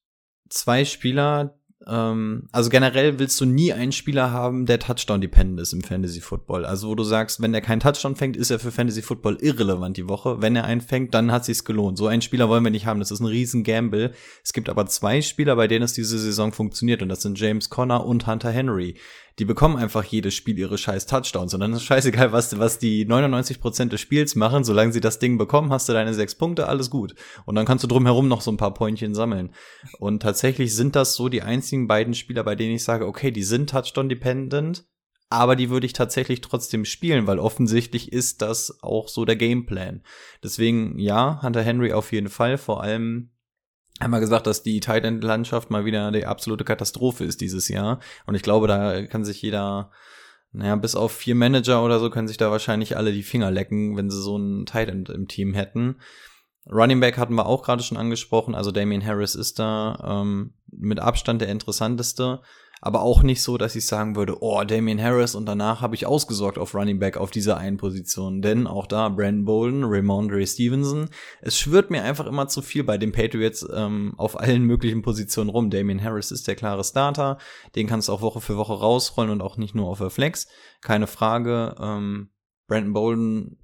zwei 0.49 0.85
Spieler, 0.85 1.56
ähm, 1.87 2.47
also 2.51 2.69
generell 2.69 3.19
willst 3.19 3.39
du 3.39 3.45
nie 3.45 3.71
einen 3.71 3.91
Spieler 3.91 4.31
haben, 4.31 4.65
der 4.65 4.79
Touchdown-dependent 4.79 5.59
ist 5.59 5.73
im 5.73 5.81
Fantasy 5.81 6.21
Football. 6.21 6.65
Also 6.65 6.89
wo 6.89 6.95
du 6.95 7.03
sagst, 7.03 7.41
wenn 7.41 7.53
er 7.53 7.61
keinen 7.61 7.79
Touchdown 7.79 8.15
fängt, 8.15 8.35
ist 8.35 8.51
er 8.51 8.59
für 8.59 8.71
Fantasy 8.71 9.01
Football 9.01 9.37
irrelevant 9.41 9.97
die 9.97 10.09
Woche. 10.09 10.41
Wenn 10.41 10.55
er 10.55 10.65
einen 10.65 10.81
fängt, 10.81 11.13
dann 11.13 11.31
hat 11.31 11.45
sich's 11.45 11.63
gelohnt. 11.63 11.97
So 11.97 12.07
einen 12.07 12.21
Spieler 12.21 12.49
wollen 12.49 12.63
wir 12.63 12.71
nicht 12.71 12.85
haben. 12.85 12.99
Das 12.99 13.11
ist 13.11 13.19
ein 13.19 13.25
riesen 13.25 13.63
Gamble. 13.63 14.11
Es 14.43 14.53
gibt 14.53 14.69
aber 14.69 14.85
zwei 14.87 15.21
Spieler, 15.21 15.55
bei 15.55 15.67
denen 15.67 15.83
es 15.83 15.93
diese 15.93 16.19
Saison 16.19 16.51
funktioniert 16.51 17.01
und 17.01 17.09
das 17.09 17.21
sind 17.21 17.39
James 17.39 17.69
Conner 17.69 18.05
und 18.05 18.27
Hunter 18.27 18.51
Henry 18.51 18.95
die 19.39 19.45
bekommen 19.45 19.77
einfach 19.77 20.03
jedes 20.03 20.33
Spiel 20.33 20.57
ihre 20.57 20.79
scheiß 20.79 21.05
Touchdowns. 21.05 21.53
Und 21.53 21.59
dann 21.59 21.73
ist 21.73 21.83
scheißegal, 21.83 22.31
was, 22.31 22.57
was 22.57 22.79
die 22.79 23.05
99% 23.05 23.89
des 23.89 24.01
Spiels 24.01 24.35
machen. 24.35 24.63
Solange 24.63 24.91
sie 24.91 24.99
das 24.99 25.19
Ding 25.19 25.37
bekommen, 25.37 25.71
hast 25.71 25.87
du 25.87 25.93
deine 25.93 26.15
sechs 26.15 26.33
Punkte, 26.33 26.67
alles 26.67 26.89
gut. 26.89 27.13
Und 27.45 27.53
dann 27.53 27.65
kannst 27.65 27.83
du 27.83 27.87
drumherum 27.87 28.27
noch 28.27 28.41
so 28.41 28.51
ein 28.51 28.57
paar 28.57 28.73
Pointchen 28.73 29.13
sammeln. 29.13 29.51
Und 29.99 30.23
tatsächlich 30.23 30.75
sind 30.75 30.95
das 30.95 31.13
so 31.13 31.29
die 31.29 31.43
einzigen 31.43 31.76
beiden 31.85 32.15
Spieler, 32.15 32.43
bei 32.43 32.55
denen 32.55 32.73
ich 32.73 32.83
sage, 32.83 33.05
okay, 33.05 33.29
die 33.29 33.43
sind 33.43 33.69
Touchdown-dependent, 33.69 34.85
aber 35.29 35.55
die 35.55 35.69
würde 35.69 35.85
ich 35.85 35.93
tatsächlich 35.93 36.41
trotzdem 36.41 36.85
spielen, 36.85 37.27
weil 37.27 37.37
offensichtlich 37.37 38.11
ist 38.11 38.41
das 38.41 38.81
auch 38.81 39.09
so 39.09 39.25
der 39.25 39.35
Gameplan. 39.35 40.01
Deswegen, 40.41 40.97
ja, 40.97 41.41
Hunter 41.43 41.61
Henry 41.61 41.93
auf 41.93 42.11
jeden 42.11 42.29
Fall, 42.29 42.57
vor 42.57 42.81
allem 42.81 43.29
haben 43.99 44.11
wir 44.11 44.19
gesagt, 44.19 44.47
dass 44.47 44.63
die 44.63 44.79
Tight 44.79 45.03
End 45.05 45.23
Landschaft 45.23 45.69
mal 45.69 45.85
wieder 45.85 46.11
die 46.11 46.25
absolute 46.25 46.63
Katastrophe 46.63 47.23
ist 47.25 47.41
dieses 47.41 47.67
Jahr. 47.67 47.99
Und 48.25 48.35
ich 48.35 48.43
glaube, 48.43 48.67
da 48.67 49.05
kann 49.05 49.25
sich 49.25 49.41
jeder, 49.41 49.91
naja, 50.51 50.75
bis 50.75 50.95
auf 50.95 51.11
vier 51.11 51.35
Manager 51.35 51.83
oder 51.83 51.99
so 51.99 52.09
können 52.09 52.27
sich 52.27 52.37
da 52.37 52.51
wahrscheinlich 52.51 52.95
alle 52.95 53.11
die 53.11 53.23
Finger 53.23 53.51
lecken, 53.51 53.97
wenn 53.97 54.09
sie 54.09 54.21
so 54.21 54.35
einen 54.35 54.65
Tight 54.65 54.89
End 54.89 55.09
im 55.09 55.27
Team 55.27 55.53
hätten. 55.53 55.97
Running 56.71 56.99
Back 56.99 57.17
hatten 57.17 57.35
wir 57.35 57.45
auch 57.45 57.63
gerade 57.63 57.83
schon 57.83 57.97
angesprochen, 57.97 58.55
also 58.55 58.71
Damien 58.71 59.05
Harris 59.05 59.35
ist 59.35 59.59
da 59.59 60.21
ähm, 60.23 60.53
mit 60.71 60.99
Abstand 60.99 61.41
der 61.41 61.49
interessanteste 61.49 62.41
aber 62.81 63.01
auch 63.01 63.23
nicht 63.23 63.41
so, 63.41 63.57
dass 63.57 63.75
ich 63.75 63.87
sagen 63.87 64.15
würde, 64.15 64.41
oh, 64.41 64.63
Damian 64.63 65.01
Harris 65.01 65.35
und 65.35 65.45
danach 65.45 65.81
habe 65.81 65.95
ich 65.95 66.05
ausgesorgt 66.05 66.57
auf 66.57 66.75
Running 66.75 66.99
Back 66.99 67.17
auf 67.17 67.31
dieser 67.31 67.57
einen 67.57 67.77
Position. 67.77 68.41
Denn 68.41 68.67
auch 68.67 68.85
da 68.85 69.09
Brandon 69.09 69.45
Bolden, 69.45 69.83
Ramondre 69.83 70.45
Stevenson, 70.45 71.09
es 71.41 71.59
schwirrt 71.59 71.89
mir 71.89 72.03
einfach 72.03 72.27
immer 72.27 72.47
zu 72.47 72.61
viel 72.61 72.83
bei 72.83 72.97
den 72.97 73.11
Patriots 73.11 73.65
ähm, 73.73 74.13
auf 74.17 74.39
allen 74.39 74.63
möglichen 74.63 75.01
Positionen 75.01 75.49
rum. 75.49 75.69
Damian 75.69 76.03
Harris 76.03 76.31
ist 76.31 76.47
der 76.47 76.55
klare 76.55 76.83
Starter, 76.83 77.37
den 77.75 77.87
kannst 77.87 78.09
du 78.09 78.13
auch 78.13 78.21
Woche 78.21 78.41
für 78.41 78.57
Woche 78.57 78.73
rausrollen 78.73 79.31
und 79.31 79.41
auch 79.41 79.57
nicht 79.57 79.75
nur 79.75 79.87
auf 79.87 79.99
der 79.99 80.09
Flex, 80.09 80.47
keine 80.81 81.07
Frage. 81.07 81.75
Ähm, 81.79 82.29
Brandon 82.67 82.93
Bolden 82.93 83.57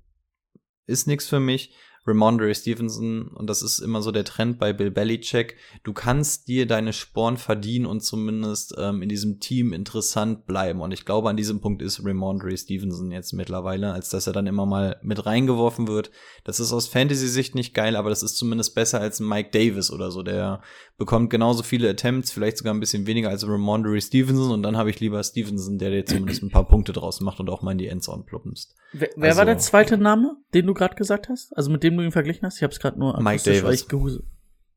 ist 0.85 1.07
nichts 1.07 1.27
für 1.27 1.39
mich. 1.39 1.75
Ramondre 2.05 2.53
Stevenson, 2.53 3.27
und 3.27 3.47
das 3.49 3.61
ist 3.61 3.79
immer 3.79 4.01
so 4.01 4.11
der 4.11 4.25
Trend 4.25 4.59
bei 4.59 4.73
Bill 4.73 4.91
Belichick, 4.91 5.55
du 5.83 5.93
kannst 5.93 6.47
dir 6.47 6.67
deine 6.67 6.91
Sporen 6.91 7.37
verdienen 7.37 7.85
und 7.85 8.01
zumindest 8.01 8.75
ähm, 8.77 9.01
in 9.01 9.09
diesem 9.09 9.39
Team 9.39 9.71
interessant 9.71 10.45
bleiben. 10.45 10.81
Und 10.81 10.91
ich 10.91 11.05
glaube, 11.05 11.29
an 11.29 11.37
diesem 11.37 11.61
Punkt 11.61 11.81
ist 11.81 12.05
Ramondre 12.05 12.57
Stevenson 12.57 13.11
jetzt 13.11 13.33
mittlerweile, 13.33 13.93
als 13.93 14.09
dass 14.09 14.27
er 14.27 14.33
dann 14.33 14.47
immer 14.47 14.65
mal 14.65 14.99
mit 15.01 15.25
reingeworfen 15.25 15.87
wird. 15.87 16.11
Das 16.43 16.59
ist 16.59 16.73
aus 16.73 16.87
Fantasy-Sicht 16.87 17.55
nicht 17.55 17.73
geil, 17.73 17.95
aber 17.95 18.09
das 18.09 18.23
ist 18.23 18.35
zumindest 18.35 18.75
besser 18.75 18.99
als 18.99 19.19
Mike 19.19 19.51
Davis 19.51 19.89
oder 19.89 20.11
so. 20.11 20.23
Der 20.23 20.61
bekommt 20.97 21.29
genauso 21.29 21.63
viele 21.63 21.89
Attempts, 21.89 22.31
vielleicht 22.31 22.57
sogar 22.57 22.73
ein 22.73 22.79
bisschen 22.79 23.07
weniger 23.07 23.29
als 23.29 23.47
Ramondre 23.47 23.99
Stevenson. 23.99 24.51
Und 24.51 24.63
dann 24.63 24.77
habe 24.77 24.89
ich 24.89 24.99
lieber 24.99 25.23
Stevenson, 25.23 25.77
der 25.77 25.89
dir 25.89 26.05
zumindest 26.05 26.43
ein 26.43 26.49
paar 26.49 26.67
Punkte 26.67 26.93
draus 26.93 27.21
macht 27.21 27.39
und 27.39 27.49
auch 27.49 27.61
mal 27.61 27.71
in 27.71 27.77
die 27.77 27.87
Endzone 27.87 28.23
plumpst. 28.23 28.75
Wer, 28.91 29.09
wer 29.15 29.29
also, 29.29 29.37
war 29.39 29.45
der 29.45 29.57
zweite 29.57 29.97
Name, 29.97 30.37
den 30.53 30.67
du 30.67 30.73
gerade 30.73 30.95
gesagt 30.95 31.29
hast? 31.29 31.55
Also 31.57 31.71
mit 31.71 31.83
dem 31.83 31.97
du 31.97 32.03
ihn 32.03 32.11
verglichen 32.11 32.45
hast? 32.45 32.57
Ich 32.57 32.63
habe 32.63 32.73
es 32.73 32.79
gerade 32.79 32.99
nur 32.99 33.19
Mike 33.21 33.43
Davis. 33.43 33.87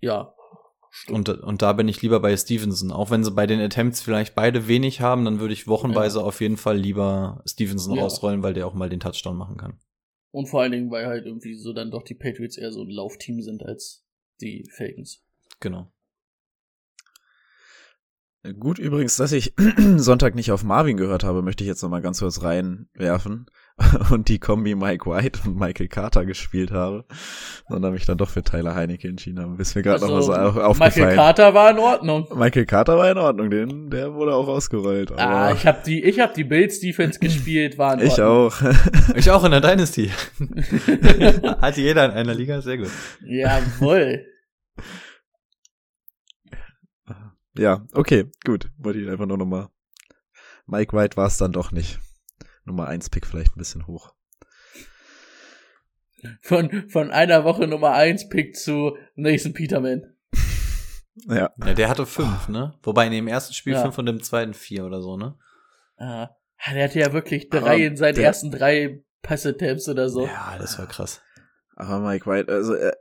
Ja. 0.00 0.32
Und, 1.08 1.28
und 1.28 1.60
da 1.60 1.74
bin 1.74 1.88
ich 1.88 2.00
lieber 2.00 2.20
bei 2.20 2.34
Stevenson. 2.36 2.90
Auch 2.90 3.10
wenn 3.10 3.22
sie 3.22 3.30
bei 3.30 3.46
den 3.46 3.60
Attempts 3.60 4.00
vielleicht 4.00 4.34
beide 4.34 4.66
wenig 4.66 5.02
haben, 5.02 5.26
dann 5.26 5.40
würde 5.40 5.52
ich 5.52 5.66
wochenweise 5.66 6.20
ja. 6.20 6.24
auf 6.24 6.40
jeden 6.40 6.56
Fall 6.56 6.78
lieber 6.78 7.42
Stevenson 7.46 7.96
ja. 7.96 8.02
rausrollen, 8.02 8.42
weil 8.42 8.54
der 8.54 8.66
auch 8.66 8.72
mal 8.72 8.88
den 8.88 9.00
Touchdown 9.00 9.36
machen 9.36 9.58
kann. 9.58 9.78
Und 10.30 10.46
vor 10.46 10.62
allen 10.62 10.72
Dingen, 10.72 10.90
weil 10.90 11.06
halt 11.06 11.26
irgendwie 11.26 11.54
so 11.54 11.72
dann 11.72 11.90
doch 11.90 12.02
die 12.02 12.14
Patriots 12.14 12.56
eher 12.56 12.72
so 12.72 12.82
ein 12.82 12.90
Laufteam 12.90 13.42
sind 13.42 13.62
als 13.62 14.06
die 14.40 14.66
Falcons. 14.74 15.22
Genau. 15.60 15.92
Gut, 18.58 18.78
übrigens, 18.78 19.16
dass 19.16 19.32
ich 19.32 19.54
Sonntag 19.96 20.34
nicht 20.34 20.52
auf 20.52 20.64
Marvin 20.64 20.96
gehört 20.96 21.24
habe, 21.24 21.42
möchte 21.42 21.64
ich 21.64 21.68
jetzt 21.68 21.82
noch 21.82 21.90
mal 21.90 22.02
ganz 22.02 22.20
kurz 22.20 22.42
reinwerfen 22.42 23.46
und 24.10 24.28
die 24.28 24.38
Kombi 24.38 24.74
Mike 24.74 25.10
White 25.10 25.40
und 25.44 25.58
Michael 25.58 25.88
Carter 25.88 26.24
gespielt 26.24 26.70
habe, 26.70 27.04
sondern 27.68 27.92
mich 27.92 28.06
dann 28.06 28.18
doch 28.18 28.28
für 28.28 28.42
Tyler 28.42 28.74
Heinecke 28.74 29.08
entschieden 29.08 29.40
habe. 29.40 29.60
Ist 29.60 29.74
mir 29.74 29.82
gerade 29.82 30.02
also, 30.02 30.08
noch 30.08 30.16
was 30.16 30.26
so 30.26 30.32
aufgefallen. 30.32 30.78
Michael 30.78 31.14
Carter 31.16 31.54
war 31.54 31.70
in 31.70 31.78
Ordnung. 31.78 32.28
Michael 32.34 32.66
Carter 32.66 32.96
war 32.96 33.10
in 33.10 33.18
Ordnung, 33.18 33.50
den, 33.50 33.90
der 33.90 34.14
wurde 34.14 34.34
auch 34.34 34.48
ausgerollt. 34.48 35.12
ah, 35.18 35.52
ich 35.52 35.66
habe 35.66 35.78
die, 35.84 36.02
ich 36.02 36.20
habe 36.20 36.32
die 36.34 36.44
Bills 36.44 36.80
Defense 36.80 37.18
gespielt, 37.18 37.78
war 37.78 37.94
in 37.94 38.06
Ich 38.06 38.20
auch. 38.22 38.54
ich 39.14 39.30
auch 39.30 39.44
in 39.44 39.50
der 39.50 39.60
Dynasty. 39.60 40.10
Hatte 41.60 41.80
jeder 41.80 42.06
in 42.06 42.10
einer 42.12 42.34
Liga, 42.34 42.60
sehr 42.60 42.78
gut. 42.78 42.90
Jawohl. 43.24 44.24
Ja, 47.58 47.86
okay, 47.92 48.30
gut. 48.44 48.70
Wollte 48.78 49.00
ich 49.00 49.08
einfach 49.08 49.26
nur 49.26 49.38
nochmal. 49.38 49.68
Mike 50.66 50.96
White 50.96 51.16
war 51.16 51.26
es 51.26 51.38
dann 51.38 51.52
doch 51.52 51.72
nicht. 51.72 51.98
Nummer 52.64 52.88
1 52.88 53.10
Pick 53.10 53.26
vielleicht 53.26 53.56
ein 53.56 53.58
bisschen 53.58 53.86
hoch. 53.86 54.14
Von, 56.40 56.88
von 56.88 57.10
einer 57.10 57.44
Woche 57.44 57.66
Nummer 57.66 57.92
1 57.92 58.28
Pick 58.28 58.56
zu 58.56 58.96
Nathan 59.14 59.52
Peterman. 59.52 60.14
ja. 61.28 61.52
ja. 61.56 61.74
Der 61.74 61.88
hatte 61.88 62.06
fünf, 62.06 62.48
ne? 62.48 62.74
Wobei 62.82 63.06
in 63.06 63.12
dem 63.12 63.28
ersten 63.28 63.54
Spiel 63.54 63.74
ja. 63.74 63.82
fünf 63.82 63.96
und 63.98 64.06
im 64.08 64.22
zweiten 64.22 64.54
vier 64.54 64.84
oder 64.84 65.00
so, 65.00 65.16
ne? 65.16 65.38
Ah, 65.98 66.30
der 66.72 66.84
hatte 66.84 66.98
ja 66.98 67.12
wirklich 67.12 67.48
drei 67.48 67.58
Aber 67.58 67.76
in 67.76 67.96
seinen 67.96 68.18
ersten 68.18 68.50
drei 68.50 69.02
Pass-Attempts 69.22 69.88
oder 69.88 70.08
so. 70.08 70.26
Ja, 70.26 70.56
das 70.58 70.78
war 70.78 70.86
krass. 70.86 71.22
Aber 71.76 72.00
Mike 72.00 72.28
White, 72.28 72.52
also 72.52 72.74
er, 72.74 72.96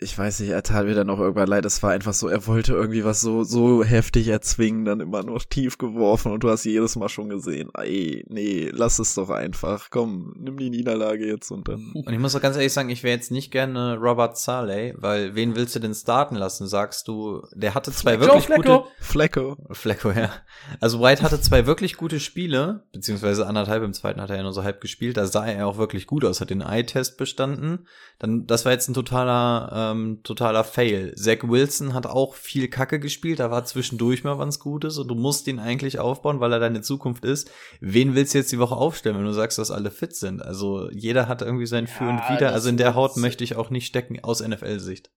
ich 0.00 0.16
weiß 0.16 0.40
nicht, 0.40 0.50
er 0.50 0.62
tat 0.62 0.86
mir 0.86 0.94
dann 0.94 1.10
auch 1.10 1.18
irgendwann 1.18 1.48
leid. 1.48 1.64
Es 1.64 1.82
war 1.82 1.90
einfach 1.90 2.12
so, 2.12 2.28
er 2.28 2.46
wollte 2.46 2.72
irgendwie 2.72 3.04
was 3.04 3.20
so, 3.20 3.42
so 3.42 3.82
heftig 3.82 4.28
erzwingen, 4.28 4.84
dann 4.84 5.00
immer 5.00 5.24
nur 5.24 5.40
tief 5.40 5.76
geworfen 5.76 6.30
und 6.30 6.44
du 6.44 6.50
hast 6.50 6.64
jedes 6.64 6.94
Mal 6.94 7.08
schon 7.08 7.28
gesehen, 7.28 7.70
ey, 7.74 8.24
nee, 8.28 8.70
lass 8.72 9.00
es 9.00 9.14
doch 9.14 9.30
einfach. 9.30 9.88
Komm, 9.90 10.34
nimm 10.38 10.56
die 10.56 10.70
Niederlage 10.70 11.26
jetzt 11.26 11.50
und 11.50 11.66
dann. 11.66 11.92
Und 11.94 12.12
ich 12.12 12.18
muss 12.18 12.32
doch 12.32 12.40
ganz 12.40 12.56
ehrlich 12.56 12.72
sagen, 12.72 12.90
ich 12.90 13.02
wäre 13.02 13.16
jetzt 13.16 13.32
nicht 13.32 13.50
gerne 13.50 13.98
Robert 13.98 14.38
Saleh, 14.38 14.94
weil 14.96 15.34
wen 15.34 15.56
willst 15.56 15.74
du 15.74 15.80
denn 15.80 15.94
starten 15.94 16.36
lassen? 16.36 16.68
Sagst 16.68 17.08
du, 17.08 17.42
der 17.52 17.74
hatte 17.74 17.90
zwei 17.90 18.16
Flecko, 18.16 18.34
wirklich 18.34 18.46
Flecko. 18.46 18.82
gute. 18.82 18.90
Flecko. 19.00 19.56
Flecko, 19.72 20.10
ja. 20.12 20.30
Also 20.78 21.00
White 21.00 21.22
hatte 21.22 21.40
zwei 21.40 21.66
wirklich 21.66 21.96
gute 21.96 22.20
Spiele, 22.20 22.84
beziehungsweise 22.92 23.46
anderthalb, 23.48 23.82
im 23.82 23.92
zweiten 23.92 24.20
hat 24.20 24.30
er 24.30 24.36
ja 24.36 24.42
nur 24.44 24.52
so 24.52 24.62
halb 24.62 24.80
gespielt, 24.80 25.16
da 25.16 25.26
sah 25.26 25.46
er 25.46 25.66
auch 25.66 25.76
wirklich 25.76 26.06
gut 26.06 26.24
aus, 26.24 26.40
hat 26.40 26.50
den 26.50 26.60
Eye-Test 26.60 27.18
bestanden. 27.18 27.86
Dann, 28.20 28.46
das 28.46 28.64
war 28.64 28.72
jetzt 28.72 28.88
ein 28.88 28.94
totaler, 28.94 29.87
ähm, 29.90 30.20
totaler 30.22 30.64
Fail. 30.64 31.14
Zach 31.14 31.38
Wilson 31.42 31.94
hat 31.94 32.06
auch 32.06 32.34
viel 32.34 32.68
Kacke 32.68 33.00
gespielt, 33.00 33.40
da 33.40 33.50
war 33.50 33.64
zwischendurch 33.64 34.24
mal 34.24 34.38
was 34.38 34.60
Gutes 34.60 34.98
und 34.98 35.08
du 35.08 35.14
musst 35.14 35.46
ihn 35.46 35.58
eigentlich 35.58 35.98
aufbauen, 35.98 36.40
weil 36.40 36.52
er 36.52 36.60
deine 36.60 36.80
Zukunft 36.80 37.24
ist. 37.24 37.50
Wen 37.80 38.14
willst 38.14 38.34
du 38.34 38.38
jetzt 38.38 38.52
die 38.52 38.58
Woche 38.58 38.76
aufstellen, 38.76 39.16
wenn 39.16 39.24
du 39.24 39.32
sagst, 39.32 39.58
dass 39.58 39.70
alle 39.70 39.90
fit 39.90 40.14
sind? 40.14 40.42
Also 40.42 40.90
jeder 40.90 41.28
hat 41.28 41.42
irgendwie 41.42 41.66
sein 41.66 41.86
Für 41.86 42.08
und 42.08 42.18
Wider. 42.28 42.52
Also 42.52 42.68
in 42.68 42.76
der 42.76 42.94
Haut 42.94 43.16
möchte 43.16 43.44
ich 43.44 43.56
auch 43.56 43.70
nicht 43.70 43.86
stecken 43.86 44.22
aus 44.22 44.46
NFL-Sicht. 44.46 45.10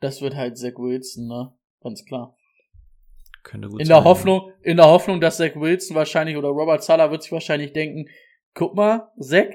Das 0.00 0.20
wird 0.20 0.34
halt 0.34 0.58
Zach 0.58 0.74
Wilson, 0.76 1.26
ne? 1.28 1.52
Ganz 1.82 2.04
klar. 2.04 2.36
Könnte 3.42 3.68
gut 3.68 3.80
in 3.80 3.86
sein, 3.86 3.96
der 3.96 4.04
Hoffnung, 4.04 4.48
ja. 4.48 4.70
in 4.70 4.76
der 4.78 4.86
Hoffnung, 4.86 5.20
dass 5.20 5.36
Zach 5.36 5.54
Wilson 5.54 5.96
wahrscheinlich 5.96 6.36
oder 6.36 6.48
Robert 6.48 6.82
Sala 6.82 7.10
wird 7.10 7.22
sich 7.22 7.32
wahrscheinlich 7.32 7.72
denken, 7.72 8.08
guck 8.54 8.74
mal, 8.74 9.12
Zach, 9.20 9.48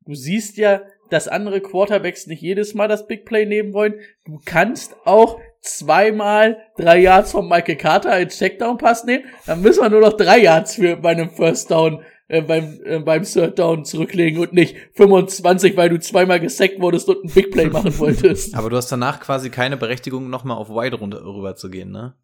du 0.00 0.14
siehst 0.14 0.56
ja, 0.56 0.82
dass 1.10 1.28
andere 1.28 1.60
Quarterbacks 1.60 2.26
nicht 2.26 2.42
jedes 2.42 2.74
Mal 2.74 2.88
das 2.88 3.06
Big 3.06 3.24
Play 3.24 3.46
nehmen 3.46 3.72
wollen. 3.72 3.94
Du 4.24 4.40
kannst 4.44 4.96
auch 5.04 5.38
zweimal 5.60 6.58
drei 6.76 6.98
Yards 6.98 7.32
von 7.32 7.48
Michael 7.48 7.76
Carter 7.76 8.12
als 8.12 8.38
Checkdown-Pass 8.38 9.04
nehmen. 9.04 9.24
Dann 9.46 9.62
müssen 9.62 9.82
wir 9.82 9.90
nur 9.90 10.00
noch 10.00 10.14
drei 10.14 10.38
Yards 10.38 10.76
für 10.76 10.96
bei 10.96 11.10
einem 11.10 11.30
First 11.30 11.70
Down, 11.70 12.02
äh, 12.28 12.42
beim, 12.42 12.80
äh, 12.84 12.98
beim 12.98 13.22
Third 13.24 13.58
Down 13.58 13.84
zurücklegen 13.84 14.40
und 14.40 14.52
nicht 14.52 14.76
25, 14.94 15.76
weil 15.76 15.88
du 15.88 15.98
zweimal 15.98 16.40
gesackt 16.40 16.80
wurdest 16.80 17.08
und 17.08 17.24
ein 17.24 17.30
Big 17.30 17.50
Play 17.50 17.66
machen 17.66 17.98
wolltest. 17.98 18.54
Aber 18.56 18.70
du 18.70 18.76
hast 18.76 18.90
danach 18.90 19.20
quasi 19.20 19.50
keine 19.50 19.76
Berechtigung, 19.76 20.30
nochmal 20.30 20.56
auf 20.56 20.68
Wide 20.68 21.00
rüber 21.00 21.56
zu 21.56 21.70
gehen, 21.70 21.90
ne? 21.90 22.14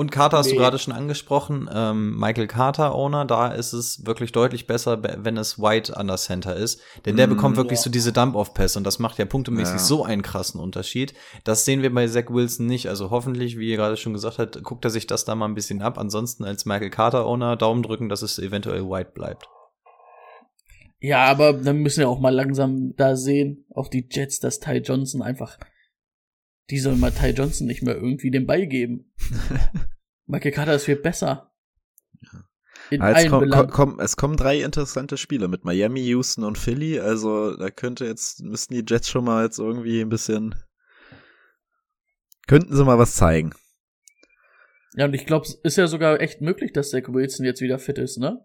Und 0.00 0.10
Carter 0.10 0.38
hast 0.38 0.46
Nee. 0.46 0.52
du 0.52 0.58
gerade 0.58 0.78
schon 0.78 0.94
angesprochen. 0.94 1.68
Ähm, 1.70 2.18
Michael 2.18 2.46
Carter 2.46 2.94
Owner, 2.94 3.26
da 3.26 3.48
ist 3.48 3.74
es 3.74 4.06
wirklich 4.06 4.32
deutlich 4.32 4.66
besser, 4.66 4.96
be- 4.96 5.18
wenn 5.20 5.36
es 5.36 5.58
White 5.58 5.94
an 5.94 6.06
der 6.06 6.16
Center 6.16 6.56
ist. 6.56 6.80
Denn 7.04 7.16
der 7.16 7.26
Mm. 7.26 7.30
bekommt 7.30 7.56
wirklich 7.58 7.80
Ja. 7.80 7.82
so 7.82 7.90
diese 7.90 8.10
Dump-Off-Pässe 8.10 8.78
und 8.78 8.84
das 8.84 8.98
macht 8.98 9.18
ja 9.18 9.26
punktemäßig 9.26 9.74
Ja. 9.74 9.78
so 9.78 10.02
einen 10.02 10.22
krassen 10.22 10.58
Unterschied. 10.58 11.12
Das 11.44 11.66
sehen 11.66 11.82
wir 11.82 11.92
bei 11.94 12.06
Zach 12.06 12.30
Wilson 12.30 12.64
nicht. 12.64 12.88
Also 12.88 13.10
hoffentlich, 13.10 13.58
wie 13.58 13.68
ihr 13.68 13.76
gerade 13.76 13.98
schon 13.98 14.14
gesagt 14.14 14.38
habt, 14.38 14.62
guckt 14.62 14.86
er 14.86 14.90
sich 14.90 15.06
das 15.06 15.26
da 15.26 15.34
mal 15.34 15.44
ein 15.44 15.54
bisschen 15.54 15.82
ab. 15.82 15.98
Ansonsten 15.98 16.44
als 16.44 16.64
Michael 16.64 16.88
Carter 16.88 17.26
Owner 17.26 17.56
Daumen 17.56 17.82
drücken, 17.82 18.08
dass 18.08 18.22
es 18.22 18.38
eventuell 18.38 18.88
White 18.88 19.10
bleibt. 19.14 19.48
Ja, 21.02 21.24
aber 21.24 21.52
dann 21.52 21.76
müssen 21.78 22.00
wir 22.00 22.08
auch 22.08 22.20
mal 22.20 22.34
langsam 22.34 22.94
da 22.96 23.16
sehen, 23.16 23.64
auf 23.74 23.90
die 23.90 24.06
Jets, 24.10 24.38
dass 24.40 24.60
Ty 24.60 24.78
Johnson 24.78 25.20
einfach, 25.22 25.58
die 26.70 26.78
sollen 26.78 27.00
mal 27.00 27.10
Ty 27.12 27.30
Johnson 27.30 27.66
nicht 27.66 27.82
mehr 27.82 27.94
irgendwie 27.96 28.30
den 28.30 28.46
Ball 28.46 28.66
geben. 28.66 29.12
Michael 30.26 30.52
Carter 30.52 30.74
ist 30.74 30.84
viel 30.84 30.96
besser. 30.96 31.52
In 32.90 33.02
Ah, 33.02 33.08
Jetzt 33.08 33.16
allen 33.18 33.30
komm, 33.30 33.40
Belangen. 33.40 33.70
komm, 33.70 33.90
komm, 33.96 34.00
es 34.00 34.16
kommen 34.16 34.36
drei 34.36 34.62
interessante 34.62 35.16
Spiele 35.16 35.48
mit 35.48 35.64
Miami, 35.64 36.00
Houston 36.06 36.44
und 36.44 36.58
Philly. 36.58 36.98
Also 37.00 37.56
da 37.56 37.70
könnte 37.70 38.04
jetzt, 38.06 38.42
müssten 38.42 38.74
die 38.74 38.84
Jets 38.86 39.08
schon 39.08 39.24
mal 39.24 39.44
jetzt 39.44 39.58
irgendwie 39.58 40.00
ein 40.00 40.08
bisschen, 40.08 40.54
könnten 42.46 42.74
sie 42.74 42.84
mal 42.84 42.98
was 42.98 43.14
zeigen. 43.14 43.52
Ja, 44.94 45.04
und 45.04 45.14
ich 45.14 45.24
glaube, 45.24 45.46
es 45.46 45.54
ist 45.54 45.76
ja 45.76 45.86
sogar 45.86 46.20
echt 46.20 46.40
möglich, 46.40 46.72
dass 46.72 46.90
Zach 46.90 47.04
Wilson 47.08 47.46
jetzt 47.46 47.60
wieder 47.60 47.78
fit 47.78 47.98
ist, 47.98 48.18
ne? 48.18 48.44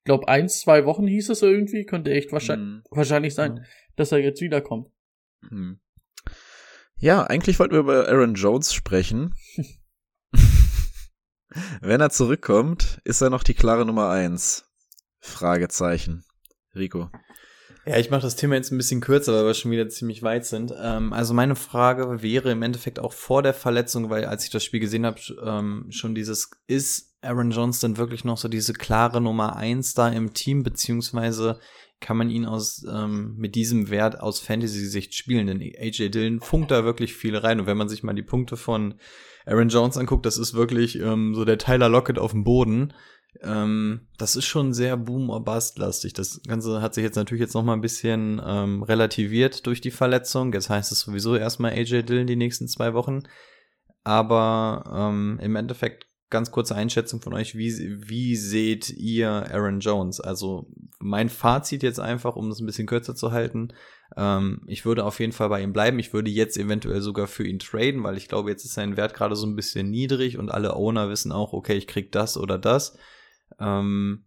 Ich 0.00 0.04
glaube, 0.04 0.28
eins, 0.28 0.60
zwei 0.60 0.86
Wochen 0.86 1.06
hieß 1.06 1.28
es 1.30 1.42
irgendwie, 1.42 1.84
könnte 1.84 2.12
echt 2.12 2.32
wahrscheinlich, 2.32 2.66
Hm. 2.66 2.82
wahrscheinlich 2.90 3.34
sein, 3.34 3.66
dass 3.96 4.12
er 4.12 4.18
jetzt 4.18 4.40
wiederkommt. 4.40 4.88
Hm. 5.48 5.80
Ja, 6.98 7.24
eigentlich 7.24 7.58
wollten 7.58 7.74
wir 7.74 7.80
über 7.80 8.08
Aaron 8.08 8.34
Jones 8.34 8.72
sprechen. 8.72 9.34
Wenn 11.80 12.00
er 12.00 12.10
zurückkommt, 12.10 13.00
ist 13.04 13.20
er 13.20 13.28
noch 13.28 13.42
die 13.42 13.54
klare 13.54 13.84
Nummer 13.84 14.08
eins. 14.08 14.64
Fragezeichen. 15.18 16.24
Rico. 16.74 17.10
Ja, 17.84 17.98
ich 17.98 18.10
mache 18.10 18.22
das 18.22 18.34
Thema 18.34 18.56
jetzt 18.56 18.72
ein 18.72 18.78
bisschen 18.78 19.00
kürzer, 19.00 19.32
weil 19.32 19.44
wir 19.44 19.54
schon 19.54 19.70
wieder 19.70 19.88
ziemlich 19.88 20.22
weit 20.22 20.46
sind. 20.46 20.74
Ähm, 20.76 21.12
also 21.12 21.34
meine 21.34 21.54
Frage 21.54 22.22
wäre 22.22 22.50
im 22.50 22.62
Endeffekt 22.62 22.98
auch 22.98 23.12
vor 23.12 23.42
der 23.42 23.54
Verletzung, 23.54 24.10
weil 24.10 24.24
als 24.24 24.44
ich 24.44 24.50
das 24.50 24.64
Spiel 24.64 24.80
gesehen 24.80 25.06
habe, 25.06 25.20
ähm, 25.44 25.86
schon 25.90 26.14
dieses, 26.14 26.50
ist 26.66 27.14
Aaron 27.20 27.50
Jones 27.50 27.80
denn 27.80 27.96
wirklich 27.96 28.24
noch 28.24 28.38
so 28.38 28.48
diese 28.48 28.72
klare 28.72 29.20
Nummer 29.20 29.54
eins 29.56 29.94
da 29.94 30.08
im 30.08 30.32
Team, 30.32 30.62
beziehungsweise 30.62 31.60
kann 32.00 32.16
man 32.16 32.30
ihn 32.30 32.44
aus 32.44 32.84
ähm, 32.90 33.34
mit 33.36 33.54
diesem 33.54 33.90
Wert 33.90 34.20
aus 34.20 34.40
Fantasy-Sicht 34.40 35.14
spielen? 35.14 35.46
Denn 35.46 35.60
AJ 35.60 36.10
Dillon 36.10 36.40
funkt 36.40 36.70
da 36.70 36.84
wirklich 36.84 37.14
viel 37.14 37.36
rein. 37.36 37.60
Und 37.60 37.66
wenn 37.66 37.76
man 37.76 37.88
sich 37.88 38.02
mal 38.02 38.14
die 38.14 38.22
Punkte 38.22 38.56
von 38.56 38.94
Aaron 39.46 39.68
Jones 39.68 39.96
anguckt, 39.96 40.26
das 40.26 40.38
ist 40.38 40.54
wirklich 40.54 40.98
ähm, 40.98 41.34
so 41.34 41.44
der 41.44 41.58
Tyler 41.58 41.88
Lockett 41.88 42.18
auf 42.18 42.32
dem 42.32 42.44
Boden. 42.44 42.92
Ähm, 43.42 44.08
das 44.18 44.36
ist 44.36 44.46
schon 44.46 44.72
sehr 44.72 44.96
Boom- 44.96 45.30
or 45.30 45.44
Bust-lastig. 45.44 46.12
Das 46.12 46.40
Ganze 46.46 46.82
hat 46.82 46.94
sich 46.94 47.04
jetzt 47.04 47.16
natürlich 47.16 47.40
jetzt 47.40 47.54
noch 47.54 47.64
mal 47.64 47.74
ein 47.74 47.80
bisschen 47.80 48.40
ähm, 48.44 48.82
relativiert 48.82 49.66
durch 49.66 49.80
die 49.80 49.90
Verletzung. 49.90 50.52
Jetzt 50.52 50.70
heißt 50.70 50.92
es 50.92 51.00
sowieso 51.00 51.36
erstmal 51.36 51.72
AJ 51.72 52.02
Dillon 52.02 52.26
die 52.26 52.36
nächsten 52.36 52.68
zwei 52.68 52.94
Wochen. 52.94 53.22
Aber 54.04 54.84
ähm, 54.94 55.38
im 55.42 55.56
Endeffekt 55.56 56.05
ganz 56.30 56.50
kurze 56.50 56.74
Einschätzung 56.74 57.20
von 57.20 57.34
euch. 57.34 57.56
Wie, 57.56 57.72
wie 58.08 58.36
seht 58.36 58.90
ihr 58.90 59.30
Aaron 59.30 59.80
Jones? 59.80 60.20
Also 60.20 60.68
mein 60.98 61.28
Fazit 61.28 61.82
jetzt 61.82 62.00
einfach, 62.00 62.36
um 62.36 62.50
es 62.50 62.60
ein 62.60 62.66
bisschen 62.66 62.86
kürzer 62.86 63.14
zu 63.14 63.32
halten. 63.32 63.72
Ähm, 64.16 64.62
ich 64.66 64.84
würde 64.84 65.04
auf 65.04 65.20
jeden 65.20 65.32
Fall 65.32 65.48
bei 65.48 65.62
ihm 65.62 65.72
bleiben. 65.72 65.98
Ich 65.98 66.12
würde 66.12 66.30
jetzt 66.30 66.56
eventuell 66.56 67.00
sogar 67.00 67.26
für 67.26 67.46
ihn 67.46 67.58
traden, 67.58 68.02
weil 68.02 68.16
ich 68.16 68.28
glaube, 68.28 68.50
jetzt 68.50 68.64
ist 68.64 68.74
sein 68.74 68.96
Wert 68.96 69.14
gerade 69.14 69.36
so 69.36 69.46
ein 69.46 69.56
bisschen 69.56 69.90
niedrig 69.90 70.38
und 70.38 70.50
alle 70.50 70.74
Owner 70.74 71.08
wissen 71.08 71.32
auch, 71.32 71.52
okay, 71.52 71.74
ich 71.74 71.86
krieg 71.86 72.12
das 72.12 72.36
oder 72.36 72.58
das. 72.58 72.98
Ähm, 73.60 74.25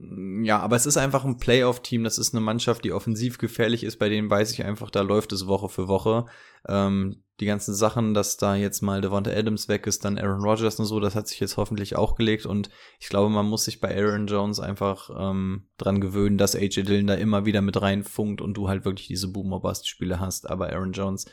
ja, 0.00 0.60
aber 0.60 0.76
es 0.76 0.86
ist 0.86 0.96
einfach 0.96 1.24
ein 1.24 1.38
Playoff-Team. 1.38 2.04
Das 2.04 2.18
ist 2.18 2.32
eine 2.32 2.40
Mannschaft, 2.40 2.84
die 2.84 2.92
offensiv 2.92 3.38
gefährlich 3.38 3.82
ist. 3.82 3.98
Bei 3.98 4.08
denen 4.08 4.30
weiß 4.30 4.52
ich 4.52 4.64
einfach, 4.64 4.90
da 4.90 5.00
läuft 5.00 5.32
es 5.32 5.48
Woche 5.48 5.68
für 5.68 5.88
Woche. 5.88 6.26
Ähm, 6.68 7.24
die 7.40 7.46
ganzen 7.46 7.74
Sachen, 7.74 8.14
dass 8.14 8.36
da 8.36 8.54
jetzt 8.54 8.80
mal 8.80 9.00
Devonta 9.00 9.32
Adams 9.32 9.68
weg 9.68 9.88
ist, 9.88 10.04
dann 10.04 10.16
Aaron 10.16 10.42
Rodgers 10.42 10.78
und 10.78 10.86
so, 10.86 11.00
das 11.00 11.16
hat 11.16 11.26
sich 11.26 11.40
jetzt 11.40 11.56
hoffentlich 11.56 11.96
auch 11.96 12.14
gelegt. 12.14 12.46
Und 12.46 12.70
ich 13.00 13.08
glaube, 13.08 13.28
man 13.28 13.46
muss 13.46 13.64
sich 13.64 13.80
bei 13.80 13.96
Aaron 13.96 14.28
Jones 14.28 14.60
einfach 14.60 15.10
ähm, 15.18 15.66
dran 15.78 16.00
gewöhnen, 16.00 16.38
dass 16.38 16.54
AJ 16.54 16.84
Dillon 16.84 17.08
da 17.08 17.14
immer 17.14 17.44
wieder 17.44 17.60
mit 17.60 17.80
reinfunkt 17.80 18.40
und 18.40 18.54
du 18.54 18.68
halt 18.68 18.84
wirklich 18.84 19.08
diese 19.08 19.32
Boomer-Bust-Spiele 19.32 20.20
hast. 20.20 20.48
Aber 20.48 20.72
Aaron 20.72 20.92
Jones 20.92 21.26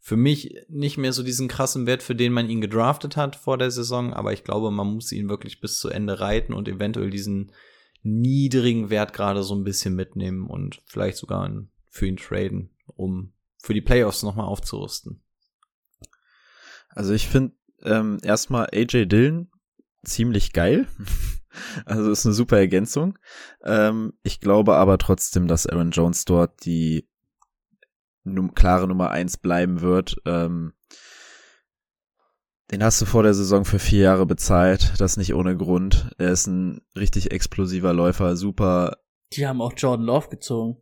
für 0.00 0.16
mich 0.16 0.56
nicht 0.68 0.98
mehr 0.98 1.12
so 1.12 1.22
diesen 1.22 1.46
krassen 1.46 1.86
Wert, 1.86 2.02
für 2.02 2.16
den 2.16 2.32
man 2.32 2.50
ihn 2.50 2.60
gedraftet 2.60 3.16
hat 3.16 3.36
vor 3.36 3.56
der 3.56 3.70
Saison, 3.70 4.12
aber 4.12 4.32
ich 4.32 4.42
glaube, 4.42 4.72
man 4.72 4.88
muss 4.88 5.12
ihn 5.12 5.28
wirklich 5.28 5.60
bis 5.60 5.78
zu 5.78 5.90
Ende 5.90 6.18
reiten 6.18 6.54
und 6.54 6.66
eventuell 6.66 7.10
diesen 7.10 7.52
niedrigen 8.02 8.90
Wert 8.90 9.12
gerade 9.12 9.42
so 9.42 9.54
ein 9.54 9.64
bisschen 9.64 9.94
mitnehmen 9.94 10.46
und 10.46 10.82
vielleicht 10.86 11.18
sogar 11.18 11.50
für 11.88 12.06
ihn 12.06 12.16
traden, 12.16 12.70
um 12.86 13.32
für 13.58 13.74
die 13.74 13.80
Playoffs 13.80 14.22
nochmal 14.22 14.46
aufzurüsten. 14.46 15.22
Also 16.88 17.12
ich 17.12 17.28
finde 17.28 17.54
ähm, 17.82 18.18
erstmal 18.22 18.68
AJ 18.72 19.06
Dillon 19.06 19.50
ziemlich 20.04 20.52
geil. 20.52 20.86
Also 21.84 22.10
ist 22.10 22.24
eine 22.24 22.34
super 22.34 22.56
Ergänzung. 22.56 23.18
Ähm, 23.62 24.14
ich 24.22 24.40
glaube 24.40 24.76
aber 24.76 24.96
trotzdem, 24.96 25.48
dass 25.48 25.66
Aaron 25.66 25.90
Jones 25.90 26.24
dort 26.24 26.64
die 26.64 27.06
num 28.24 28.54
klare 28.54 28.88
Nummer 28.88 29.10
eins 29.10 29.36
bleiben 29.36 29.82
wird. 29.82 30.16
Ähm, 30.24 30.72
den 32.72 32.82
hast 32.82 33.00
du 33.02 33.06
vor 33.06 33.22
der 33.22 33.34
Saison 33.34 33.66
für 33.66 33.78
vier 33.78 34.00
Jahre 34.00 34.24
bezahlt, 34.24 34.94
das 34.98 35.18
nicht 35.18 35.34
ohne 35.34 35.56
Grund. 35.56 36.10
Er 36.18 36.30
ist 36.30 36.46
ein 36.46 36.80
richtig 36.96 37.30
explosiver 37.30 37.92
Läufer, 37.92 38.34
super. 38.36 38.96
Die 39.34 39.46
haben 39.46 39.60
auch 39.60 39.74
Jordan 39.76 40.06
Love 40.06 40.28
gezogen. 40.30 40.78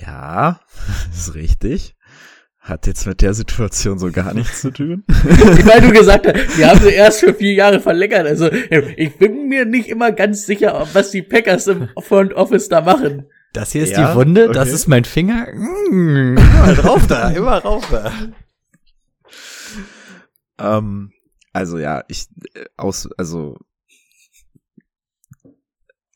Ja, 0.00 0.60
ist 1.12 1.34
richtig. 1.34 1.96
Hat 2.58 2.86
jetzt 2.86 3.06
mit 3.06 3.20
der 3.20 3.34
Situation 3.34 3.98
so 3.98 4.10
gar 4.10 4.34
nichts 4.34 4.62
zu 4.62 4.70
tun. 4.70 5.04
Weil 5.08 5.80
du 5.82 5.90
gesagt 5.90 6.26
hast, 6.26 6.58
wir 6.58 6.68
haben 6.68 6.80
sie 6.80 6.88
erst 6.92 7.20
für 7.20 7.34
vier 7.34 7.52
Jahre 7.52 7.80
verlängert. 7.80 8.26
Also 8.26 8.50
ich 8.50 9.16
bin 9.18 9.48
mir 9.48 9.64
nicht 9.64 9.88
immer 9.88 10.12
ganz 10.12 10.44
sicher, 10.46 10.86
was 10.92 11.10
die 11.10 11.22
Packers 11.22 11.66
im 11.66 11.88
Front 12.00 12.34
Office 12.34 12.68
da 12.68 12.80
machen. 12.80 13.26
Das 13.52 13.72
hier 13.72 13.82
ist 13.82 13.92
Ja, 13.92 14.12
die 14.12 14.18
Wunde, 14.18 14.48
das 14.48 14.68
okay. 14.68 14.74
ist 14.74 14.88
mein 14.88 15.04
Finger. 15.04 15.46
Mm, 15.52 16.36
immer 16.36 16.74
drauf 16.74 17.06
da, 17.06 17.30
immer 17.30 17.58
rauf 17.58 17.88
da. 17.90 18.12
Ähm, 20.58 21.12
also 21.52 21.78
ja, 21.78 22.04
ich 22.08 22.28
äh, 22.54 22.66
aus, 22.76 23.10
also 23.16 23.56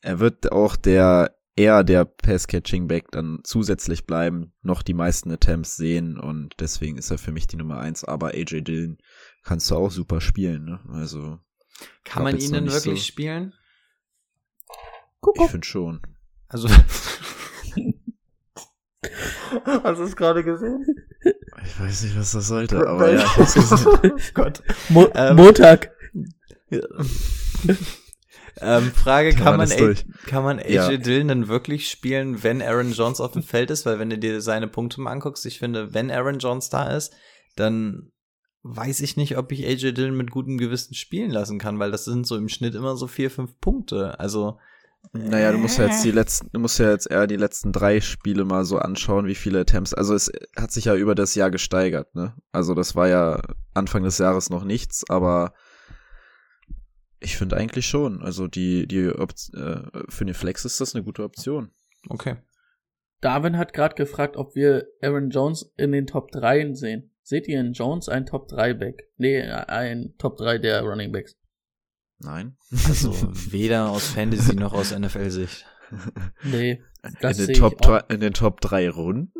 er 0.01 0.19
wird 0.19 0.51
auch 0.51 0.75
der 0.75 1.35
eher 1.55 1.83
der 1.83 2.05
Pass-Catching-Back 2.05 3.11
dann 3.11 3.39
zusätzlich 3.43 4.05
bleiben, 4.05 4.53
noch 4.61 4.81
die 4.81 4.93
meisten 4.93 5.31
Attempts 5.31 5.75
sehen 5.75 6.19
und 6.19 6.55
deswegen 6.59 6.97
ist 6.97 7.11
er 7.11 7.17
für 7.17 7.31
mich 7.31 7.47
die 7.47 7.57
Nummer 7.57 7.79
eins. 7.79 8.03
Aber 8.03 8.29
AJ 8.29 8.61
Dillon 8.61 8.97
kannst 9.43 9.69
du 9.69 9.75
auch 9.75 9.91
super 9.91 10.19
spielen, 10.19 10.65
ne? 10.65 10.79
Also 10.89 11.39
Kann 12.03 12.23
man 12.23 12.39
ihn 12.39 12.53
denn 12.53 12.71
wirklich 12.71 13.01
so. 13.01 13.05
spielen? 13.05 13.53
ich 15.35 15.49
finde 15.49 15.67
schon. 15.67 16.01
Also. 16.47 16.67
Hast 19.83 19.99
du 19.99 20.03
es 20.03 20.15
gerade 20.15 20.43
gesehen? 20.43 20.85
Ich 21.65 21.79
weiß 21.79 22.03
nicht, 22.03 22.17
was 22.17 22.31
das 22.31 22.47
sollte, 22.47 22.87
aber 22.87 23.11
ja, 23.11 23.23
ich 23.23 23.37
hab's 23.37 23.53
gesehen. 23.53 23.87
oh 24.03 24.17
Gott. 24.33 24.61
Mo 24.89 25.07
Ähm, 25.15 25.35
Montag. 25.35 25.91
ähm, 28.61 28.91
Frage, 28.91 29.31
Kann 29.33 29.43
kann, 29.43 29.57
man 29.57 29.69
man, 29.69 29.95
kann 30.27 30.43
man 30.43 30.59
AJ 30.59 30.73
Ja. 30.73 30.97
Dillon 30.97 31.27
denn 31.27 31.47
wirklich 31.47 31.89
spielen, 31.89 32.43
wenn 32.43 32.61
Aaron 32.61 32.91
Jones 32.93 33.19
auf 33.19 33.31
dem 33.33 33.43
Feld 33.43 33.71
ist? 33.71 33.85
Weil 33.85 33.99
wenn 33.99 34.09
du 34.09 34.17
dir 34.17 34.41
seine 34.41 34.67
Punkte 34.67 35.01
mal 35.01 35.11
anguckst, 35.11 35.45
ich 35.45 35.59
finde, 35.59 35.93
wenn 35.93 36.11
Aaron 36.11 36.39
Jones 36.39 36.69
da 36.69 36.95
ist, 36.95 37.13
dann 37.55 38.11
weiß 38.63 39.01
ich 39.01 39.17
nicht, 39.17 39.37
ob 39.37 39.51
ich 39.51 39.65
AJ 39.65 39.93
Dillon 39.93 40.15
mit 40.15 40.31
gutem 40.31 40.57
Gewissen 40.57 40.93
spielen 40.93 41.31
lassen 41.31 41.59
kann, 41.59 41.79
weil 41.79 41.91
das 41.91 42.05
sind 42.05 42.25
so 42.25 42.37
im 42.37 42.47
Schnitt 42.49 42.75
immer 42.75 42.95
so 42.95 43.07
vier, 43.07 43.29
fünf 43.29 43.59
Punkte. 43.59 44.19
Also 44.19 44.57
Naja, 45.11 45.51
du 45.51 45.57
musst 45.57 45.77
ja 45.77 45.85
jetzt 45.85 46.03
die 46.03 46.11
letzten, 46.11 46.49
du 46.53 46.59
musst 46.59 46.79
ja 46.79 46.89
jetzt 46.89 47.09
eher 47.11 47.27
die 47.27 47.35
letzten 47.35 47.71
drei 47.71 48.01
Spiele 48.01 48.45
mal 48.45 48.65
so 48.65 48.79
anschauen, 48.79 49.27
wie 49.27 49.35
viele 49.35 49.59
Attempts. 49.59 49.93
Also 49.93 50.15
es 50.15 50.31
hat 50.55 50.71
sich 50.71 50.85
ja 50.85 50.95
über 50.95 51.13
das 51.13 51.35
Jahr 51.35 51.51
gesteigert, 51.51 52.15
ne? 52.15 52.33
Also 52.51 52.73
das 52.73 52.95
war 52.95 53.07
ja 53.07 53.41
Anfang 53.73 54.03
des 54.03 54.17
Jahres 54.17 54.49
noch 54.49 54.63
nichts, 54.63 55.03
aber 55.09 55.53
ich 57.19 57.37
finde 57.37 57.57
eigentlich 57.57 57.87
schon. 57.87 58.21
Also 58.21 58.47
die, 58.47 58.87
die 58.87 59.09
Op 59.09 59.31
äh, 59.53 59.81
für 60.09 60.25
den 60.25 60.33
Flex 60.33 60.65
ist 60.65 60.81
das 60.81 60.95
eine 60.95 61.03
gute 61.03 61.23
Option. 61.23 61.71
okay. 62.09 62.37
Darwin 63.21 63.57
hat 63.57 63.71
gerade 63.71 63.95
gefragt, 63.95 64.35
ob 64.35 64.53
wir 64.53 64.85
Aaron 65.01 65.29
Jones 65.29 65.71
in 65.77 65.93
den 65.93 66.07
Top 66.07 66.31
3 66.31 66.73
sehen. 66.73 67.11
Seht 67.21 67.47
ihr 67.47 67.61
in 67.61 67.71
Jones 67.71 68.09
ein 68.09 68.25
Top 68.25 68.49
3 68.49 68.73
Back? 68.73 69.09
Nee, 69.15 69.41
ein 69.41 70.13
Top 70.17 70.35
3 70.35 70.57
der 70.57 70.81
Running 70.81 71.13
Backs. 71.13 71.37
Nein. 72.23 72.55
Also 72.87 73.13
weder 73.51 73.89
aus 73.89 74.07
Fantasy 74.07 74.55
noch 74.55 74.73
aus 74.73 74.97
NFL-Sicht. 74.97 75.65
Nee, 76.43 76.81
das 77.21 77.37
in, 77.37 77.45
sehe 77.45 77.53
den 77.53 77.61
Top 77.61 77.73
ich 77.73 77.87
auch. 77.87 77.99
drei, 77.99 78.13
in 78.13 78.19
den 78.19 78.33
Top 78.33 78.61
drei 78.61 78.89
Runden? 78.89 79.31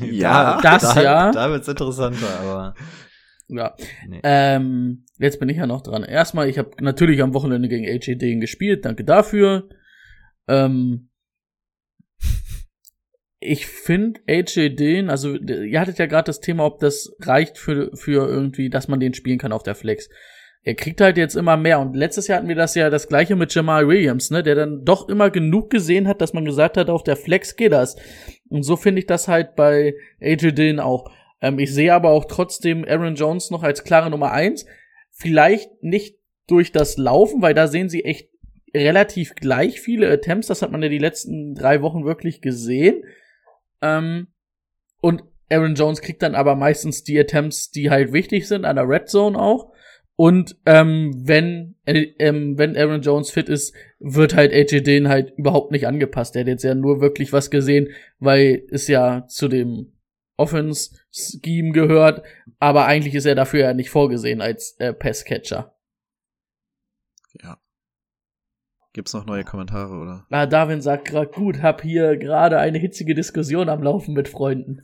ja, 0.10 0.60
Das 0.60 0.94
da, 0.94 1.02
ja. 1.02 1.32
Da 1.32 1.50
wird's 1.50 1.66
interessanter, 1.66 2.40
aber 2.40 2.74
ja. 3.48 3.74
Nee. 4.08 4.20
Ähm, 4.22 5.04
jetzt 5.18 5.38
bin 5.40 5.48
ich 5.48 5.56
ja 5.56 5.66
noch 5.66 5.82
dran. 5.82 6.04
Erstmal, 6.04 6.48
ich 6.48 6.58
habe 6.58 6.70
natürlich 6.80 7.22
am 7.22 7.34
Wochenende 7.34 7.68
gegen 7.68 7.86
AJ 7.86 8.16
Dane 8.16 8.38
gespielt, 8.38 8.84
danke 8.84 9.04
dafür. 9.04 9.68
Ähm, 10.48 11.10
ich 13.40 13.66
finde 13.66 14.20
AJ 14.28 14.76
Dane, 14.76 15.10
also 15.10 15.34
ihr 15.34 15.80
hattet 15.80 15.98
ja 15.98 16.06
gerade 16.06 16.26
das 16.26 16.40
Thema, 16.40 16.64
ob 16.64 16.78
das 16.78 17.12
reicht 17.20 17.58
für, 17.58 17.90
für 17.94 18.26
irgendwie, 18.26 18.70
dass 18.70 18.88
man 18.88 19.00
den 19.00 19.14
spielen 19.14 19.38
kann 19.38 19.52
auf 19.52 19.64
der 19.64 19.74
Flex. 19.74 20.08
Er 20.64 20.74
kriegt 20.74 21.00
halt 21.00 21.16
jetzt 21.16 21.34
immer 21.34 21.56
mehr 21.56 21.80
und 21.80 21.96
letztes 21.96 22.28
Jahr 22.28 22.38
hatten 22.38 22.48
wir 22.48 22.54
das 22.54 22.76
ja 22.76 22.88
das 22.88 23.08
gleiche 23.08 23.34
mit 23.34 23.52
Jamal 23.52 23.88
Williams, 23.88 24.30
ne, 24.30 24.44
der 24.44 24.54
dann 24.54 24.84
doch 24.84 25.08
immer 25.08 25.28
genug 25.30 25.70
gesehen 25.70 26.06
hat, 26.06 26.20
dass 26.20 26.34
man 26.34 26.44
gesagt 26.44 26.76
hat, 26.76 26.88
auf 26.88 27.02
der 27.02 27.16
Flex 27.16 27.56
geht 27.56 27.72
das. 27.72 27.96
Und 28.48 28.62
so 28.62 28.76
finde 28.76 29.00
ich 29.00 29.06
das 29.06 29.26
halt 29.26 29.56
bei 29.56 29.94
AJ 30.20 30.52
Dillon 30.52 30.78
auch. 30.78 31.10
Ähm, 31.40 31.58
ich 31.58 31.74
sehe 31.74 31.92
aber 31.92 32.10
auch 32.10 32.26
trotzdem 32.26 32.84
Aaron 32.86 33.16
Jones 33.16 33.50
noch 33.50 33.64
als 33.64 33.82
klare 33.82 34.08
Nummer 34.08 34.30
eins. 34.30 34.64
Vielleicht 35.10 35.82
nicht 35.82 36.18
durch 36.46 36.70
das 36.70 36.96
Laufen, 36.96 37.42
weil 37.42 37.54
da 37.54 37.66
sehen 37.66 37.88
sie 37.88 38.04
echt 38.04 38.30
relativ 38.74 39.34
gleich 39.34 39.80
viele 39.80 40.10
Attempts. 40.10 40.46
Das 40.46 40.62
hat 40.62 40.70
man 40.70 40.82
ja 40.82 40.88
die 40.88 40.98
letzten 40.98 41.54
drei 41.54 41.82
Wochen 41.82 42.04
wirklich 42.04 42.40
gesehen. 42.40 43.04
Ähm, 43.80 44.28
und 45.00 45.24
Aaron 45.50 45.74
Jones 45.74 46.00
kriegt 46.00 46.22
dann 46.22 46.34
aber 46.34 46.54
meistens 46.54 47.02
die 47.04 47.18
Attempts, 47.18 47.70
die 47.70 47.90
halt 47.90 48.12
wichtig 48.12 48.48
sind, 48.48 48.64
an 48.64 48.76
der 48.76 48.88
Red 48.88 49.08
Zone 49.08 49.38
auch. 49.38 49.71
Und 50.16 50.56
ähm, 50.66 51.12
wenn, 51.16 51.76
äh, 51.84 52.12
ähm, 52.18 52.58
wenn 52.58 52.76
Aaron 52.76 53.00
Jones 53.00 53.30
fit 53.30 53.48
ist, 53.48 53.74
wird 53.98 54.34
halt 54.34 54.52
AJ 54.52 54.82
Dillon 54.82 55.08
halt 55.08 55.32
überhaupt 55.36 55.72
nicht 55.72 55.86
angepasst. 55.86 56.36
Er 56.36 56.42
hat 56.42 56.48
jetzt 56.48 56.64
ja 56.64 56.74
nur 56.74 57.00
wirklich 57.00 57.32
was 57.32 57.50
gesehen, 57.50 57.88
weil 58.18 58.64
es 58.70 58.88
ja 58.88 59.26
zu 59.26 59.48
dem 59.48 59.92
Offense-Scheme 60.36 61.72
gehört, 61.72 62.22
aber 62.58 62.86
eigentlich 62.86 63.14
ist 63.14 63.26
er 63.26 63.34
dafür 63.34 63.60
ja 63.60 63.74
nicht 63.74 63.90
vorgesehen 63.90 64.40
als 64.40 64.76
äh, 64.78 64.92
Passcatcher. 64.92 65.76
Ja. 67.42 67.58
Gibt's 68.92 69.14
noch 69.14 69.24
neue 69.24 69.44
Kommentare, 69.44 69.94
oder? 69.94 70.26
Ah, 70.30 70.46
Darwin 70.46 70.82
sagt 70.82 71.06
gerade 71.06 71.30
gut, 71.30 71.62
hab 71.62 71.82
hier 71.82 72.16
gerade 72.16 72.58
eine 72.58 72.78
hitzige 72.78 73.14
Diskussion 73.14 73.68
am 73.68 73.82
Laufen 73.82 74.14
mit 74.14 74.28
Freunden. 74.28 74.82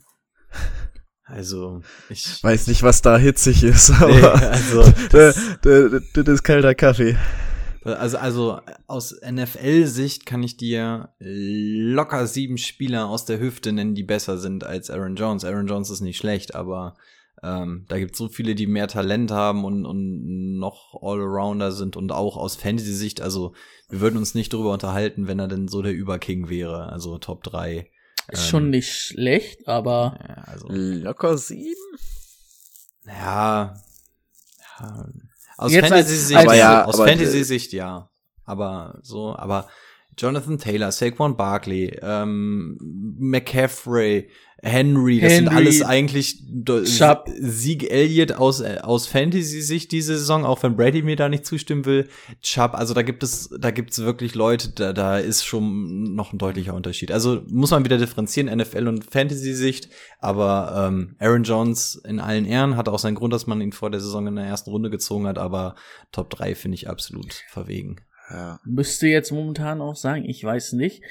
Also, 1.29 1.81
ich. 2.09 2.43
Weiß 2.43 2.67
nicht, 2.67 2.83
was 2.83 3.01
da 3.01 3.17
hitzig 3.17 3.63
ist, 3.63 3.91
aber 3.91 4.07
Nee, 4.07 4.23
also, 4.23 4.81
das, 5.11 5.39
das, 5.61 6.01
das 6.13 6.27
ist 6.27 6.43
kalter 6.43 6.75
Kaffee. 6.75 7.17
Also, 7.83 8.17
also 8.17 8.59
aus 8.87 9.15
NFL-Sicht 9.21 10.25
kann 10.25 10.43
ich 10.43 10.57
dir 10.57 11.09
locker 11.19 12.27
sieben 12.27 12.57
Spieler 12.57 13.07
aus 13.07 13.25
der 13.25 13.39
Hüfte 13.39 13.71
nennen, 13.71 13.95
die 13.95 14.03
besser 14.03 14.37
sind 14.37 14.63
als 14.63 14.89
Aaron 14.89 15.15
Jones. 15.15 15.45
Aaron 15.45 15.67
Jones 15.67 15.89
ist 15.89 16.01
nicht 16.01 16.17
schlecht, 16.17 16.55
aber 16.55 16.95
ähm, 17.41 17.85
da 17.87 17.97
gibt 17.97 18.11
es 18.13 18.17
so 18.17 18.27
viele, 18.27 18.53
die 18.53 18.67
mehr 18.67 18.87
Talent 18.87 19.31
haben 19.31 19.63
und, 19.63 19.85
und 19.85 20.57
noch 20.57 21.01
Allrounder 21.01 21.71
sind 21.71 21.95
und 21.95 22.11
auch 22.11 22.35
aus 22.35 22.55
Fantasy-Sicht. 22.57 23.21
Also 23.21 23.53
wir 23.87 24.01
würden 24.01 24.17
uns 24.17 24.35
nicht 24.35 24.53
darüber 24.53 24.73
unterhalten, 24.73 25.27
wenn 25.27 25.39
er 25.39 25.47
denn 25.47 25.67
so 25.67 25.81
der 25.81 25.93
Überking 25.93 26.49
wäre. 26.49 26.91
Also 26.91 27.17
Top 27.17 27.43
3. 27.43 27.89
Ist 28.31 28.47
schon 28.47 28.69
nicht 28.69 28.91
schlecht, 28.93 29.67
aber 29.67 30.17
Ja, 30.27 30.35
also, 30.45 30.67
Locker 30.69 31.37
sieben? 31.37 31.75
ja, 33.05 33.73
ja. 34.79 35.05
Aus 35.57 35.73
als- 35.73 35.87
Fantasy-Sicht, 35.87 36.37
als- 36.39 36.57
ja, 36.57 36.85
aus 36.85 36.95
aber- 36.95 37.07
Fantasy-Sicht 37.07 37.73
ja. 37.73 38.09
Aber 38.45 38.99
so, 39.03 39.35
aber 39.35 39.67
Jonathan 40.17 40.57
Taylor, 40.57 40.91
Saquon 40.91 41.35
Barkley, 41.37 41.97
ähm, 42.01 42.77
McCaffrey, 43.19 44.29
Henry, 44.61 45.19
das 45.19 45.33
sind 45.33 45.49
Henry, 45.49 45.55
alles 45.55 45.81
eigentlich 45.81 46.43
Chubb. 46.85 47.29
Sieg 47.39 47.89
Elliott 47.89 48.33
aus, 48.33 48.59
äh, 48.59 48.79
aus 48.81 49.07
Fantasy-Sicht 49.07 49.91
diese 49.91 50.17
Saison, 50.17 50.45
auch 50.45 50.61
wenn 50.63 50.75
Brady 50.75 51.01
mir 51.01 51.15
da 51.15 51.29
nicht 51.29 51.45
zustimmen 51.45 51.85
will. 51.85 52.09
Chubb, 52.41 52.73
also 52.73 52.93
da 52.93 53.01
gibt 53.01 53.23
es, 53.23 53.49
da 53.57 53.71
gibt 53.71 53.91
es 53.91 53.99
wirklich 53.99 54.35
Leute, 54.35 54.69
da, 54.69 54.93
da 54.93 55.17
ist 55.17 55.45
schon 55.45 56.15
noch 56.15 56.33
ein 56.33 56.37
deutlicher 56.37 56.73
Unterschied. 56.73 57.11
Also 57.11 57.43
muss 57.47 57.71
man 57.71 57.85
wieder 57.85 57.97
differenzieren, 57.97 58.55
NFL 58.55 58.87
und 58.87 59.05
Fantasy-Sicht, 59.05 59.89
aber 60.19 60.87
ähm, 60.87 61.15
Aaron 61.19 61.43
Jones 61.43 62.01
in 62.05 62.19
allen 62.19 62.45
Ehren 62.45 62.75
hat 62.75 62.89
auch 62.89 62.99
seinen 62.99 63.15
Grund, 63.15 63.33
dass 63.33 63.47
man 63.47 63.61
ihn 63.61 63.71
vor 63.71 63.89
der 63.89 64.01
Saison 64.01 64.27
in 64.27 64.35
der 64.35 64.45
ersten 64.45 64.71
Runde 64.71 64.89
gezogen 64.89 65.27
hat, 65.27 65.37
aber 65.37 65.75
Top 66.11 66.29
3 66.29 66.55
finde 66.55 66.75
ich 66.75 66.89
absolut 66.89 67.43
verwegen. 67.49 67.97
Ja. 68.31 68.59
müsste 68.63 69.07
jetzt 69.07 69.31
momentan 69.31 69.81
auch 69.81 69.95
sagen, 69.95 70.23
ich 70.23 70.43
weiß 70.43 70.73
nicht, 70.73 71.01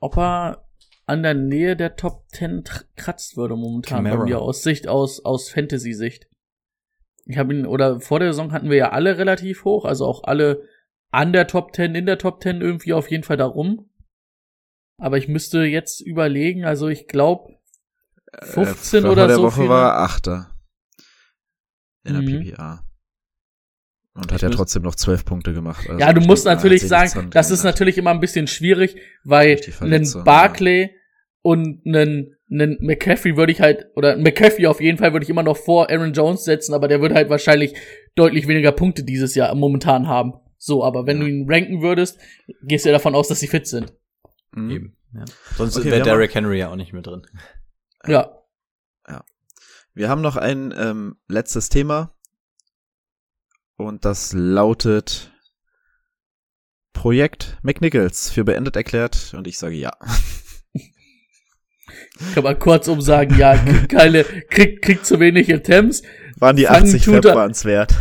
ob 0.00 0.18
er 0.18 0.64
an 1.06 1.22
der 1.22 1.34
Nähe 1.34 1.76
der 1.76 1.96
Top 1.96 2.24
10 2.28 2.62
tr- 2.64 2.84
kratzt 2.96 3.36
würde 3.36 3.56
momentan 3.56 4.04
Kamara. 4.04 4.16
bei 4.18 4.24
mir 4.24 4.40
aus 4.40 4.62
Sicht, 4.62 4.86
aus, 4.88 5.24
aus 5.24 5.50
Fantasy-Sicht. 5.50 6.28
Ich 7.26 7.38
habe 7.38 7.54
ihn, 7.54 7.66
oder 7.66 8.00
vor 8.00 8.18
der 8.20 8.32
Saison 8.32 8.52
hatten 8.52 8.70
wir 8.70 8.76
ja 8.76 8.90
alle 8.90 9.18
relativ 9.18 9.64
hoch, 9.64 9.84
also 9.84 10.06
auch 10.06 10.24
alle 10.24 10.62
an 11.10 11.32
der 11.32 11.46
Top 11.46 11.74
10, 11.74 11.94
in 11.94 12.06
der 12.06 12.18
Top 12.18 12.42
10 12.42 12.60
irgendwie 12.60 12.92
auf 12.94 13.10
jeden 13.10 13.24
Fall 13.24 13.36
darum. 13.36 13.90
Aber 14.98 15.18
ich 15.18 15.28
müsste 15.28 15.64
jetzt 15.64 16.00
überlegen, 16.00 16.64
also 16.64 16.88
ich 16.88 17.06
glaube, 17.08 17.56
15 18.42 19.04
äh, 19.04 19.08
oder 19.08 19.22
vor 19.22 19.26
der 19.28 19.36
so 19.36 19.42
Woche 19.42 19.56
viele- 19.56 19.68
war 19.68 19.90
er 19.92 19.98
Achter. 20.02 20.54
In 22.04 22.14
der 22.14 22.22
Mhm. 22.22 22.50
PPA. 22.50 22.84
Und 24.14 24.30
hat 24.30 24.42
ja 24.42 24.50
trotzdem 24.50 24.82
noch 24.82 24.94
zwölf 24.94 25.24
Punkte 25.24 25.54
gemacht. 25.54 25.88
Also 25.88 25.98
ja, 25.98 26.12
du 26.12 26.20
musst 26.20 26.44
natürlich 26.44 26.86
sagen, 26.86 27.30
das 27.30 27.50
ist 27.50 27.64
natürlich 27.64 27.96
immer 27.96 28.10
ein 28.10 28.20
bisschen 28.20 28.46
schwierig, 28.46 28.96
weil 29.24 29.58
einen 29.80 30.06
Barclay 30.24 30.90
und 31.40 31.80
einen, 31.86 32.36
einen 32.50 32.76
McCaffrey 32.80 33.36
würde 33.38 33.52
ich 33.52 33.62
halt, 33.62 33.86
oder 33.96 34.16
McCaffrey 34.18 34.66
auf 34.66 34.82
jeden 34.82 34.98
Fall 34.98 35.12
würde 35.14 35.24
ich 35.24 35.30
immer 35.30 35.42
noch 35.42 35.56
vor 35.56 35.88
Aaron 35.90 36.12
Jones 36.12 36.44
setzen, 36.44 36.74
aber 36.74 36.88
der 36.88 37.00
würde 37.00 37.14
halt 37.14 37.30
wahrscheinlich 37.30 37.74
deutlich 38.14 38.46
weniger 38.48 38.72
Punkte 38.72 39.02
dieses 39.02 39.34
Jahr 39.34 39.54
momentan 39.54 40.06
haben. 40.08 40.34
So, 40.58 40.84
aber 40.84 41.06
wenn 41.06 41.16
Ja. 41.16 41.24
du 41.24 41.30
ihn 41.30 41.50
ranken 41.50 41.80
würdest, 41.80 42.18
gehst 42.62 42.84
du 42.84 42.90
ja 42.90 42.92
davon 42.92 43.14
aus, 43.14 43.28
dass 43.28 43.40
sie 43.40 43.48
fit 43.48 43.66
sind. 43.66 43.94
Mhm. 44.54 44.70
Eben. 44.70 44.96
Ja. 45.14 45.24
Sonst 45.56 45.76
Okay, 45.76 45.86
wir 45.86 45.92
wäre 45.92 46.00
haben 46.02 46.06
Derrick 46.08 46.34
Henry 46.34 46.58
ja 46.58 46.68
auch 46.70 46.76
nicht 46.76 46.92
mit 46.92 47.06
drin. 47.06 47.22
Ja. 48.06 48.38
Wir 49.94 50.08
haben 50.08 50.22
noch 50.22 50.36
ein 50.36 50.72
ähm, 50.76 51.16
letztes 51.28 51.68
Thema. 51.68 52.14
Und 53.76 54.04
das 54.04 54.32
lautet 54.32 55.32
Projekt 56.92 57.58
McNichols 57.62 58.30
für 58.30 58.44
beendet 58.44 58.76
erklärt. 58.76 59.32
Und 59.36 59.46
ich 59.46 59.58
sage 59.58 59.74
ja. 59.74 59.92
Kann 62.34 62.44
man 62.44 62.58
kurzum 62.58 63.00
sagen, 63.00 63.36
ja, 63.38 63.56
kriegt 63.56 63.88
keine, 63.90 64.24
kriegt, 64.24 64.82
kriegt 64.82 65.06
zu 65.06 65.18
wenig 65.20 65.52
Attempts. 65.52 66.02
Waren 66.36 66.56
die 66.56 66.66
Fangen 66.66 66.84
80 66.84 67.02
tut 67.04 67.24
Fab 67.24 67.34
waren's 67.34 67.64
wert. 67.64 67.94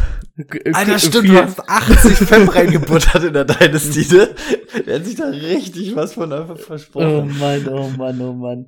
K- 0.47 0.59
Alter, 0.73 0.99
stimmt, 0.99 1.29
du 1.29 1.33
hast 1.37 1.59
80 1.67 2.17
Fem 2.27 2.47
reingebuttert 2.49 3.23
in 3.23 3.33
der 3.33 3.45
Dynasty, 3.45 4.05
ne? 4.13 4.29
Der 4.85 4.95
hat 4.99 5.05
sich 5.05 5.15
da 5.15 5.25
richtig 5.29 5.95
was 5.95 6.13
von 6.13 6.31
einfach 6.31 6.55
Oh 6.57 6.63
versprochen. 6.63 7.37
Mann, 7.39 7.67
oh 7.67 7.89
Mann, 7.89 8.21
oh 8.21 8.33
Mann. 8.33 8.67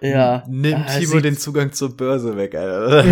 Ja. 0.00 0.44
Nimm 0.48 0.74
Ah, 0.86 0.98
Timo 0.98 1.18
den 1.20 1.36
Zugang 1.36 1.72
zur 1.72 1.96
Börse 1.96 2.36
weg, 2.36 2.54
Alter. 2.54 3.04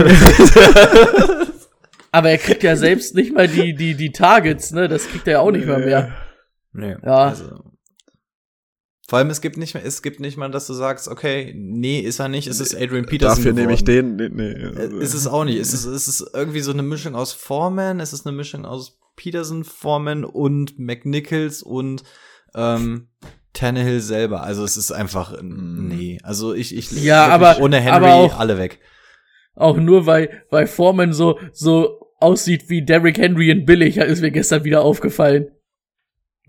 Aber 2.15 2.31
er 2.31 2.39
kriegt 2.39 2.63
ja 2.63 2.77
selbst 2.87 3.15
nicht 3.15 3.35
mal 3.35 3.49
die, 3.49 3.75
die, 3.75 3.95
die 3.97 4.13
Targets, 4.13 4.71
ne? 4.71 4.89
Das 4.89 5.07
kriegt 5.09 5.27
er 5.27 5.33
ja 5.35 5.41
auch 5.41 5.51
nicht 5.51 5.67
mehr 5.67 5.79
mehr. 5.79 6.13
nee, 6.73 6.95
Ja. 7.03 7.29
Also. 7.29 7.65
Vor 9.07 9.19
allem, 9.19 9.29
es 9.29 9.43
gibt 9.43 9.59
nicht 9.59 9.75
mehr, 9.75 9.85
es 9.85 10.01
gibt 10.01 10.19
nicht 10.21 10.39
mal, 10.39 10.51
dass 10.51 10.67
du 10.67 10.73
sagst, 10.73 11.09
okay, 11.09 11.53
nee, 11.55 12.01
ist 12.01 12.21
er 12.21 12.29
nicht, 12.31 12.47
es 12.47 12.59
ist 12.59 12.75
Adrian 12.75 13.05
Peterson. 13.05 13.37
Dafür 13.37 13.53
nehme 13.53 13.75
ich 13.75 13.85
den. 13.85 14.17
Nee, 14.17 14.31
nee, 14.31 14.53
Äh, 14.53 14.77
also- 14.79 14.97
Ist 14.99 15.13
es 15.15 15.27
auch 15.27 15.45
nicht. 15.45 15.59
Es 15.59 15.75
ist, 15.75 15.85
es 15.85 16.09
ist 16.09 16.31
irgendwie 16.33 16.61
so 16.61 16.73
eine 16.73 16.83
Mischung 16.83 17.15
aus 17.15 17.33
Foreman, 17.35 18.01
es 18.01 18.13
ist 18.15 18.27
eine 18.27 18.35
Mischung 18.35 18.65
aus 18.65 18.99
Peterson, 19.17 19.65
Foreman 19.65 20.25
und 20.25 20.79
McNichols 20.79 21.63
und 21.63 22.03
ähm, 22.55 23.09
Tannehill 23.53 24.01
selber. 24.01 24.43
Also 24.43 24.65
es 24.65 24.77
ist 24.79 24.91
einfach, 24.91 25.33
Mm. 25.43 25.89
nee. 25.89 26.19
Also 26.23 26.55
ich, 26.55 26.75
ich 26.75 26.91
Ja, 26.93 27.27
aber- 27.27 27.61
ohne 27.61 27.81
Henry 27.81 27.97
aber 27.97 28.15
auch- 28.15 28.39
alle 28.41 28.57
weg. 28.59 28.81
Auch 29.55 29.77
nur 29.77 30.07
weil, 30.07 30.45
weil 30.51 30.67
Foreman 30.67 31.13
so, 31.13 31.39
so 31.53 32.11
aussieht 32.19 32.69
wie 32.69 32.85
Derrick 32.85 33.19
Henry 33.19 33.51
in 33.51 33.65
billig, 33.65 33.97
ist 33.99 34.21
mir 34.21 34.31
gestern 34.31 34.65
wieder 34.65 34.83
aufgefallen. 34.83 35.49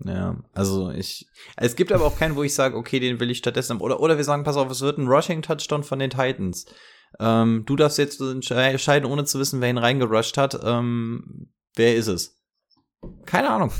Ja, 0.04 0.36
also 0.52 0.90
ich. 0.90 1.26
Es 1.56 1.74
gibt 1.74 1.90
aber 1.90 2.04
auch 2.04 2.18
keinen, 2.18 2.36
wo 2.36 2.42
ich 2.42 2.54
sage, 2.54 2.76
okay, 2.76 3.00
den 3.00 3.18
will 3.18 3.30
ich 3.30 3.38
stattdessen. 3.38 3.74
haben. 3.74 3.80
Oder, 3.80 4.00
oder 4.00 4.16
wir 4.18 4.24
sagen, 4.24 4.44
pass 4.44 4.56
auf, 4.56 4.70
es 4.70 4.82
wird 4.82 4.98
ein 4.98 5.06
Rushing-Touchdown 5.06 5.84
von 5.84 5.98
den 5.98 6.10
Titans. 6.10 6.66
Ähm, 7.18 7.62
du 7.66 7.76
darfst 7.76 7.96
jetzt 7.96 8.20
entscheiden, 8.20 9.10
ohne 9.10 9.24
zu 9.24 9.38
wissen, 9.38 9.60
wer 9.62 9.70
ihn 9.70 9.78
reingerusht 9.78 10.36
hat. 10.36 10.60
Ähm, 10.62 11.50
wer 11.76 11.96
ist 11.96 12.08
es? 12.08 12.38
Keine 13.24 13.48
Ahnung. 13.48 13.70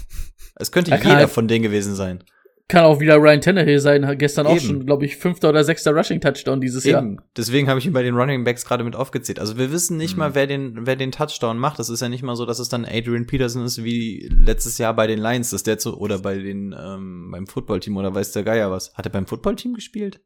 Es 0.54 0.72
könnte 0.72 0.90
kann 0.92 1.00
jeder 1.02 1.16
halt- 1.16 1.30
von 1.30 1.48
denen 1.48 1.64
gewesen 1.64 1.94
sein. 1.94 2.24
Kann 2.68 2.82
auch 2.84 2.98
wieder 2.98 3.16
Ryan 3.16 3.40
Tannehill 3.40 3.78
sein, 3.78 4.18
gestern 4.18 4.46
auch 4.48 4.56
Eben. 4.56 4.60
schon, 4.66 4.86
glaube 4.86 5.04
ich, 5.04 5.16
fünfter 5.16 5.50
oder 5.50 5.62
sechster 5.62 5.92
Rushing-Touchdown 5.92 6.60
dieses 6.60 6.82
Jahr. 6.84 7.00
Eben. 7.00 7.18
Deswegen 7.36 7.68
habe 7.68 7.78
ich 7.78 7.86
ihn 7.86 7.92
bei 7.92 8.02
den 8.02 8.16
Running 8.16 8.42
Backs 8.42 8.64
gerade 8.64 8.82
mit 8.82 8.96
aufgezählt. 8.96 9.38
Also 9.38 9.56
wir 9.56 9.70
wissen 9.70 9.96
nicht 9.96 10.14
Mhm. 10.14 10.18
mal, 10.18 10.34
wer 10.34 10.48
den, 10.48 10.84
wer 10.84 10.96
den 10.96 11.12
Touchdown 11.12 11.58
macht. 11.58 11.78
Das 11.78 11.88
ist 11.88 12.00
ja 12.02 12.08
nicht 12.08 12.24
mal 12.24 12.34
so, 12.34 12.44
dass 12.44 12.58
es 12.58 12.68
dann 12.68 12.84
Adrian 12.84 13.26
Peterson 13.28 13.64
ist 13.64 13.84
wie 13.84 14.28
letztes 14.32 14.78
Jahr 14.78 14.94
bei 14.96 15.06
den 15.06 15.20
Lions, 15.20 15.50
dass 15.50 15.62
der 15.62 15.78
zu, 15.78 15.96
oder 15.96 16.18
bei 16.18 16.38
den, 16.38 16.74
ähm, 16.76 17.30
beim 17.30 17.46
Footballteam 17.46 17.96
oder 17.98 18.12
weiß 18.14 18.32
der 18.32 18.42
Geier 18.42 18.70
was. 18.72 18.92
Hat 18.94 19.06
er 19.06 19.12
beim 19.12 19.26
Footballteam 19.28 19.74
gespielt? 19.74 20.20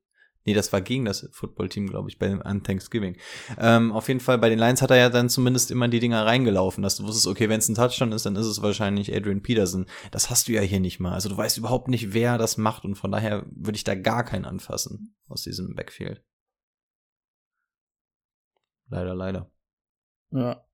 Nee, 0.45 0.55
das 0.55 0.73
war 0.73 0.81
gegen 0.81 1.05
das 1.05 1.29
Footballteam, 1.33 1.87
glaube 1.87 2.09
ich, 2.09 2.19
bei, 2.19 2.33
an 2.33 2.63
Thanksgiving. 2.63 3.17
Ähm, 3.59 3.93
auf 3.93 4.09
jeden 4.09 4.21
Fall, 4.21 4.39
bei 4.39 4.49
den 4.49 4.59
Lions 4.59 4.81
hat 4.81 4.91
er 4.91 4.97
ja 4.97 5.11
dann 5.11 5.29
zumindest 5.29 5.71
immer 5.71 5.89
die 5.89 6.01
Dinger 6.01 6.25
reingelaufen, 6.25 6.83
dass 6.83 6.97
du 6.97 7.05
wusstest, 7.05 7.27
okay, 7.27 7.51
wenn 7.51 7.59
es 7.59 7.69
ein 7.69 7.75
Touchdown 7.75 8.13
ist, 8.13 8.25
dann 8.25 8.37
ist 8.37 8.47
es 8.47 8.63
wahrscheinlich 8.63 9.15
Adrian 9.15 9.43
Peterson. 9.43 9.87
Das 10.11 10.31
hast 10.31 10.49
du 10.49 10.53
ja 10.53 10.63
hier 10.63 10.81
nicht 10.81 10.99
mal. 10.99 11.13
Also 11.13 11.29
du 11.29 11.37
weißt 11.37 11.59
überhaupt 11.59 11.89
nicht, 11.89 12.15
wer 12.15 12.39
das 12.39 12.57
macht 12.57 12.85
und 12.85 12.95
von 12.95 13.13
daher 13.13 13.45
würde 13.51 13.77
ich 13.77 13.85
da 13.85 13.95
gar 13.95 14.25
keinen 14.25 14.47
anfassen 14.47 15.15
aus 15.29 15.43
diesem 15.43 15.75
Backfield. 15.75 16.23
Leider, 18.89 19.15
leider. 19.15 19.51
Ja. 20.33 20.65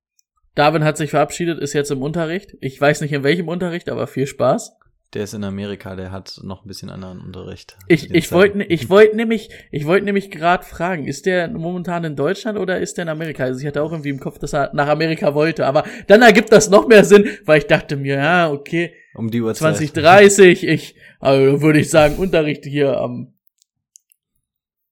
Darwin 0.55 0.83
hat 0.83 0.97
sich 0.97 1.11
verabschiedet, 1.11 1.59
ist 1.59 1.73
jetzt 1.73 1.91
im 1.91 2.01
Unterricht. 2.01 2.55
Ich 2.61 2.79
weiß 2.79 3.01
nicht 3.01 3.11
in 3.11 3.23
welchem 3.23 3.47
Unterricht, 3.47 3.89
aber 3.89 4.07
viel 4.07 4.25
Spaß. 4.25 4.75
Der 5.13 5.23
ist 5.23 5.33
in 5.33 5.45
Amerika, 5.45 5.95
der 5.95 6.11
hat 6.11 6.41
noch 6.43 6.65
ein 6.65 6.67
bisschen 6.67 6.89
anderen 6.89 7.21
Unterricht. 7.21 7.77
Ich, 7.87 8.13
ich 8.13 8.31
wollte 8.33 8.61
ich 8.63 8.89
wollte 8.89 9.15
nämlich 9.15 9.49
ich 9.71 9.85
wollte 9.85 10.03
nämlich 10.03 10.31
gerade 10.31 10.65
fragen, 10.65 11.07
ist 11.07 11.25
der 11.25 11.47
momentan 11.47 12.03
in 12.03 12.17
Deutschland 12.17 12.59
oder 12.59 12.79
ist 12.79 12.97
der 12.97 13.03
in 13.03 13.09
Amerika? 13.09 13.45
Also 13.45 13.61
ich 13.61 13.65
hatte 13.65 13.81
auch 13.81 13.91
irgendwie 13.93 14.09
im 14.09 14.19
Kopf, 14.19 14.37
dass 14.37 14.53
er 14.53 14.71
nach 14.73 14.89
Amerika 14.89 15.33
wollte, 15.33 15.65
aber 15.65 15.85
dann 16.07 16.21
ergibt 16.21 16.51
das 16.51 16.69
noch 16.69 16.89
mehr 16.89 17.05
Sinn, 17.05 17.29
weil 17.45 17.59
ich 17.59 17.67
dachte 17.67 17.95
mir, 17.95 18.15
ja, 18.15 18.51
okay, 18.51 18.93
um 19.15 19.31
die 19.31 19.41
Uhrzeit. 19.41 19.77
2030, 19.77 20.67
ich 20.67 20.95
also 21.21 21.61
würde 21.61 21.79
ich 21.79 21.89
sagen 21.89 22.17
Unterricht 22.17 22.65
hier 22.65 22.97
am 22.97 23.33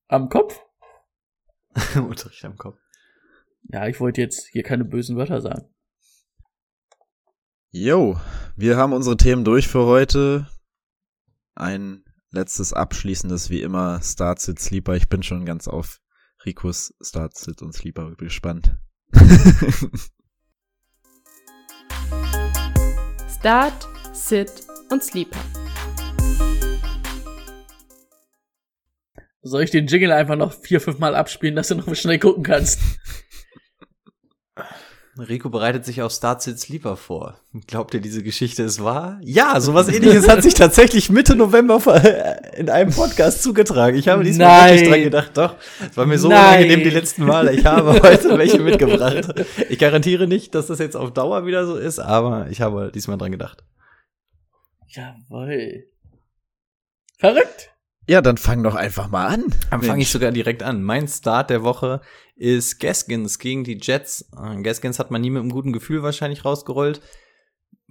am 0.08 0.30
Kopf. 0.30 0.64
Unterricht 1.96 2.44
am 2.46 2.56
Kopf. 2.56 2.78
Ja, 3.70 3.86
ich 3.86 4.00
wollte 4.00 4.22
jetzt 4.22 4.46
hier 4.46 4.62
keine 4.62 4.86
bösen 4.86 5.16
Wörter 5.16 5.42
sagen. 5.42 5.68
Jo, 7.78 8.16
wir 8.56 8.78
haben 8.78 8.94
unsere 8.94 9.18
Themen 9.18 9.44
durch 9.44 9.68
für 9.68 9.84
heute. 9.84 10.48
Ein 11.54 12.04
letztes 12.30 12.72
abschließendes, 12.72 13.50
wie 13.50 13.60
immer, 13.60 14.00
Start, 14.00 14.40
Sit, 14.40 14.58
Sleeper. 14.58 14.94
Ich 14.94 15.10
bin 15.10 15.22
schon 15.22 15.44
ganz 15.44 15.68
auf 15.68 16.00
Ricos 16.46 16.94
Start, 17.02 17.36
Sit 17.36 17.60
und 17.60 17.74
Sleeper 17.74 18.14
gespannt. 18.16 18.74
Start, 23.38 23.86
Sit 24.14 24.52
und 24.88 25.04
Sleeper. 25.04 25.38
Soll 29.42 29.64
ich 29.64 29.70
den 29.70 29.86
Jingle 29.86 30.12
einfach 30.12 30.36
noch 30.36 30.54
vier, 30.54 30.80
fünf 30.80 30.98
Mal 30.98 31.14
abspielen, 31.14 31.56
dass 31.56 31.68
du 31.68 31.74
noch 31.74 31.94
schnell 31.94 32.18
gucken 32.18 32.42
kannst? 32.42 32.80
Rico 35.18 35.48
bereitet 35.48 35.84
sich 35.84 36.02
auf 36.02 36.12
Start 36.12 36.42
Sit 36.42 36.58
Sleeper 36.58 36.96
vor. 36.96 37.40
Glaubt 37.66 37.94
ihr, 37.94 38.00
diese 38.00 38.22
Geschichte 38.22 38.62
ist 38.62 38.84
wahr? 38.84 39.18
Ja, 39.22 39.58
sowas 39.60 39.88
ähnliches 39.88 40.28
hat 40.28 40.42
sich 40.42 40.54
tatsächlich 40.54 41.08
Mitte 41.08 41.34
November 41.34 41.80
in 42.54 42.68
einem 42.68 42.92
Podcast 42.92 43.42
zugetragen. 43.42 43.96
Ich 43.96 44.08
habe 44.08 44.24
diesmal 44.24 44.46
Nein. 44.46 44.70
wirklich 44.74 44.90
dran 44.90 45.02
gedacht, 45.02 45.30
doch. 45.34 45.56
Es 45.88 45.96
war 45.96 46.04
mir 46.06 46.18
so 46.18 46.28
Nein. 46.28 46.58
unangenehm 46.58 46.84
die 46.84 46.90
letzten 46.90 47.24
Male. 47.24 47.52
Ich 47.52 47.64
habe 47.64 47.92
heute 48.02 48.36
welche 48.38 48.60
mitgebracht. 48.60 49.46
Ich 49.70 49.78
garantiere 49.78 50.26
nicht, 50.26 50.54
dass 50.54 50.66
das 50.66 50.78
jetzt 50.78 50.96
auf 50.96 51.12
Dauer 51.12 51.46
wieder 51.46 51.66
so 51.66 51.76
ist, 51.76 51.98
aber 51.98 52.48
ich 52.50 52.60
habe 52.60 52.92
diesmal 52.94 53.16
dran 53.16 53.32
gedacht. 53.32 53.64
Jawoll. 54.88 55.84
Verrückt. 57.18 57.70
Ja, 58.08 58.20
dann 58.20 58.36
fang 58.36 58.62
doch 58.62 58.76
einfach 58.76 59.10
mal 59.10 59.26
an. 59.26 59.44
Dann 59.70 59.82
fange 59.82 60.02
ich 60.02 60.10
sogar 60.10 60.30
direkt 60.30 60.62
an. 60.62 60.82
Mein 60.82 61.08
Start 61.08 61.50
der 61.50 61.64
Woche 61.64 62.00
ist 62.36 62.78
Gaskins 62.78 63.38
gegen 63.38 63.64
die 63.64 63.78
Jets. 63.80 64.30
Äh, 64.40 64.62
Gaskins 64.62 64.98
hat 64.98 65.10
man 65.10 65.20
nie 65.20 65.30
mit 65.30 65.40
einem 65.40 65.50
guten 65.50 65.72
Gefühl 65.72 66.02
wahrscheinlich 66.02 66.44
rausgerollt. 66.44 67.00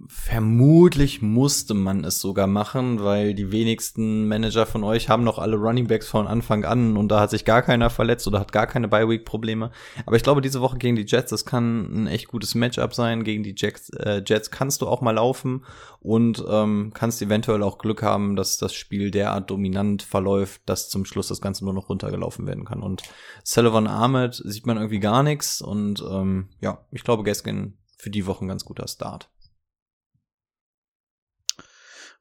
Vermutlich 0.08 1.22
musste 1.22 1.72
man 1.72 2.04
es 2.04 2.20
sogar 2.20 2.46
machen, 2.46 3.02
weil 3.02 3.32
die 3.32 3.50
wenigsten 3.50 4.28
Manager 4.28 4.66
von 4.66 4.84
euch 4.84 5.08
haben 5.08 5.24
noch 5.24 5.38
alle 5.38 5.56
Running 5.56 5.86
Backs 5.86 6.06
von 6.06 6.26
Anfang 6.26 6.66
an 6.66 6.98
und 6.98 7.08
da 7.08 7.20
hat 7.20 7.30
sich 7.30 7.46
gar 7.46 7.62
keiner 7.62 7.88
verletzt 7.88 8.26
oder 8.28 8.38
hat 8.38 8.52
gar 8.52 8.66
keine 8.66 8.88
Bye-Week-Probleme. 8.88 9.70
Aber 10.04 10.16
ich 10.16 10.22
glaube, 10.22 10.42
diese 10.42 10.60
Woche 10.60 10.76
gegen 10.76 10.96
die 10.96 11.06
Jets, 11.06 11.30
das 11.30 11.46
kann 11.46 12.04
ein 12.04 12.06
echt 12.08 12.28
gutes 12.28 12.54
Matchup 12.54 12.92
sein. 12.92 13.24
Gegen 13.24 13.42
die 13.42 13.54
Jets, 13.56 13.88
äh, 13.88 14.22
Jets 14.26 14.50
kannst 14.50 14.82
du 14.82 14.86
auch 14.86 15.00
mal 15.00 15.12
laufen 15.12 15.64
und 16.00 16.44
ähm, 16.46 16.90
kannst 16.92 17.22
eventuell 17.22 17.62
auch 17.62 17.78
Glück 17.78 18.02
haben, 18.02 18.36
dass 18.36 18.58
das 18.58 18.74
Spiel 18.74 19.10
derart 19.10 19.50
dominant 19.50 20.02
verläuft, 20.02 20.60
dass 20.66 20.90
zum 20.90 21.06
Schluss 21.06 21.28
das 21.28 21.40
Ganze 21.40 21.64
nur 21.64 21.72
noch 21.72 21.88
runtergelaufen 21.88 22.46
werden 22.46 22.66
kann. 22.66 22.82
Und 22.82 23.02
Sullivan 23.44 23.86
Ahmed 23.86 24.34
sieht 24.44 24.66
man 24.66 24.76
irgendwie 24.76 25.00
gar 25.00 25.22
nichts 25.22 25.62
und 25.62 26.04
ähm, 26.06 26.50
ja, 26.60 26.84
ich 26.90 27.02
glaube, 27.02 27.22
Gaskin 27.22 27.78
für 27.96 28.10
die 28.10 28.26
Woche 28.26 28.44
ein 28.44 28.48
ganz 28.48 28.66
guter 28.66 28.88
Start. 28.88 29.30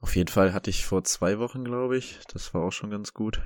Auf 0.06 0.16
jeden 0.16 0.30
Fall 0.30 0.54
hatte 0.54 0.70
ich 0.70 0.86
vor 0.86 1.04
zwei 1.04 1.40
Wochen, 1.40 1.64
glaube 1.64 1.98
ich. 1.98 2.20
Das 2.32 2.54
war 2.54 2.62
auch 2.62 2.72
schon 2.72 2.92
ganz 2.92 3.16
gut. 3.16 3.42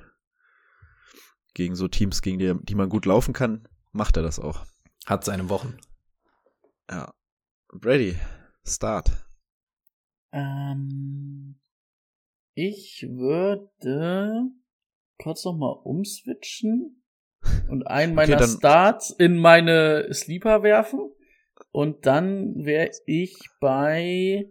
Gegen 1.53 1.73
so 1.73 1.87
Teams, 1.87 2.21
gegen 2.21 2.37
die, 2.37 2.53
die 2.63 2.75
man 2.75 2.89
gut 2.89 3.05
laufen 3.05 3.33
kann, 3.33 3.65
macht 3.93 4.17
er 4.17 4.23
das 4.23 4.39
auch. 4.39 4.65
Hat 5.05 5.23
seine 5.23 5.47
Wochen. 5.47 5.77
Ja. 6.91 7.13
Brady, 7.69 8.17
Start. 8.67 9.09
Ähm, 10.33 11.61
ich 12.55 13.07
würde 13.09 14.49
kurz 15.23 15.45
noch 15.45 15.55
mal 15.55 15.71
umswitchen 15.71 17.05
und 17.69 17.87
einen 17.87 18.15
meiner 18.15 18.35
dann- 18.35 18.49
Starts 18.49 19.11
in 19.11 19.37
meine 19.37 20.13
Sleeper 20.13 20.61
werfen. 20.61 21.09
Und 21.71 22.05
dann 22.05 22.65
wäre 22.65 22.91
ich 23.05 23.39
bei. 23.61 24.49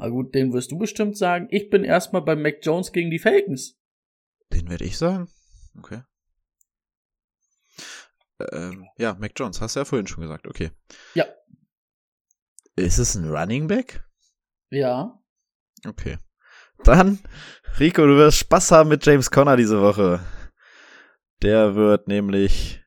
Na 0.00 0.08
gut, 0.08 0.34
den 0.34 0.54
wirst 0.54 0.72
du 0.72 0.78
bestimmt 0.78 1.18
sagen. 1.18 1.46
Ich 1.50 1.68
bin 1.68 1.84
erstmal 1.84 2.22
bei 2.22 2.34
Mac 2.34 2.60
Jones 2.62 2.90
gegen 2.90 3.10
die 3.10 3.18
Falcons. 3.18 3.78
Den 4.50 4.70
werde 4.70 4.86
ich 4.86 4.96
sagen. 4.96 5.28
Okay. 5.76 6.02
Ähm, 8.50 8.88
ja, 8.96 9.14
Mac 9.20 9.32
Jones, 9.36 9.60
hast 9.60 9.76
du 9.76 9.80
ja 9.80 9.84
vorhin 9.84 10.06
schon 10.06 10.22
gesagt. 10.22 10.46
Okay. 10.46 10.70
Ja. 11.12 11.26
Ist 12.76 12.96
es 12.96 13.14
ein 13.14 13.28
Running 13.28 13.66
Back? 13.66 14.08
Ja. 14.70 15.22
Okay. 15.86 16.16
Dann, 16.82 17.18
Rico, 17.78 18.06
du 18.06 18.16
wirst 18.16 18.38
Spaß 18.38 18.72
haben 18.72 18.88
mit 18.88 19.04
James 19.04 19.30
Conner 19.30 19.58
diese 19.58 19.82
Woche. 19.82 20.24
Der 21.42 21.74
wird 21.74 22.08
nämlich 22.08 22.82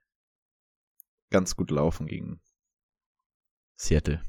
ganz 1.29 1.55
gut 1.55 1.69
laufen 1.69 2.07
gegen 2.07 2.41
Seattle. 3.75 4.23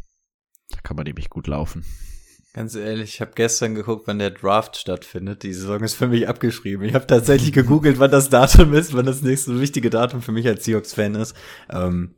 Da 0.69 0.81
kann 0.83 0.97
man 0.97 1.05
nämlich 1.05 1.31
gut 1.31 1.47
laufen. 1.47 1.83
Ganz 2.55 2.77
ehrlich, 2.77 3.15
ich 3.15 3.21
habe 3.21 3.33
gestern 3.35 3.75
geguckt, 3.75 4.07
wann 4.07 4.21
der 4.21 4.31
Draft 4.31 4.77
stattfindet. 4.77 5.43
Die 5.43 5.53
Saison 5.53 5.81
ist 5.83 5.95
für 5.95 6.07
mich 6.07 6.29
abgeschrieben. 6.29 6.87
Ich 6.87 6.95
habe 6.95 7.05
tatsächlich 7.05 7.53
gegoogelt, 7.53 7.99
wann 7.99 8.13
das 8.13 8.31
Datum 8.31 8.75
ist, 8.75 8.95
wann 8.95 9.07
das 9.07 9.23
nächste 9.23 9.61
wichtige 9.61 9.91
Datum 9.91 10.23
für 10.23 10.31
mich 10.31 10.47
als 10.47 10.65
Seahawks-Fan 10.65 11.17
ist. 11.17 11.35
Ähm, 11.69 12.15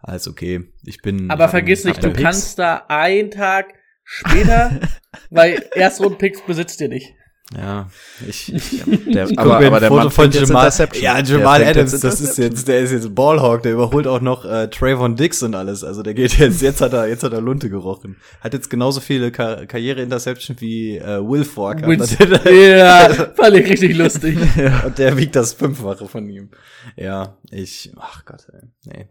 alles 0.00 0.28
okay. 0.28 0.70
Ich 0.84 1.00
bin. 1.00 1.30
Aber 1.30 1.48
vergiss 1.48 1.84
nicht, 1.84 2.04
du 2.04 2.10
Picks. 2.10 2.22
kannst 2.22 2.58
da 2.58 2.84
einen 2.88 3.30
Tag 3.30 3.72
später, 4.04 4.80
weil 5.30 5.64
Erstrunden-Picks 5.74 6.42
besitzt 6.42 6.82
ihr 6.82 6.88
nicht. 6.90 7.14
Ja, 7.56 7.88
ich. 8.26 8.46
Der, 9.06 9.28
Ich 9.28 9.38
aber, 9.38 9.58
aber 9.58 9.78
der 9.78 9.88
Foto 9.90 10.02
Mann 10.04 10.10
von 10.10 10.30
Jamal, 10.30 10.72
ja, 10.94 11.20
Jamal 11.20 11.62
Adams, 11.62 12.00
das 12.00 12.20
ist 12.20 12.38
jetzt, 12.38 12.66
der 12.68 12.80
ist 12.80 12.90
jetzt 12.90 13.14
Ballhawk, 13.14 13.62
der 13.62 13.74
überholt 13.74 14.06
auch 14.06 14.22
noch 14.22 14.44
äh, 14.46 14.68
Trayvon 14.68 15.14
Dix 15.14 15.42
und 15.42 15.54
alles. 15.54 15.84
Also 15.84 16.02
der 16.02 16.14
geht 16.14 16.38
jetzt, 16.38 16.62
jetzt 16.62 16.80
hat 16.80 16.94
er, 16.94 17.06
jetzt 17.06 17.22
hat 17.22 17.32
er 17.34 17.42
Lunte 17.42 17.68
gerochen. 17.68 18.16
Hat 18.40 18.54
jetzt 18.54 18.70
genauso 18.70 19.00
viele 19.00 19.30
Ka 19.30 19.66
Karriere-Interception 19.66 20.56
wie 20.60 20.96
äh, 20.96 21.20
Will 21.20 21.44
Fork. 21.44 21.86
Wins- 21.86 22.16
Und 22.18 22.44
ja, 22.50 23.08
fand 23.36 23.56
ich 23.56 23.68
richtig 23.70 23.94
lustig. 23.96 24.38
Und 24.86 24.98
der 24.98 25.16
wiegt 25.18 25.36
das 25.36 25.52
Fünffache 25.52 26.08
von 26.08 26.26
ihm. 26.28 26.48
Ja, 26.96 27.36
ich, 27.50 27.92
ach 28.00 28.24
Gott, 28.24 28.46
ey, 28.52 28.60
nee. 28.86 29.06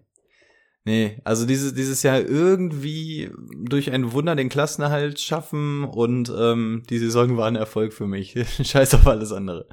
Nee, 0.86 1.22
also 1.24 1.46
dieses, 1.46 1.74
dieses 1.74 2.04
Jahr 2.04 2.20
irgendwie 2.20 3.32
durch 3.64 3.92
ein 3.92 4.12
Wunder 4.12 4.36
den 4.36 4.50
Klassenerhalt 4.50 5.20
schaffen 5.20 5.86
und 5.86 6.32
ähm, 6.38 6.84
die 6.90 7.00
Saison 7.00 7.38
war 7.38 7.48
ein 7.48 7.56
Erfolg 7.56 7.94
für 7.94 8.06
mich. 8.06 8.36
Scheiß 8.62 8.94
auf 8.96 9.08
alles 9.08 9.32
andere. 9.32 9.68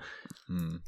Hm. 0.47 0.81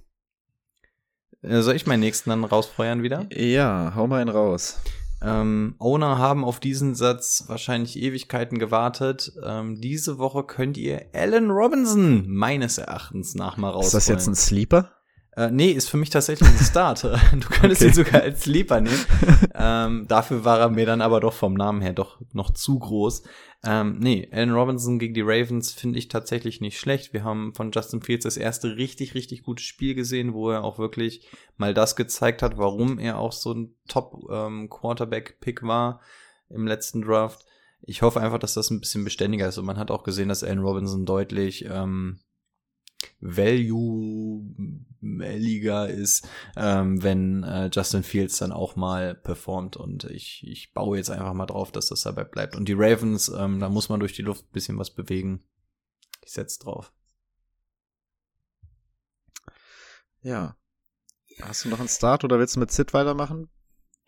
Äh, 1.42 1.62
soll 1.62 1.74
ich 1.74 1.86
meinen 1.86 2.00
nächsten 2.00 2.30
dann 2.30 2.44
rausfeuern 2.44 3.02
wieder? 3.02 3.26
Ja, 3.32 3.94
hau 3.96 4.06
mal 4.06 4.20
einen 4.20 4.30
raus. 4.30 4.80
Ähm, 5.20 5.74
Owner 5.78 6.18
haben 6.18 6.44
auf 6.44 6.60
diesen 6.60 6.94
Satz 6.94 7.44
wahrscheinlich 7.48 7.96
Ewigkeiten 7.96 8.58
gewartet. 8.58 9.32
Ähm, 9.44 9.80
diese 9.80 10.18
Woche 10.18 10.44
könnt 10.44 10.76
ihr 10.76 11.06
Alan 11.14 11.50
Robinson 11.50 12.28
meines 12.28 12.78
Erachtens 12.78 13.34
nach 13.34 13.56
mal 13.56 13.70
rausfeuern. 13.70 13.86
Ist 13.86 13.94
das 13.94 14.08
jetzt 14.08 14.26
ein 14.28 14.34
Sleeper? 14.34 14.90
Äh, 15.34 15.50
nee, 15.50 15.70
ist 15.70 15.88
für 15.88 15.96
mich 15.96 16.10
tatsächlich 16.10 16.48
ein 16.48 16.58
Start. 16.58 17.02
Du 17.32 17.48
könntest 17.48 17.82
Okay. 17.82 17.90
ihn 17.90 17.94
sogar 17.94 18.22
als 18.22 18.42
Sleeper 18.42 18.80
nehmen. 18.80 19.04
ähm, 19.54 20.06
dafür 20.08 20.44
war 20.44 20.60
er 20.60 20.68
mir 20.68 20.86
dann 20.86 21.00
aber 21.00 21.20
doch 21.20 21.32
vom 21.32 21.54
Namen 21.54 21.80
her 21.80 21.92
doch 21.94 22.20
noch 22.32 22.50
zu 22.50 22.78
groß. 22.78 23.22
Ähm, 23.64 23.98
nee, 24.00 24.28
Allen 24.32 24.52
Robinson 24.52 24.98
gegen 24.98 25.14
die 25.14 25.22
Ravens 25.22 25.72
finde 25.72 25.98
ich 25.98 26.08
tatsächlich 26.08 26.60
nicht 26.60 26.78
schlecht. 26.78 27.12
Wir 27.12 27.22
haben 27.24 27.54
von 27.54 27.70
Justin 27.70 28.02
Fields 28.02 28.24
das 28.24 28.36
erste 28.36 28.76
richtig, 28.76 29.14
richtig 29.14 29.44
gutes 29.44 29.64
Spiel 29.64 29.94
gesehen, 29.94 30.34
wo 30.34 30.50
er 30.50 30.64
auch 30.64 30.78
wirklich 30.78 31.28
mal 31.56 31.72
das 31.72 31.94
gezeigt 31.96 32.42
hat, 32.42 32.58
warum 32.58 32.98
er 32.98 33.18
auch 33.18 33.32
so 33.32 33.52
ein 33.54 33.74
Top-Quarterback-Pick 33.88 35.62
war 35.62 36.00
im 36.50 36.66
letzten 36.66 37.02
Draft. 37.02 37.46
Ich 37.82 38.02
hoffe 38.02 38.20
einfach, 38.20 38.38
dass 38.38 38.54
das 38.54 38.70
ein 38.70 38.80
bisschen 38.80 39.04
beständiger 39.04 39.48
ist. 39.48 39.58
Und 39.58 39.64
man 39.64 39.78
hat 39.78 39.90
auch 39.90 40.02
gesehen, 40.02 40.28
dass 40.28 40.44
Allen 40.44 40.58
Robinson 40.58 41.06
deutlich 41.06 41.64
ähm, 41.70 42.18
Value-Liga 45.02 45.86
ist, 45.86 46.28
ähm, 46.56 47.02
wenn 47.02 47.42
äh, 47.42 47.70
Justin 47.72 48.02
Fields 48.02 48.38
dann 48.38 48.52
auch 48.52 48.76
mal 48.76 49.14
performt. 49.14 49.76
Und 49.76 50.04
ich, 50.04 50.44
ich 50.46 50.72
baue 50.72 50.96
jetzt 50.96 51.10
einfach 51.10 51.34
mal 51.34 51.46
drauf, 51.46 51.72
dass 51.72 51.86
das 51.88 52.02
dabei 52.02 52.24
bleibt. 52.24 52.56
Und 52.56 52.68
die 52.68 52.74
Ravens, 52.76 53.28
ähm, 53.28 53.60
da 53.60 53.68
muss 53.68 53.88
man 53.88 54.00
durch 54.00 54.12
die 54.12 54.22
Luft 54.22 54.44
ein 54.44 54.52
bisschen 54.52 54.78
was 54.78 54.90
bewegen. 54.90 55.42
Ich 56.24 56.32
setze 56.32 56.60
drauf. 56.60 56.92
Ja. 60.22 60.56
Hast 61.40 61.64
du 61.64 61.68
noch 61.68 61.80
einen 61.80 61.88
Start 61.88 62.24
oder 62.24 62.38
willst 62.38 62.56
du 62.56 62.60
mit 62.60 62.70
Sid 62.70 62.94
weitermachen? 62.94 63.48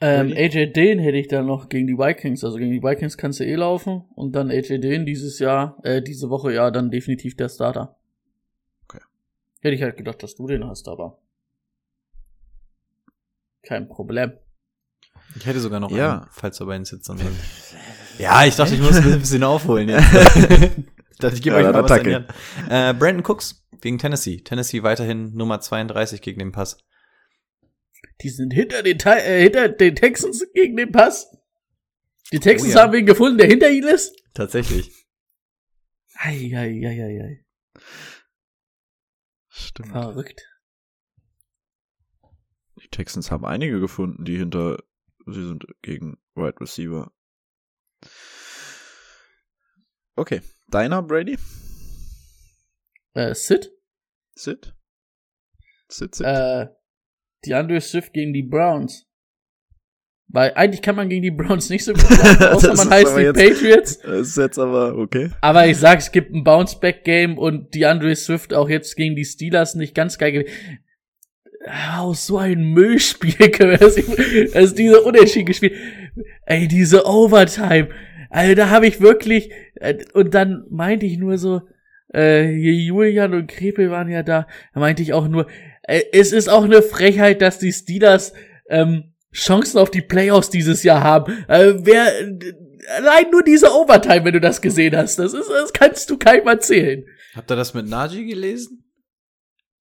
Ähm? 0.01 0.33
AJ 0.37 0.73
Dane 0.73 1.03
hätte 1.03 1.17
ich 1.17 1.29
dann 1.29 1.47
noch 1.47 1.69
gegen 1.69 1.87
die 1.87 1.99
Vikings. 1.99 2.45
Also 2.45 2.59
gegen 2.59 2.71
die 2.73 2.83
Vikings 2.83 3.17
kannst 3.17 3.41
du 3.41 3.45
eh 3.45 3.55
laufen. 3.55 4.05
Und 4.15 4.37
dann 4.37 4.51
AJ 4.51 4.79
Dane 4.79 5.05
dieses 5.05 5.39
Jahr, 5.39 5.79
äh, 5.83 6.03
diese 6.03 6.31
Woche 6.31 6.53
ja 6.53 6.71
dann 6.71 6.91
definitiv 6.91 7.37
der 7.37 7.49
Starter. 7.49 7.97
Hätte 9.65 9.77
ich 9.77 9.83
halt 9.83 9.97
gedacht, 9.97 10.23
dass 10.23 10.35
du 10.35 10.47
den 10.47 10.63
hast, 10.67 10.87
aber. 10.89 11.19
Kein 13.63 13.89
Problem. 13.89 14.35
Ich 15.37 15.47
hätte 15.47 15.59
sogar 15.59 15.81
noch 15.81 15.91
Ja. 15.91 16.19
einen, 16.19 16.27
falls 16.33 16.59
du 16.59 16.67
bei 16.67 16.75
den 16.77 16.85
Sitzern 16.85 17.17
sind. 17.19 17.31
Ja, 18.19 18.45
ich 18.45 18.55
dachte, 18.55 18.75
ich 18.75 18.81
muss 18.81 18.95
ein 18.99 19.19
bisschen 19.19 19.43
aufholen 19.43 19.89
jetzt. 19.89 20.05
ich 20.15 21.19
dachte, 21.19 21.35
ich 21.35 21.43
gebe 21.43 21.57
Ja, 21.61 21.67
euch 21.67 21.73
mal 21.73 21.83
was 21.83 21.91
an. 21.91 22.27
Äh, 22.71 22.95
Brandon 22.95 23.25
Cooks 23.25 23.67
gegen 23.81 23.99
Tennessee. 23.99 24.37
Tennessee 24.41 24.85
weiterhin 24.85 25.35
Nummer 25.35 25.61
32 25.61 26.23
gegen 26.23 26.39
den 26.39 26.53
Pass. 26.53 26.79
Die 28.21 28.29
sind 28.29 28.53
hinter 28.53 28.85
den, 28.85 29.01
äh, 29.01 29.43
hinter 29.43 29.69
den 29.69 29.97
Texans 29.97 30.45
gegen 30.55 30.77
den 30.77 30.93
Pass. 30.93 31.29
Die 32.33 32.39
Texans 32.39 32.73
Oh 32.75 32.77
ja. 32.77 32.83
haben 32.85 32.93
wen 32.93 33.05
gefunden, 33.07 33.39
der 33.39 33.49
hinter 33.49 33.69
ihnen 33.71 33.89
ist. 33.89 34.15
Tatsächlich. 34.33 34.93
Ei, 36.15 36.53
ei, 36.55 36.87
ei, 36.87 37.03
ei, 37.03 37.21
ei. 37.21 37.44
Stimmt. 39.57 39.91
Verrückt. 39.91 40.43
Die 42.83 42.89
Texans 42.89 43.31
haben 43.31 43.45
einige 43.45 43.79
gefunden, 43.79 44.25
die 44.25 44.37
hinter 44.37 44.83
sie 45.27 45.47
sind 45.47 45.65
gegen 45.81 46.19
Wide 46.35 46.61
Receiver. 46.61 47.13
Okay. 50.17 50.43
Deiner, 50.69 51.03
Brady? 51.03 51.39
Äh, 53.13 53.33
Sid? 53.37 53.71
Sid? 54.35 54.75
Sid, 55.89 56.17
Sid. 56.17 56.27
Äh, 56.27 56.67
die 57.45 57.55
Andre 57.55 57.81
Swift 57.81 58.13
gegen 58.13 58.33
die 58.33 58.43
Browns. 58.43 59.07
Weil 60.29 60.53
eigentlich 60.57 60.83
kann 60.83 60.97
man 60.97 61.09
gegen 61.09 61.23
die 61.23 61.31
Browns 61.31 61.71
nicht 61.71 61.85
so 61.85 61.93
gut 61.93 62.09
laufen, 62.11 62.43
außer 62.55 62.75
man 62.75 62.91
heißt 62.91 63.17
die 63.17 63.21
jetzt- 63.23 63.39
Patriots. 63.39 63.99
Das 64.03 64.29
ist 64.29 64.37
jetzt 64.37 64.59
aber 64.59 64.97
okay. 64.99 65.31
Aber 65.41 65.67
ich 65.67 65.77
sag, 65.77 65.99
es 66.01 66.11
gibt 66.13 66.33
ein 66.35 66.43
Bounce-Back-Game 66.45 67.39
und 67.39 67.75
die 67.75 67.87
Andre 67.87 68.15
Swift 68.17 68.53
auch 68.55 68.69
jetzt 68.69 68.97
gegen 68.97 69.15
die 69.17 69.25
Steelers 69.25 69.75
nicht 69.77 69.95
ganz 69.95 70.19
geil. 70.19 70.33
ge- 70.33 70.47
Aus 71.97 72.27
so 72.27 72.39
ein 72.39 72.65
Müllspiel 72.65 73.35
ist 74.55 74.79
diese 74.79 75.01
Unentschieden 75.03 75.47
gespielt. 75.47 75.75
Ey, 76.47 76.69
diese 76.69 77.07
Overtime. 77.07 77.89
Also 78.31 78.55
da 78.55 78.69
habe 78.71 78.87
ich 78.87 79.01
wirklich, 79.01 79.51
äh, 79.77 79.97
und 80.13 80.35
dann 80.35 80.65
meinte 80.69 81.07
ich 81.07 81.17
nur 81.19 81.39
so, 81.39 81.63
äh, 82.13 82.45
hier 82.47 82.75
Julian 82.75 83.33
und 83.35 83.47
Krepel 83.47 83.91
waren 83.91 84.09
ja 84.09 84.23
da, 84.23 84.47
da 84.75 84.81
meinte 84.81 85.03
ich 85.03 85.13
auch 85.13 85.29
nur, 85.29 85.47
äh, 85.85 86.03
es 86.13 86.33
ist 86.33 86.49
auch 86.49 86.65
eine 86.65 86.83
Frechheit, 86.83 87.41
dass 87.41 87.59
die 87.61 87.73
Steelers 87.73 88.33
ähm, 88.69 89.14
Chancen 89.35 89.79
auf 89.79 89.91
die 89.91 90.01
Playoffs 90.03 90.49
dieses 90.51 90.83
Jahr 90.83 91.03
haben. 91.03 91.45
Äh, 91.49 91.75
wer, 91.79 92.07
allein 92.97 93.31
nur 93.31 93.43
diese 93.43 93.71
Overtime, 93.73 94.25
wenn 94.25 94.33
du 94.35 94.41
das 94.41 94.61
gesehen 94.63 94.97
hast, 94.97 95.19
das 95.19 95.35
ist, 95.35 95.51
das 95.51 95.73
kannst 95.73 96.09
du 96.11 96.17
keinem 96.17 96.47
erzählen. 96.47 97.05
Habt 97.35 97.51
ihr 97.51 97.57
das 97.57 97.75
mit 97.75 97.89
Najee 97.89 98.25
gelesen? 98.25 98.85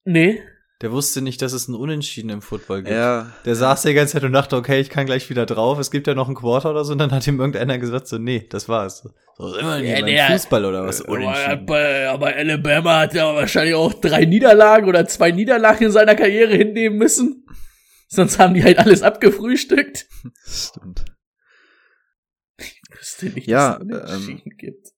Nee. 0.06 0.42
Der 0.82 0.92
wusste 0.92 1.22
nicht, 1.22 1.42
dass 1.42 1.54
es 1.54 1.70
einen 1.70 1.78
Unentschieden 1.78 2.30
im 2.30 2.42
Football 2.42 2.80
gibt. 2.84 2.94
Ja. 2.94 3.32
Der 3.46 3.56
saß 3.56 3.84
die 3.84 3.94
ganze 3.94 4.14
Zeit 4.14 4.24
und 4.26 4.34
dachte, 4.34 4.58
okay, 4.58 4.82
ich 4.82 4.90
kann 4.90 5.06
gleich 5.06 5.30
wieder 5.30 5.46
drauf. 5.46 5.80
Es 5.80 5.92
gibt 5.92 6.08
ja 6.08 6.14
noch 6.14 6.26
einen 6.28 6.36
Quarter 6.36 6.72
oder 6.72 6.84
so. 6.84 6.92
Und 6.92 6.98
dann 6.98 7.12
hat 7.12 7.26
ihm 7.26 7.40
irgendeiner 7.40 7.78
gesagt, 7.78 8.08
so, 8.08 8.18
nee, 8.18 8.46
das 8.50 8.68
war's. 8.68 9.08
So, 9.38 9.56
immer 9.56 9.78
Ja, 9.80 10.02
der- 10.02 10.28
Fußball 10.32 10.66
oder 10.66 10.86
was? 10.86 11.02
Aber, 11.02 11.14
Unentschieden. 11.14 11.52
aber, 11.52 12.10
aber 12.10 12.36
Alabama 12.36 13.00
hat 13.02 13.14
ja 13.14 13.34
wahrscheinlich 13.34 13.76
auch 13.76 13.94
drei 13.94 14.26
Niederlagen 14.26 14.88
oder 14.90 15.08
zwei 15.08 15.32
Niederlagen 15.32 15.86
in 15.86 15.92
seiner 15.92 16.16
Karriere 16.16 16.54
hinnehmen 16.54 16.98
müssen. 16.98 17.46
Sonst 18.14 18.38
haben 18.38 18.54
die 18.54 18.64
halt 18.64 18.78
alles 18.78 19.02
abgefrühstückt. 19.02 20.08
Stimmt. 20.46 21.04
Ich 22.58 22.80
wüsste 22.92 23.26
nicht, 23.26 23.48
Ja, 23.48 23.80
dass 23.80 24.12
es 24.12 24.18
Unentschieden 24.18 24.58
gibt. 24.58 24.90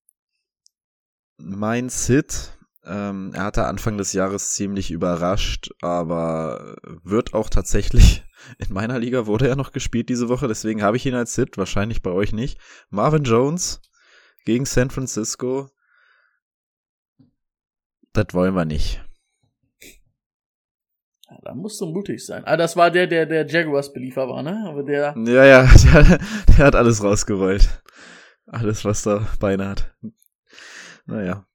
Mein 1.38 1.88
Sid, 1.88 2.58
ähm, 2.84 3.32
er 3.34 3.46
hatte 3.46 3.68
Anfang 3.68 3.98
des 3.98 4.12
Jahres 4.12 4.52
ziemlich 4.52 4.92
überrascht, 4.92 5.70
aber 5.82 6.76
wird 7.04 7.34
auch 7.34 7.50
tatsächlich, 7.50 8.26
in 8.58 8.74
meiner 8.74 9.00
Liga 9.00 9.26
wurde 9.28 9.48
er 9.48 9.56
noch 9.56 9.72
gespielt 9.72 10.10
diese 10.10 10.28
Woche, 10.28 10.50
deswegen 10.50 10.84
habe 10.84 10.98
ich 10.98 11.06
ihn 11.06 11.16
als 11.16 11.36
Sid, 11.36 11.58
wahrscheinlich 11.58 12.02
bei 12.02 12.12
euch 12.12 12.34
nicht. 12.34 12.60
Marvin 12.90 13.24
Jones 13.24 13.80
gegen 14.44 14.66
San 14.66 14.90
Francisco. 14.90 15.70
Das 18.12 18.28
wollen 18.34 18.56
wir 18.56 18.66
nicht. 18.66 19.05
Ja, 21.30 21.38
da 21.44 21.54
musst 21.56 21.82
du 21.82 21.88
mutig 21.88 22.26
sein. 22.26 22.44
Ah, 22.46 22.58
das 22.58 22.76
war 22.78 22.92
der, 22.92 23.08
der 23.08 23.26
der 23.26 23.48
Jaguars 23.48 23.92
Beliefer 23.94 24.28
war, 24.28 24.44
ne? 24.44 24.64
Aber 24.68 24.84
der, 24.84 25.16
Ja, 25.18 25.46
ja, 25.46 25.64
der, 25.84 26.20
der 26.48 26.66
hat 26.66 26.76
alles 26.76 27.04
rausgerollt. 27.04 27.82
Alles, 28.48 28.86
was 28.86 29.02
da 29.04 29.28
Beine 29.40 29.68
hat. 29.70 29.96
Naja. 31.06 31.46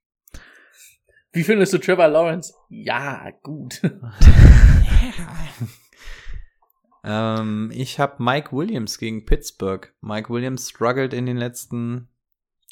wie 1.31 1.43
findest 1.43 1.73
du 1.73 1.77
Trevor 1.77 2.07
Lawrence? 2.07 2.53
Ja, 2.69 3.29
gut. 3.43 3.81
Ähm, 7.03 7.71
ich 7.73 7.99
habe 7.99 8.21
Mike 8.23 8.55
Williams 8.55 8.97
gegen 8.97 9.25
Pittsburgh. 9.25 9.91
Mike 10.01 10.29
Williams 10.29 10.69
struggled 10.69 11.13
in 11.13 11.25
den 11.25 11.37
letzten 11.37 12.09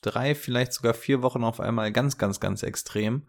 drei, 0.02 0.36
vielleicht 0.36 0.74
sogar 0.74 0.94
vier 0.94 1.22
Wochen 1.22 1.44
auf 1.44 1.60
einmal 1.60 1.92
ganz, 1.92 2.18
ganz, 2.18 2.40
ganz 2.40 2.64
extrem. 2.64 3.28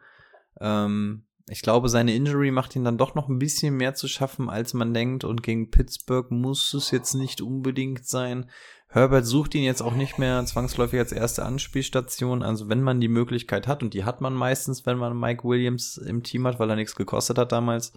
Ähm, 0.60 1.24
ich 1.50 1.62
glaube, 1.62 1.88
seine 1.88 2.14
Injury 2.14 2.52
macht 2.52 2.76
ihn 2.76 2.84
dann 2.84 2.96
doch 2.96 3.16
noch 3.16 3.28
ein 3.28 3.40
bisschen 3.40 3.76
mehr 3.76 3.94
zu 3.94 4.06
schaffen, 4.06 4.48
als 4.48 4.72
man 4.72 4.94
denkt. 4.94 5.24
Und 5.24 5.42
gegen 5.42 5.70
Pittsburgh 5.70 6.30
muss 6.30 6.72
es 6.74 6.92
jetzt 6.92 7.14
nicht 7.14 7.40
unbedingt 7.40 8.06
sein. 8.06 8.48
Herbert 8.88 9.26
sucht 9.26 9.56
ihn 9.56 9.64
jetzt 9.64 9.82
auch 9.82 9.94
nicht 9.94 10.16
mehr 10.16 10.44
zwangsläufig 10.46 11.00
als 11.00 11.10
erste 11.10 11.44
Anspielstation. 11.44 12.44
Also 12.44 12.68
wenn 12.68 12.82
man 12.82 13.00
die 13.00 13.08
Möglichkeit 13.08 13.66
hat, 13.66 13.82
und 13.82 13.94
die 13.94 14.04
hat 14.04 14.20
man 14.20 14.32
meistens, 14.32 14.86
wenn 14.86 14.96
man 14.96 15.18
Mike 15.18 15.42
Williams 15.42 15.96
im 15.96 16.22
Team 16.22 16.46
hat, 16.46 16.60
weil 16.60 16.70
er 16.70 16.76
nichts 16.76 16.94
gekostet 16.94 17.36
hat 17.36 17.50
damals, 17.50 17.92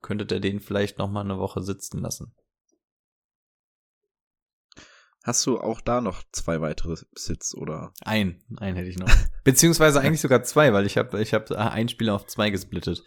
könntet 0.00 0.32
ihr 0.32 0.40
den 0.40 0.60
vielleicht 0.60 0.96
noch 0.96 1.10
mal 1.10 1.20
eine 1.20 1.38
Woche 1.38 1.62
sitzen 1.62 2.00
lassen. 2.00 2.34
Hast 5.26 5.44
du 5.44 5.58
auch 5.58 5.80
da 5.80 6.00
noch 6.00 6.22
zwei 6.30 6.60
weitere 6.60 6.94
Sits 7.16 7.52
oder? 7.56 7.92
Ein, 8.04 8.44
einen 8.58 8.76
hätte 8.76 8.88
ich 8.88 8.96
noch. 8.96 9.08
Beziehungsweise 9.44 10.00
eigentlich 10.00 10.20
sogar 10.20 10.44
zwei, 10.44 10.72
weil 10.72 10.86
ich 10.86 10.96
habe 10.96 11.20
ich 11.20 11.34
hab 11.34 11.50
ein 11.50 11.88
Spiel 11.88 12.10
auf 12.10 12.28
zwei 12.28 12.50
gesplittet. 12.50 13.02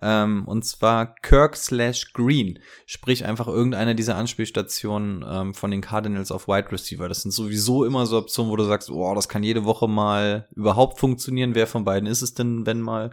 Ähm, 0.00 0.46
und 0.46 0.64
zwar 0.64 1.16
Kirk 1.16 1.56
slash 1.56 2.12
Green. 2.12 2.60
Sprich 2.86 3.24
einfach 3.24 3.48
irgendeine 3.48 3.96
dieser 3.96 4.14
Anspielstationen 4.14 5.24
ähm, 5.28 5.52
von 5.52 5.72
den 5.72 5.80
Cardinals 5.80 6.30
auf 6.30 6.46
Wide 6.46 6.70
Receiver. 6.70 7.08
Das 7.08 7.22
sind 7.22 7.32
sowieso 7.32 7.84
immer 7.84 8.06
so 8.06 8.18
Optionen, 8.18 8.52
wo 8.52 8.56
du 8.56 8.62
sagst, 8.62 8.88
oh, 8.88 9.12
das 9.16 9.28
kann 9.28 9.42
jede 9.42 9.64
Woche 9.64 9.88
mal 9.88 10.46
überhaupt 10.54 11.00
funktionieren. 11.00 11.56
Wer 11.56 11.66
von 11.66 11.84
beiden 11.84 12.08
ist 12.08 12.22
es 12.22 12.34
denn, 12.34 12.66
wenn 12.66 12.82
mal? 12.82 13.12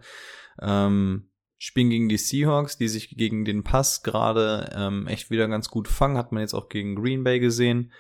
Ähm, 0.62 1.32
spielen 1.58 1.90
gegen 1.90 2.10
die 2.10 2.18
Seahawks, 2.18 2.78
die 2.78 2.90
sich 2.90 3.18
gegen 3.18 3.44
den 3.44 3.64
Pass 3.64 4.04
gerade 4.04 4.70
ähm, 4.76 5.08
echt 5.08 5.32
wieder 5.32 5.48
ganz 5.48 5.70
gut 5.70 5.88
fangen. 5.88 6.20
Hat 6.20 6.32
man 6.32 6.42
jetzt 6.42 6.54
auch 6.54 6.70
gegen 6.70 6.94
Green 6.94 7.24
Bay 7.24 7.40
gesehen. 7.40 7.92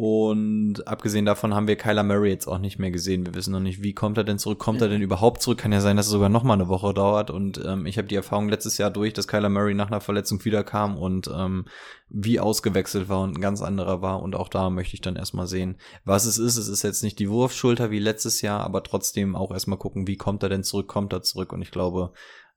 Und 0.00 0.86
abgesehen 0.86 1.24
davon 1.24 1.54
haben 1.54 1.66
wir 1.66 1.74
Kyler 1.74 2.04
Murray 2.04 2.30
jetzt 2.30 2.46
auch 2.46 2.60
nicht 2.60 2.78
mehr 2.78 2.92
gesehen. 2.92 3.26
Wir 3.26 3.34
wissen 3.34 3.50
noch 3.50 3.58
nicht, 3.58 3.82
wie 3.82 3.94
kommt 3.94 4.16
er 4.16 4.22
denn 4.22 4.38
zurück? 4.38 4.60
Kommt 4.60 4.80
er 4.80 4.88
denn 4.88 5.02
überhaupt 5.02 5.42
zurück? 5.42 5.58
Kann 5.58 5.72
ja 5.72 5.80
sein, 5.80 5.96
dass 5.96 6.06
es 6.06 6.12
sogar 6.12 6.28
noch 6.28 6.44
mal 6.44 6.52
eine 6.52 6.68
Woche 6.68 6.94
dauert. 6.94 7.30
Und 7.32 7.60
ähm, 7.66 7.84
ich 7.84 7.98
habe 7.98 8.06
die 8.06 8.14
Erfahrung 8.14 8.48
letztes 8.48 8.78
Jahr 8.78 8.92
durch, 8.92 9.12
dass 9.12 9.26
Kyler 9.26 9.48
Murray 9.48 9.74
nach 9.74 9.88
einer 9.88 10.00
Verletzung 10.00 10.44
wiederkam 10.44 10.96
und 10.96 11.28
ähm, 11.34 11.64
wie 12.08 12.38
ausgewechselt 12.38 13.08
war 13.08 13.22
und 13.22 13.38
ein 13.38 13.40
ganz 13.40 13.60
anderer 13.60 14.00
war. 14.00 14.22
Und 14.22 14.36
auch 14.36 14.48
da 14.48 14.70
möchte 14.70 14.94
ich 14.94 15.00
dann 15.00 15.16
erstmal 15.16 15.48
sehen, 15.48 15.78
was 16.04 16.26
es 16.26 16.38
ist. 16.38 16.58
Es 16.58 16.68
ist 16.68 16.84
jetzt 16.84 17.02
nicht 17.02 17.18
die 17.18 17.28
Wurfschulter 17.28 17.90
wie 17.90 17.98
letztes 17.98 18.40
Jahr, 18.40 18.60
aber 18.60 18.84
trotzdem 18.84 19.34
auch 19.34 19.50
erstmal 19.50 19.78
gucken, 19.78 20.06
wie 20.06 20.16
kommt 20.16 20.44
er 20.44 20.48
denn 20.48 20.62
zurück? 20.62 20.86
Kommt 20.86 21.12
er 21.12 21.22
zurück? 21.22 21.52
Und 21.52 21.60
ich 21.60 21.72
glaube, 21.72 22.12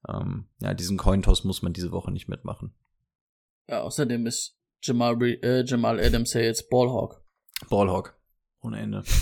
ähm, 0.07 0.45
ja, 0.59 0.75
diesen 0.75 0.99
Cointoss 0.99 1.43
muss 1.43 1.63
man 1.63 1.73
diese 1.73 1.91
Woche 1.91 2.11
nicht 2.11 2.29
mitmachen. 2.29 2.75
Ja, 3.67 3.81
außerdem 3.81 4.27
ist 4.27 4.59
Jamal, 4.83 5.19
äh, 5.23 5.65
Jamal 5.65 5.99
Adams 5.99 6.33
ja 6.33 6.41
jetzt 6.41 6.69
Ballhawk. 6.69 7.20
Ballhawk. 7.69 8.17
Ohne 8.61 8.79
Ende. 8.79 9.03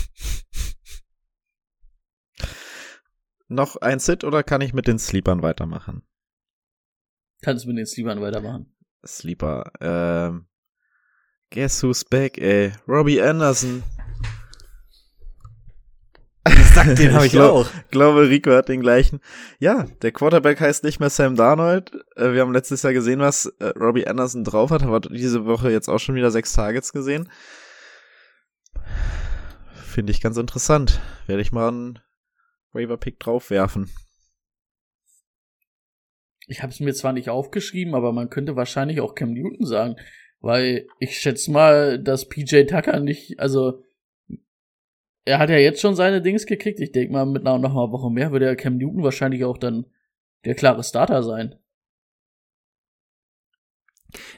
Noch 3.48 3.76
ein 3.76 3.98
Sit 3.98 4.22
oder 4.24 4.42
kann 4.42 4.60
ich 4.60 4.72
mit 4.74 4.86
den 4.86 4.98
Sleepern 4.98 5.42
weitermachen? 5.42 6.02
Kannst 7.42 7.66
mit 7.66 7.76
den 7.78 7.86
Sleepern 7.86 8.20
weitermachen. 8.20 8.76
Sleeper, 9.04 9.72
ähm, 9.80 10.46
guess 11.50 11.82
who's 11.82 12.04
back, 12.04 12.36
ey? 12.38 12.72
Robbie 12.86 13.20
Anderson. 13.20 13.82
Exakt, 16.44 16.98
den 16.98 17.12
habe 17.14 17.26
ich, 17.26 17.32
glaub- 17.32 17.66
auch. 17.66 17.70
glaube, 17.90 18.28
Rico 18.28 18.50
hat 18.52 18.68
den 18.68 18.80
gleichen. 18.82 19.20
Ja, 19.58 19.84
der 20.02 20.12
Quarterback 20.12 20.60
heißt 20.60 20.84
nicht 20.84 21.00
mehr 21.00 21.10
Sam 21.10 21.34
Darnold. 21.34 21.92
Äh, 22.16 22.32
Wir 22.34 22.42
haben 22.42 22.52
letztes 22.52 22.82
Jahr 22.82 22.92
gesehen, 22.92 23.20
was 23.20 23.46
äh, 23.58 23.66
Robbie 23.78 24.06
Anderson 24.06 24.44
drauf 24.44 24.70
hat, 24.70 24.82
aber 24.82 25.00
diese 25.00 25.46
Woche 25.46 25.70
jetzt 25.72 25.88
auch 25.88 25.98
schon 25.98 26.14
wieder 26.14 26.30
sechs 26.30 26.52
Targets 26.52 26.92
gesehen. 26.92 27.28
Finde 29.90 30.12
ich 30.12 30.20
ganz 30.20 30.36
interessant. 30.36 31.00
Werde 31.26 31.42
ich 31.42 31.50
mal 31.50 31.66
einen 31.66 31.98
Waiver-Pick 32.72 33.18
draufwerfen. 33.18 33.90
Ich 36.46 36.62
habe 36.62 36.72
es 36.72 36.78
mir 36.78 36.94
zwar 36.94 37.12
nicht 37.12 37.28
aufgeschrieben, 37.28 37.96
aber 37.96 38.12
man 38.12 38.30
könnte 38.30 38.54
wahrscheinlich 38.54 39.00
auch 39.00 39.16
Cam 39.16 39.32
Newton 39.32 39.66
sagen, 39.66 39.96
weil 40.38 40.86
ich 41.00 41.18
schätze 41.18 41.50
mal, 41.50 42.00
dass 42.00 42.28
PJ 42.28 42.66
Tucker 42.66 43.00
nicht, 43.00 43.40
also 43.40 43.82
er 45.24 45.40
hat 45.40 45.50
ja 45.50 45.56
jetzt 45.56 45.80
schon 45.80 45.96
seine 45.96 46.22
Dings 46.22 46.46
gekriegt. 46.46 46.78
Ich 46.78 46.92
denke 46.92 47.12
mal, 47.12 47.26
mit 47.26 47.44
einer 47.44 47.58
noch 47.58 47.72
einer 47.72 47.90
Woche 47.90 48.12
mehr 48.12 48.30
würde 48.30 48.46
ja 48.46 48.54
Cam 48.54 48.76
Newton 48.76 49.02
wahrscheinlich 49.02 49.44
auch 49.44 49.58
dann 49.58 49.86
der 50.44 50.54
klare 50.54 50.84
Starter 50.84 51.24
sein. 51.24 51.56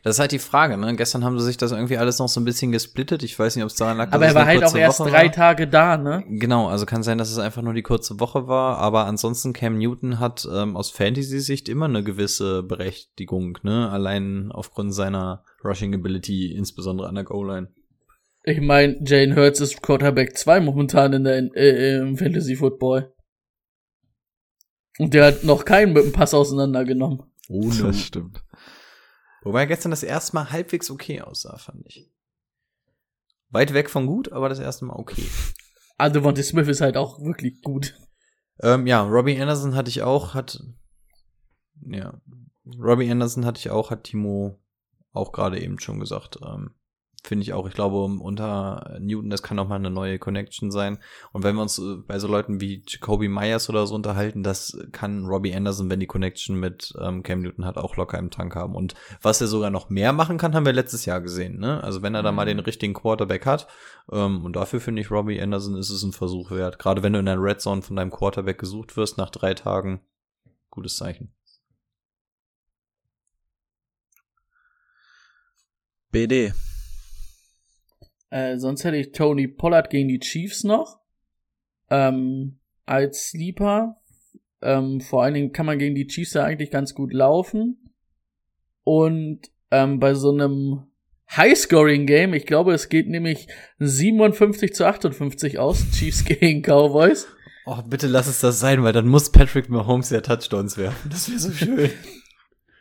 Das 0.03 0.17
ist 0.17 0.21
halt 0.21 0.33
die 0.33 0.39
Frage, 0.39 0.77
ne? 0.77 0.95
Gestern 0.97 1.25
haben 1.25 1.39
sie 1.39 1.45
sich 1.45 1.57
das 1.57 1.73
irgendwie 1.73 1.99
alles 1.99 2.19
noch 2.19 2.29
so 2.29 2.41
ein 2.41 2.45
bisschen 2.45 2.73
gesplittet. 2.73 3.23
Ich 3.23 3.39
weiß 3.39 3.57
nicht, 3.57 3.65
ob 3.65 3.71
es 3.71 3.77
daran 3.77 3.97
lag, 3.97 4.07
dass 4.07 4.15
Aber 4.15 4.27
er 4.27 4.35
war 4.35 4.47
halt 4.47 4.65
auch 4.65 4.75
erst 4.75 5.01
Woche 5.01 5.11
drei 5.11 5.25
war. 5.25 5.33
Tage 5.33 5.69
da, 5.69 5.97
ne? 5.97 6.25
Genau, 6.29 6.69
also 6.69 6.87
kann 6.87 7.03
sein, 7.03 7.19
dass 7.19 7.31
es 7.31 7.39
einfach 7.39 7.63
nur 7.63 7.75
die 7.75 7.83
kurze 7.83 8.21
Woche 8.21 8.49
war, 8.49 8.79
aber 8.79 9.07
ansonsten 9.07 9.53
Cam 9.53 9.79
Newton 9.79 10.21
hat 10.21 10.47
ähm, 10.53 10.77
aus 10.77 10.91
Fantasy-Sicht 10.91 11.69
immer 11.69 11.87
eine 11.87 12.03
gewisse 12.03 12.63
Berechtigung, 12.63 13.59
ne? 13.63 13.91
Allein 13.91 14.51
aufgrund 14.53 14.95
seiner 14.95 15.45
Rushing 15.65 15.95
Ability, 15.95 16.53
insbesondere 16.53 17.09
an 17.09 17.15
der 17.15 17.25
Goal-Line. 17.25 17.69
Ich 18.45 18.61
meine, 18.61 18.99
Jane 19.05 19.37
Hurts 19.37 19.61
ist 19.61 19.83
Quarterback 19.83 20.37
2 20.37 20.61
momentan 20.61 21.13
in 21.13 21.25
der 21.25 21.55
äh, 21.55 21.99
im 21.99 22.17
Fantasy 22.17 22.57
Football. 22.57 23.13
Und 24.99 25.15
der 25.15 25.27
hat 25.27 25.45
noch 25.45 25.65
keinen 25.65 25.93
mit 25.93 26.05
dem 26.05 26.13
Pass 26.13 26.35
auseinandergenommen. 26.35 27.23
Oh 27.49 27.71
Das 27.71 28.01
stimmt. 28.01 28.43
Wobei 29.43 29.61
er 29.61 29.67
gestern 29.67 29.91
das 29.91 30.03
erste 30.03 30.35
Mal 30.37 30.51
halbwegs 30.51 30.91
okay 30.91 31.21
aussah, 31.21 31.57
fand 31.59 31.87
ich. 31.87 32.11
Weit 33.51 33.75
weg 33.75 33.91
von 33.91 34.07
gut, 34.07 34.33
aber 34.33 34.49
das 34.49 34.59
erste 34.59 34.85
Mal 34.85 34.97
okay. 34.97 35.25
Also 35.99 36.15
Devontae 36.15 36.43
Smith 36.43 36.67
ist 36.67 36.81
halt 36.81 36.97
auch 36.97 37.21
wirklich 37.21 37.63
gut. 37.63 37.95
Ähm, 38.61 38.87
ja, 38.87 39.03
Robbie 39.03 39.41
Anderson 39.41 39.77
hatte 39.77 39.89
ich 39.89 40.03
auch, 40.03 40.35
hat, 40.35 40.61
ja, 41.81 42.21
Robbie 42.77 43.09
Anderson 43.09 43.45
hatte 43.45 43.61
ich 43.61 43.71
auch, 43.71 43.91
hat 43.91 44.05
Timo 44.05 44.59
auch 45.13 45.31
gerade 45.31 45.61
eben 45.61 45.79
schon 45.79 46.01
gesagt. 46.01 46.39
Ähm, 46.43 46.75
Finde 47.25 47.45
ich 47.45 47.53
auch. 47.53 47.69
Ich 47.69 47.75
glaube, 47.75 48.03
unter 48.03 48.97
Newton, 48.99 49.31
das 49.31 49.45
kann 49.45 49.57
auch 49.61 49.69
mal 49.69 49.77
eine 49.77 49.91
neue 49.91 50.19
Connection 50.19 50.73
sein. 50.73 50.99
Und 51.33 51.45
wenn 51.45 51.55
wir 51.55 51.63
uns 51.63 51.79
äh, 51.79 51.99
bei 52.05 52.19
so 52.19 52.27
Leuten 52.27 52.61
wie 52.61 52.83
Jacoby 52.85 53.29
Myers 53.29 53.71
oder 53.71 53.87
so 53.87 53.95
unterhalten, 53.95 54.43
das 54.43 54.77
kann 54.91 55.27
Robbie 55.27 55.55
Anderson, 55.55 55.89
wenn 55.89 56.01
die 56.01 56.09
Connection 56.09 56.59
mit 56.59 56.93
ähm, 57.01 57.23
Cam 57.23 57.43
Newton 57.43 57.65
hat, 57.65 57.77
auch 57.79 57.97
locker 57.97 58.19
im 58.19 58.31
Tank 58.31 58.57
haben. 58.57 58.75
Und 58.75 58.95
was 59.21 59.41
er 59.41 59.47
sogar 59.47 59.71
noch 59.71 59.89
mehr 59.89 60.13
machen 60.13 60.37
kann, 60.37 60.53
haben 60.53 60.67
wir 60.67 60.73
letztes 60.73 61.05
Jahr 61.05 61.21
gesehen. 61.21 61.61
Ne? 61.61 61.83
Also 61.85 62.03
wenn 62.03 62.17
er 62.17 62.25
da 62.25 62.33
mal 62.33 62.45
den 62.45 62.59
richtigen 62.59 62.93
Quarterback 62.95 63.47
hat, 63.47 63.69
ähm, 64.11 64.45
und 64.45 64.57
dafür 64.57 64.81
finde 64.81 65.01
ich 65.01 65.13
Robbie 65.13 65.41
Anderson 65.41 65.77
ist 65.77 65.91
es 65.91 66.03
ein 66.03 66.13
Versuch 66.13 66.51
wert. 66.51 66.81
Gerade 66.81 67.05
wenn 67.05 67.13
du 67.13 67.21
in 67.21 67.27
der 67.27 67.41
Red 67.41 67.61
Zone 67.61 67.83
von 67.83 67.95
deinem 67.95 68.11
Quarterback 68.11 68.59
gesucht 68.59 68.97
wirst 68.97 69.17
nach 69.17 69.31
drei 69.31 69.55
Tagen, 69.55 70.01
gutes 70.71 70.97
Zeichen. 70.97 71.33
BD. 76.11 76.53
Äh, 78.33 78.59
sonst 78.59 78.83
hätte 78.85 78.97
ich 78.97 79.13
Tony 79.13 79.47
Pollard 79.47 79.91
gegen 79.91 80.09
die 80.09 80.19
Chiefs 80.19 80.65
noch. 80.65 81.01
Ähm, 81.91 82.59
als 82.87 83.29
Sleeper. 83.29 84.01
Ähm, 84.63 85.03
vor 85.03 85.23
allen 85.23 85.35
Dingen 85.35 85.53
kann 85.53 85.67
man 85.67 85.79
gegen 85.79 85.95
die 85.95 86.07
Chiefs 86.07 86.33
ja 86.33 86.45
eigentlich 86.45 86.71
ganz 86.71 86.95
gut 86.95 87.13
laufen. 87.13 87.93
Und 88.85 89.51
ähm, 89.71 90.01
bei 90.01 90.15
so 90.15 90.31
einem 90.31 90.85
High-Scoring-Game, 91.37 92.33
ich 92.33 92.47
glaube, 92.47 92.73
es 92.73 92.89
geht 92.89 93.07
nämlich 93.07 93.49
57 93.81 94.73
zu 94.73 94.87
58 94.87 95.59
aus, 95.59 95.91
Chiefs 95.93 96.25
gegen 96.25 96.63
Cowboys. 96.63 97.29
Oh, 97.67 97.83
bitte 97.83 98.07
lass 98.07 98.29
es 98.29 98.41
das 98.41 98.59
sein, 98.59 98.83
weil 98.83 98.95
dann 98.95 99.09
muss 99.09 99.31
Patrick 99.31 99.69
Mahomes 99.69 100.09
ja 100.09 100.23
Touchdowns 100.23 100.79
werfen. 100.79 101.11
Das 101.11 101.29
wäre 101.29 101.39
so 101.39 101.53
schön. 101.53 101.91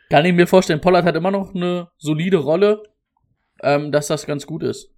Kann 0.08 0.24
ich 0.24 0.32
mir 0.32 0.46
vorstellen, 0.46 0.80
Pollard 0.80 1.04
hat 1.04 1.14
immer 1.14 1.30
noch 1.30 1.54
eine 1.54 1.90
solide 1.98 2.38
Rolle, 2.38 2.82
ähm, 3.62 3.92
dass 3.92 4.06
das 4.06 4.24
ganz 4.24 4.46
gut 4.46 4.62
ist. 4.62 4.88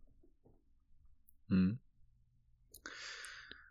Hm. 1.55 1.79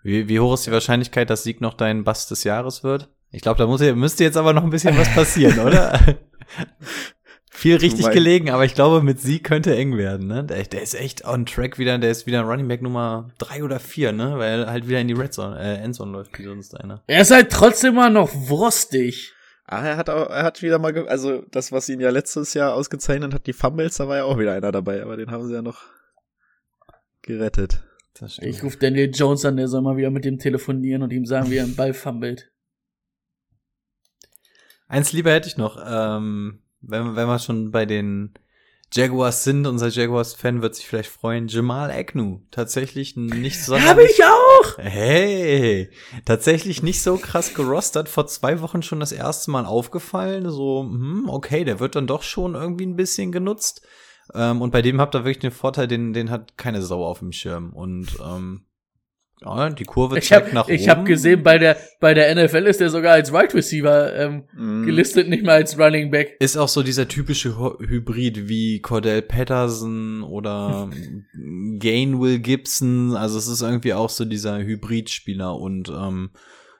Wie, 0.03 0.27
wie 0.27 0.39
hoch 0.39 0.53
ist 0.53 0.65
die 0.65 0.71
Wahrscheinlichkeit, 0.71 1.29
dass 1.29 1.43
Sieg 1.43 1.61
noch 1.61 1.75
dein 1.75 2.03
Bass 2.03 2.27
des 2.27 2.43
Jahres 2.43 2.84
wird? 2.84 3.09
Ich 3.31 3.41
glaube, 3.41 3.57
da 3.57 3.67
muss, 3.67 3.81
müsste 3.81 4.23
jetzt 4.23 4.38
aber 4.38 4.53
noch 4.53 4.63
ein 4.63 4.69
bisschen 4.69 4.97
was 4.97 5.13
passieren, 5.13 5.59
oder? 5.59 5.99
Viel 7.49 7.77
richtig 7.77 8.09
gelegen, 8.11 8.49
aber 8.49 8.65
ich 8.65 8.73
glaube, 8.73 9.01
mit 9.01 9.21
Sieg 9.21 9.43
könnte 9.43 9.75
eng 9.75 9.95
werden, 9.95 10.27
ne? 10.27 10.43
Der, 10.43 10.63
der 10.63 10.81
ist 10.81 10.95
echt 10.95 11.23
on 11.25 11.45
track 11.45 11.77
wieder, 11.77 11.97
der 11.97 12.11
ist 12.11 12.25
wieder 12.25 12.41
Running 12.41 12.67
Back 12.67 12.81
Nummer 12.81 13.29
drei 13.38 13.63
oder 13.63 13.79
vier, 13.79 14.11
ne? 14.11 14.38
Weil 14.38 14.63
er 14.63 14.71
halt 14.71 14.88
wieder 14.88 14.99
in 14.99 15.07
die 15.07 15.13
Red 15.13 15.34
Zone, 15.34 15.57
äh, 15.57 15.75
Endzone 15.75 16.11
läuft, 16.11 16.38
wie 16.38 16.43
sonst 16.43 16.77
einer. 16.77 17.03
Er 17.07 17.21
ist 17.21 17.31
halt 17.31 17.51
trotzdem 17.51 17.93
immer 17.93 18.09
noch 18.09 18.29
wurstig. 18.34 19.34
Ah, 19.65 19.86
er 19.86 19.97
hat 19.97 20.09
auch, 20.09 20.29
er 20.29 20.43
hat 20.43 20.61
wieder 20.61 20.77
mal, 20.77 21.07
also 21.07 21.43
das, 21.51 21.71
was 21.71 21.88
ihn 21.88 22.01
ja 22.01 22.09
letztes 22.09 22.53
Jahr 22.53 22.73
ausgezeichnet 22.73 23.34
hat, 23.34 23.47
die 23.47 23.53
Fumbles, 23.53 23.95
da 23.95 24.07
war 24.07 24.17
ja 24.17 24.23
auch 24.25 24.38
wieder 24.38 24.53
einer 24.53 24.71
dabei, 24.71 25.01
aber 25.01 25.15
den 25.15 25.31
haben 25.31 25.47
sie 25.47 25.53
ja 25.53 25.61
noch 25.61 25.84
gerettet. 27.24 27.84
Ich 28.41 28.63
rufe 28.63 28.78
Daniel 28.78 29.09
Jones 29.11 29.43
an, 29.43 29.57
der 29.57 29.67
soll 29.67 29.82
mal 29.82 29.97
wieder 29.97 30.11
mit 30.11 30.24
dem 30.24 30.38
telefonieren 30.38 31.01
und 31.01 31.11
ihm 31.11 31.26
sagen, 31.26 31.49
wie 31.49 31.57
er 31.57 31.63
einen 31.63 31.76
Ball 31.76 31.93
fummelt. 31.93 32.51
Eins 34.88 35.11
lieber 35.11 35.32
hätte 35.32 35.47
ich 35.47 35.57
noch, 35.57 35.84
ähm, 35.84 36.61
wenn, 36.82 37.15
wenn 37.15 37.28
wir 37.28 37.39
schon 37.39 37.71
bei 37.71 37.88
den 37.88 38.34
Jaguars 38.93 39.43
sind, 39.43 39.65
unser 39.65 39.88
Jaguars-Fan 39.88 40.61
wird 40.61 40.76
sich 40.76 40.88
vielleicht 40.88 41.09
freuen, 41.09 41.47
Jamal 41.47 41.89
Agnew. 41.89 42.41
Tatsächlich 42.51 43.15
nicht 43.15 43.59
so. 43.63 43.80
Habe 43.80 44.03
ich 44.03 44.24
auch! 44.24 44.78
Hey, 44.78 45.89
tatsächlich 46.26 46.84
nicht 46.84 47.01
so 47.01 47.17
krass 47.17 47.55
gerostert. 47.55 48.07
Vor 48.07 48.28
zwei 48.28 48.61
Wochen 48.61 48.84
schon 48.84 48.99
das 48.99 49.11
erste 49.11 49.49
Mal 49.49 49.65
aufgefallen. 49.65 50.51
So, 50.51 50.82
hm, 50.82 51.28
okay, 51.28 51.63
der 51.63 51.80
wird 51.80 51.95
dann 51.95 52.05
doch 52.05 52.21
schon 52.21 52.53
irgendwie 52.53 52.86
ein 52.86 52.95
bisschen 52.95 53.32
genutzt. 53.32 53.82
Ähm, 54.34 54.61
und 54.61 54.71
bei 54.71 54.82
dem 54.82 54.99
habt 55.01 55.15
ihr 55.15 55.26
wirklich 55.26 55.39
den 55.39 55.51
Vorteil, 55.51 55.88
den, 55.88 56.13
den 56.13 56.30
hat 56.30 56.57
keine 56.57 56.82
Sau 56.82 57.05
auf 57.05 57.19
dem 57.19 57.32
Schirm. 57.32 57.71
Und 57.74 58.07
ähm, 58.26 58.65
ja, 59.41 59.69
die 59.69 59.84
Kurve 59.84 60.17
Ich 60.17 60.30
zeigt 60.30 60.45
habe 60.47 60.55
nach 60.55 60.69
ich 60.69 60.84
oben. 60.84 60.89
hab 60.91 61.05
gesehen, 61.05 61.43
bei 61.43 61.57
der, 61.57 61.76
bei 61.99 62.13
der 62.13 62.34
NFL 62.34 62.65
ist 62.65 62.80
der 62.80 62.89
sogar 62.89 63.11
als 63.13 63.34
Wide 63.34 63.53
Receiver 63.53 64.15
ähm, 64.15 64.43
Mhm. 64.53 64.86
gelistet, 64.86 65.28
nicht 65.28 65.43
mal 65.43 65.53
als 65.55 65.78
Running 65.78 66.11
Back. 66.11 66.38
Ist 66.39 66.55
auch 66.55 66.69
so 66.69 66.82
dieser 66.84 67.09
typische 67.09 67.53
Hybrid 67.80 68.47
wie 68.47 68.80
Cordell 68.80 69.21
Patterson 69.21 70.24
oder 70.24 70.89
Gainwell 71.80 72.39
Gibson. 72.39 73.15
Also 73.15 73.38
es 73.38 73.47
ist 73.47 73.61
irgendwie 73.61 73.93
auch 73.93 74.09
so 74.09 74.24
dieser 74.26 74.59
Hybridspieler 74.59 75.55
und 75.55 75.89
ähm, 75.89 76.30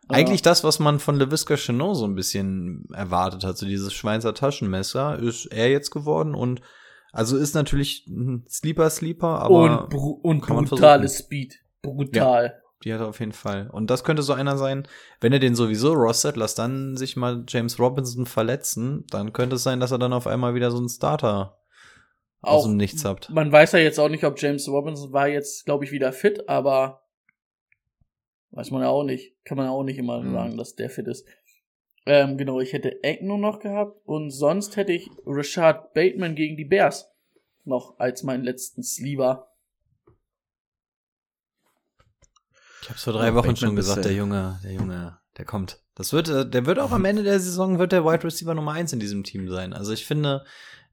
Ja. 0.10 0.18
eigentlich 0.18 0.42
das, 0.42 0.64
was 0.64 0.80
man 0.80 1.00
von 1.00 1.18
LaVisca 1.18 1.58
Chenot 1.58 1.98
so 1.98 2.06
ein 2.06 2.16
bisschen 2.16 2.88
erwartet 2.94 3.44
hat, 3.44 3.58
so 3.58 3.66
dieses 3.66 3.94
Schweizer 3.94 4.34
Taschenmesser, 4.34 5.20
ist 5.20 5.46
er 5.48 5.70
jetzt 5.70 5.90
geworden 5.92 6.34
und 6.36 6.62
also 7.14 7.38
ist 7.38 7.56
natürlich 7.56 8.06
ein 8.08 8.46
Sleeper 8.50 8.90
Sleeper, 8.90 9.40
aber 9.40 9.82
und 9.84 9.90
bru 9.90 10.10
und 10.22 10.46
brutales 10.46 11.20
Speed. 11.20 11.60
Brutal. 11.82 12.62
die 12.84 12.94
hat 12.94 13.00
er 13.00 13.08
auf 13.08 13.20
jeden 13.22 13.32
Fall. 13.32 13.70
Und 13.70 13.90
das 13.90 14.04
könnte 14.04 14.24
so 14.24 14.34
einer 14.34 14.58
sein, 14.58 14.86
wenn 15.22 15.32
er 15.32 15.40
den 15.40 15.56
sowieso 15.56 15.94
rostet, 15.94 16.36
lass 16.36 16.54
dann 16.56 16.98
sich 16.98 17.16
mal 17.16 17.46
James 17.48 17.80
Robinson 17.80 18.26
verletzen, 18.26 19.06
dann 19.10 19.32
könnte 19.32 19.56
es 19.56 19.64
sein, 19.64 19.80
dass 19.80 19.92
er 19.92 20.00
dann 20.00 20.12
auf 20.12 20.28
einmal 20.28 20.54
wieder 20.56 20.70
so 20.72 20.78
einen 20.80 20.90
Starter 20.90 21.60
aus 22.42 22.64
Auch, 22.64 22.68
dem 22.68 22.76
Nichts 22.76 23.06
habt. 23.06 23.30
man 23.30 23.52
weiß 23.52 23.72
ja 23.72 23.80
jetzt 23.80 24.00
auch 24.00 24.10
nicht, 24.10 24.26
ob 24.26 24.38
James 24.42 24.68
Robinson 24.68 25.14
war 25.14 25.30
jetzt, 25.30 25.64
glaube 25.64 25.86
ich, 25.86 25.92
wieder 25.94 26.12
fit, 26.12 26.50
aber 26.50 27.04
weiß 28.52 28.72
man 28.72 28.82
ja 28.82 28.90
auch 28.90 29.04
nicht. 29.04 29.34
Kann 29.46 29.58
man 29.58 29.68
ja 29.68 29.72
auch 29.72 29.84
nicht 29.84 29.98
immer 29.98 30.22
Mhm. 30.22 30.34
sagen, 30.34 30.58
dass 30.58 30.76
der 30.76 30.90
fit 30.90 31.08
ist. 31.08 31.26
Ähm, 32.06 32.38
genau, 32.38 32.60
ich 32.60 32.74
hätte 32.74 33.00
Agnew 33.04 33.38
noch 33.38 33.60
gehabt 33.60 34.02
und 34.06 34.30
sonst 34.30 34.76
hätte 34.76 34.92
ich 34.92 35.10
Richard 35.26 35.94
Bateman 35.94 36.36
gegen 36.36 36.58
die 36.58 36.66
Bears 36.66 37.10
noch 37.64 37.98
als 37.98 38.24
meinen 38.24 38.44
letzten 38.44 38.84
Sleever. 38.84 39.50
Ich 42.82 42.90
hab's 42.90 43.06
vor 43.06 43.14
drei 43.14 43.28
Ja, 43.28 43.36
Wochen 43.36 43.48
Bateman 43.48 43.56
schon 43.56 43.76
gesagt, 43.78 44.04
der 44.04 44.14
Junge, 44.14 44.60
der 44.64 44.74
Junge, 44.74 45.20
der 45.38 45.46
kommt. 45.46 45.82
Das 45.96 46.12
wird, 46.12 46.28
äh, 46.28 46.50
der 46.50 46.66
wird 46.66 46.80
auch 46.80 46.92
am 46.92 47.06
Ende 47.06 47.24
der 47.24 47.40
Saison 47.40 47.80
wird 47.80 47.94
der 47.94 48.04
Wide 48.04 48.24
Receiver 48.24 48.54
Nummer 48.54 48.74
eins 48.74 48.92
in 48.92 49.00
diesem 49.00 49.24
Team 49.24 49.48
sein. 49.50 49.72
Also 49.74 49.94
ich 49.94 50.06
finde, 50.06 50.44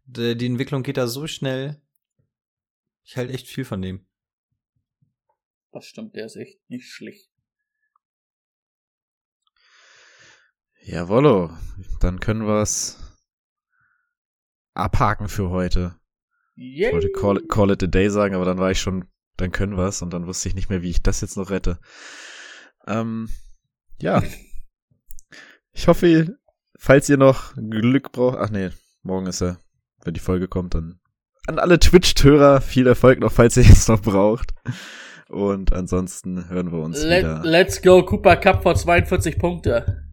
die, 0.04 0.36
die 0.36 0.46
Entwicklung 0.46 0.84
geht 0.84 0.96
da 0.96 1.08
so 1.08 1.26
schnell. 1.26 1.80
Ich 3.02 3.16
halte 3.16 3.32
echt 3.32 3.48
viel 3.48 3.64
von 3.64 3.82
dem. 3.82 4.06
Das 5.72 5.86
stimmt, 5.86 6.14
der 6.14 6.26
ist 6.26 6.36
echt 6.36 6.60
nicht 6.68 6.86
schlecht. 6.88 7.29
Jawollo, 10.82 11.50
dann 12.00 12.20
können 12.20 12.46
wir's 12.46 12.98
abhaken 14.74 15.28
für 15.28 15.50
heute. 15.50 15.96
Ich 16.56 16.78
Yay! 16.78 16.92
wollte 16.92 17.10
call 17.12 17.38
it, 17.38 17.48
call 17.48 17.70
it 17.70 17.82
a 17.82 17.86
day 17.86 18.08
sagen, 18.10 18.34
aber 18.34 18.44
dann 18.44 18.58
war 18.58 18.70
ich 18.70 18.80
schon, 18.80 19.06
dann 19.36 19.52
können 19.52 19.76
wir's 19.76 20.02
und 20.02 20.12
dann 20.12 20.26
wusste 20.26 20.48
ich 20.48 20.54
nicht 20.54 20.70
mehr, 20.70 20.82
wie 20.82 20.90
ich 20.90 21.02
das 21.02 21.20
jetzt 21.20 21.36
noch 21.36 21.50
rette. 21.50 21.78
Ähm, 22.86 23.28
ja. 24.00 24.22
Ich 25.72 25.86
hoffe, 25.86 26.36
falls 26.78 27.08
ihr 27.08 27.16
noch 27.18 27.54
Glück 27.54 28.12
braucht, 28.12 28.38
ach 28.38 28.50
nee, 28.50 28.70
morgen 29.02 29.26
ist 29.26 29.42
er, 29.42 29.58
wenn 30.04 30.14
die 30.14 30.20
Folge 30.20 30.48
kommt, 30.48 30.74
dann 30.74 30.98
an 31.46 31.58
alle 31.58 31.78
Twitch-Hörer 31.78 32.60
viel 32.60 32.86
Erfolg 32.86 33.20
noch, 33.20 33.32
falls 33.32 33.56
ihr 33.56 33.62
es 33.70 33.88
noch 33.88 34.00
braucht. 34.02 34.52
Und 35.28 35.72
ansonsten 35.72 36.48
hören 36.48 36.72
wir 36.72 36.80
uns 36.80 37.02
Let, 37.02 37.22
wieder. 37.22 37.42
let's 37.44 37.80
go, 37.82 38.04
Cooper 38.04 38.36
Cup 38.36 38.62
vor 38.62 38.74
42 38.74 39.38
Punkte. 39.38 40.09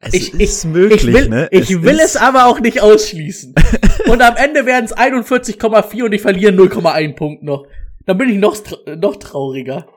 Es 0.00 0.14
Ich, 0.14 0.32
ist 0.34 0.64
ich, 0.64 0.70
möglich, 0.70 1.04
ich 1.08 1.12
will, 1.12 1.28
ne? 1.28 1.48
ich 1.50 1.82
will 1.82 1.96
ist, 1.96 2.02
es 2.04 2.16
aber 2.16 2.46
auch 2.46 2.60
nicht 2.60 2.80
ausschließen. 2.80 3.54
und 4.08 4.22
am 4.22 4.36
Ende 4.36 4.64
werden 4.64 4.84
es 4.84 4.96
41,4 4.96 6.04
und 6.04 6.12
ich 6.12 6.22
verliere 6.22 6.52
0,1 6.52 7.16
Punkt 7.16 7.42
noch. 7.42 7.66
Dann 8.06 8.16
bin 8.16 8.28
ich 8.28 8.38
noch, 8.38 8.56
noch 8.96 9.16
trauriger. 9.16 9.88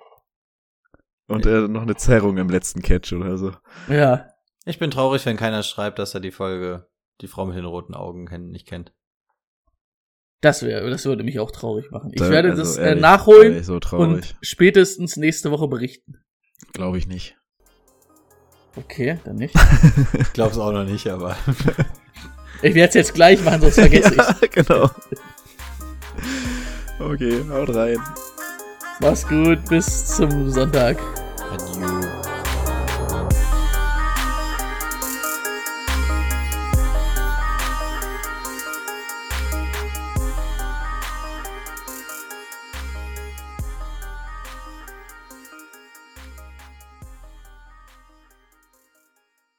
Und 1.27 1.45
äh, 1.45 1.67
noch 1.67 1.83
eine 1.83 1.95
Zerrung 1.95 2.37
im 2.37 2.49
letzten 2.49 2.81
Catch 2.81 3.13
oder 3.13 3.37
so. 3.37 3.53
Ja. 3.87 4.27
Ich 4.65 4.79
bin 4.79 4.91
traurig, 4.91 5.25
wenn 5.25 5.37
keiner 5.37 5.63
schreibt, 5.63 5.97
dass 5.99 6.13
er 6.13 6.19
die 6.19 6.31
Folge 6.31 6.87
Die 7.21 7.27
Frau 7.27 7.45
mit 7.45 7.55
den 7.55 7.65
roten 7.65 7.93
Augen 7.93 8.25
kennt, 8.25 8.49
nicht 8.51 8.67
kennt. 8.67 8.91
Das 10.41 10.63
wäre, 10.63 10.89
das 10.89 11.05
würde 11.05 11.23
mich 11.23 11.39
auch 11.39 11.51
traurig 11.51 11.91
machen. 11.91 12.09
Ich 12.13 12.19
Da- 12.19 12.29
werde 12.31 12.49
also 12.49 12.63
das 12.63 12.77
äh, 12.77 12.87
ehrlich, 12.87 13.01
nachholen 13.01 13.51
ehrlich, 13.53 13.65
so 13.67 13.75
und 13.75 13.83
traurig. 13.83 14.35
spätestens 14.41 15.15
nächste 15.15 15.51
Woche 15.51 15.67
berichten. 15.67 16.15
Glaube 16.73 16.97
ich 16.97 17.07
nicht. 17.07 17.37
Okay, 18.75 19.19
dann 19.23 19.35
nicht. 19.35 19.55
Ich 20.19 20.33
glaub's 20.33 20.57
auch 20.57 20.71
noch 20.71 20.83
nicht, 20.85 21.07
aber. 21.07 21.35
Ich 22.63 22.75
werde 22.75 22.89
es 22.89 22.93
jetzt 22.93 23.15
gleich 23.15 23.43
machen, 23.43 23.59
sonst 23.61 23.73
vergesse 23.79 24.09
ich's. 24.15 24.35
ja, 24.39 24.47
genau. 24.51 24.89
Okay, 26.99 27.43
haut 27.49 27.73
rein. 27.75 27.97
Mach's 28.99 29.27
gut, 29.27 29.65
bis 29.67 30.05
zum 30.15 30.51
Sonntag. 30.51 30.97
Adieu. 31.51 32.00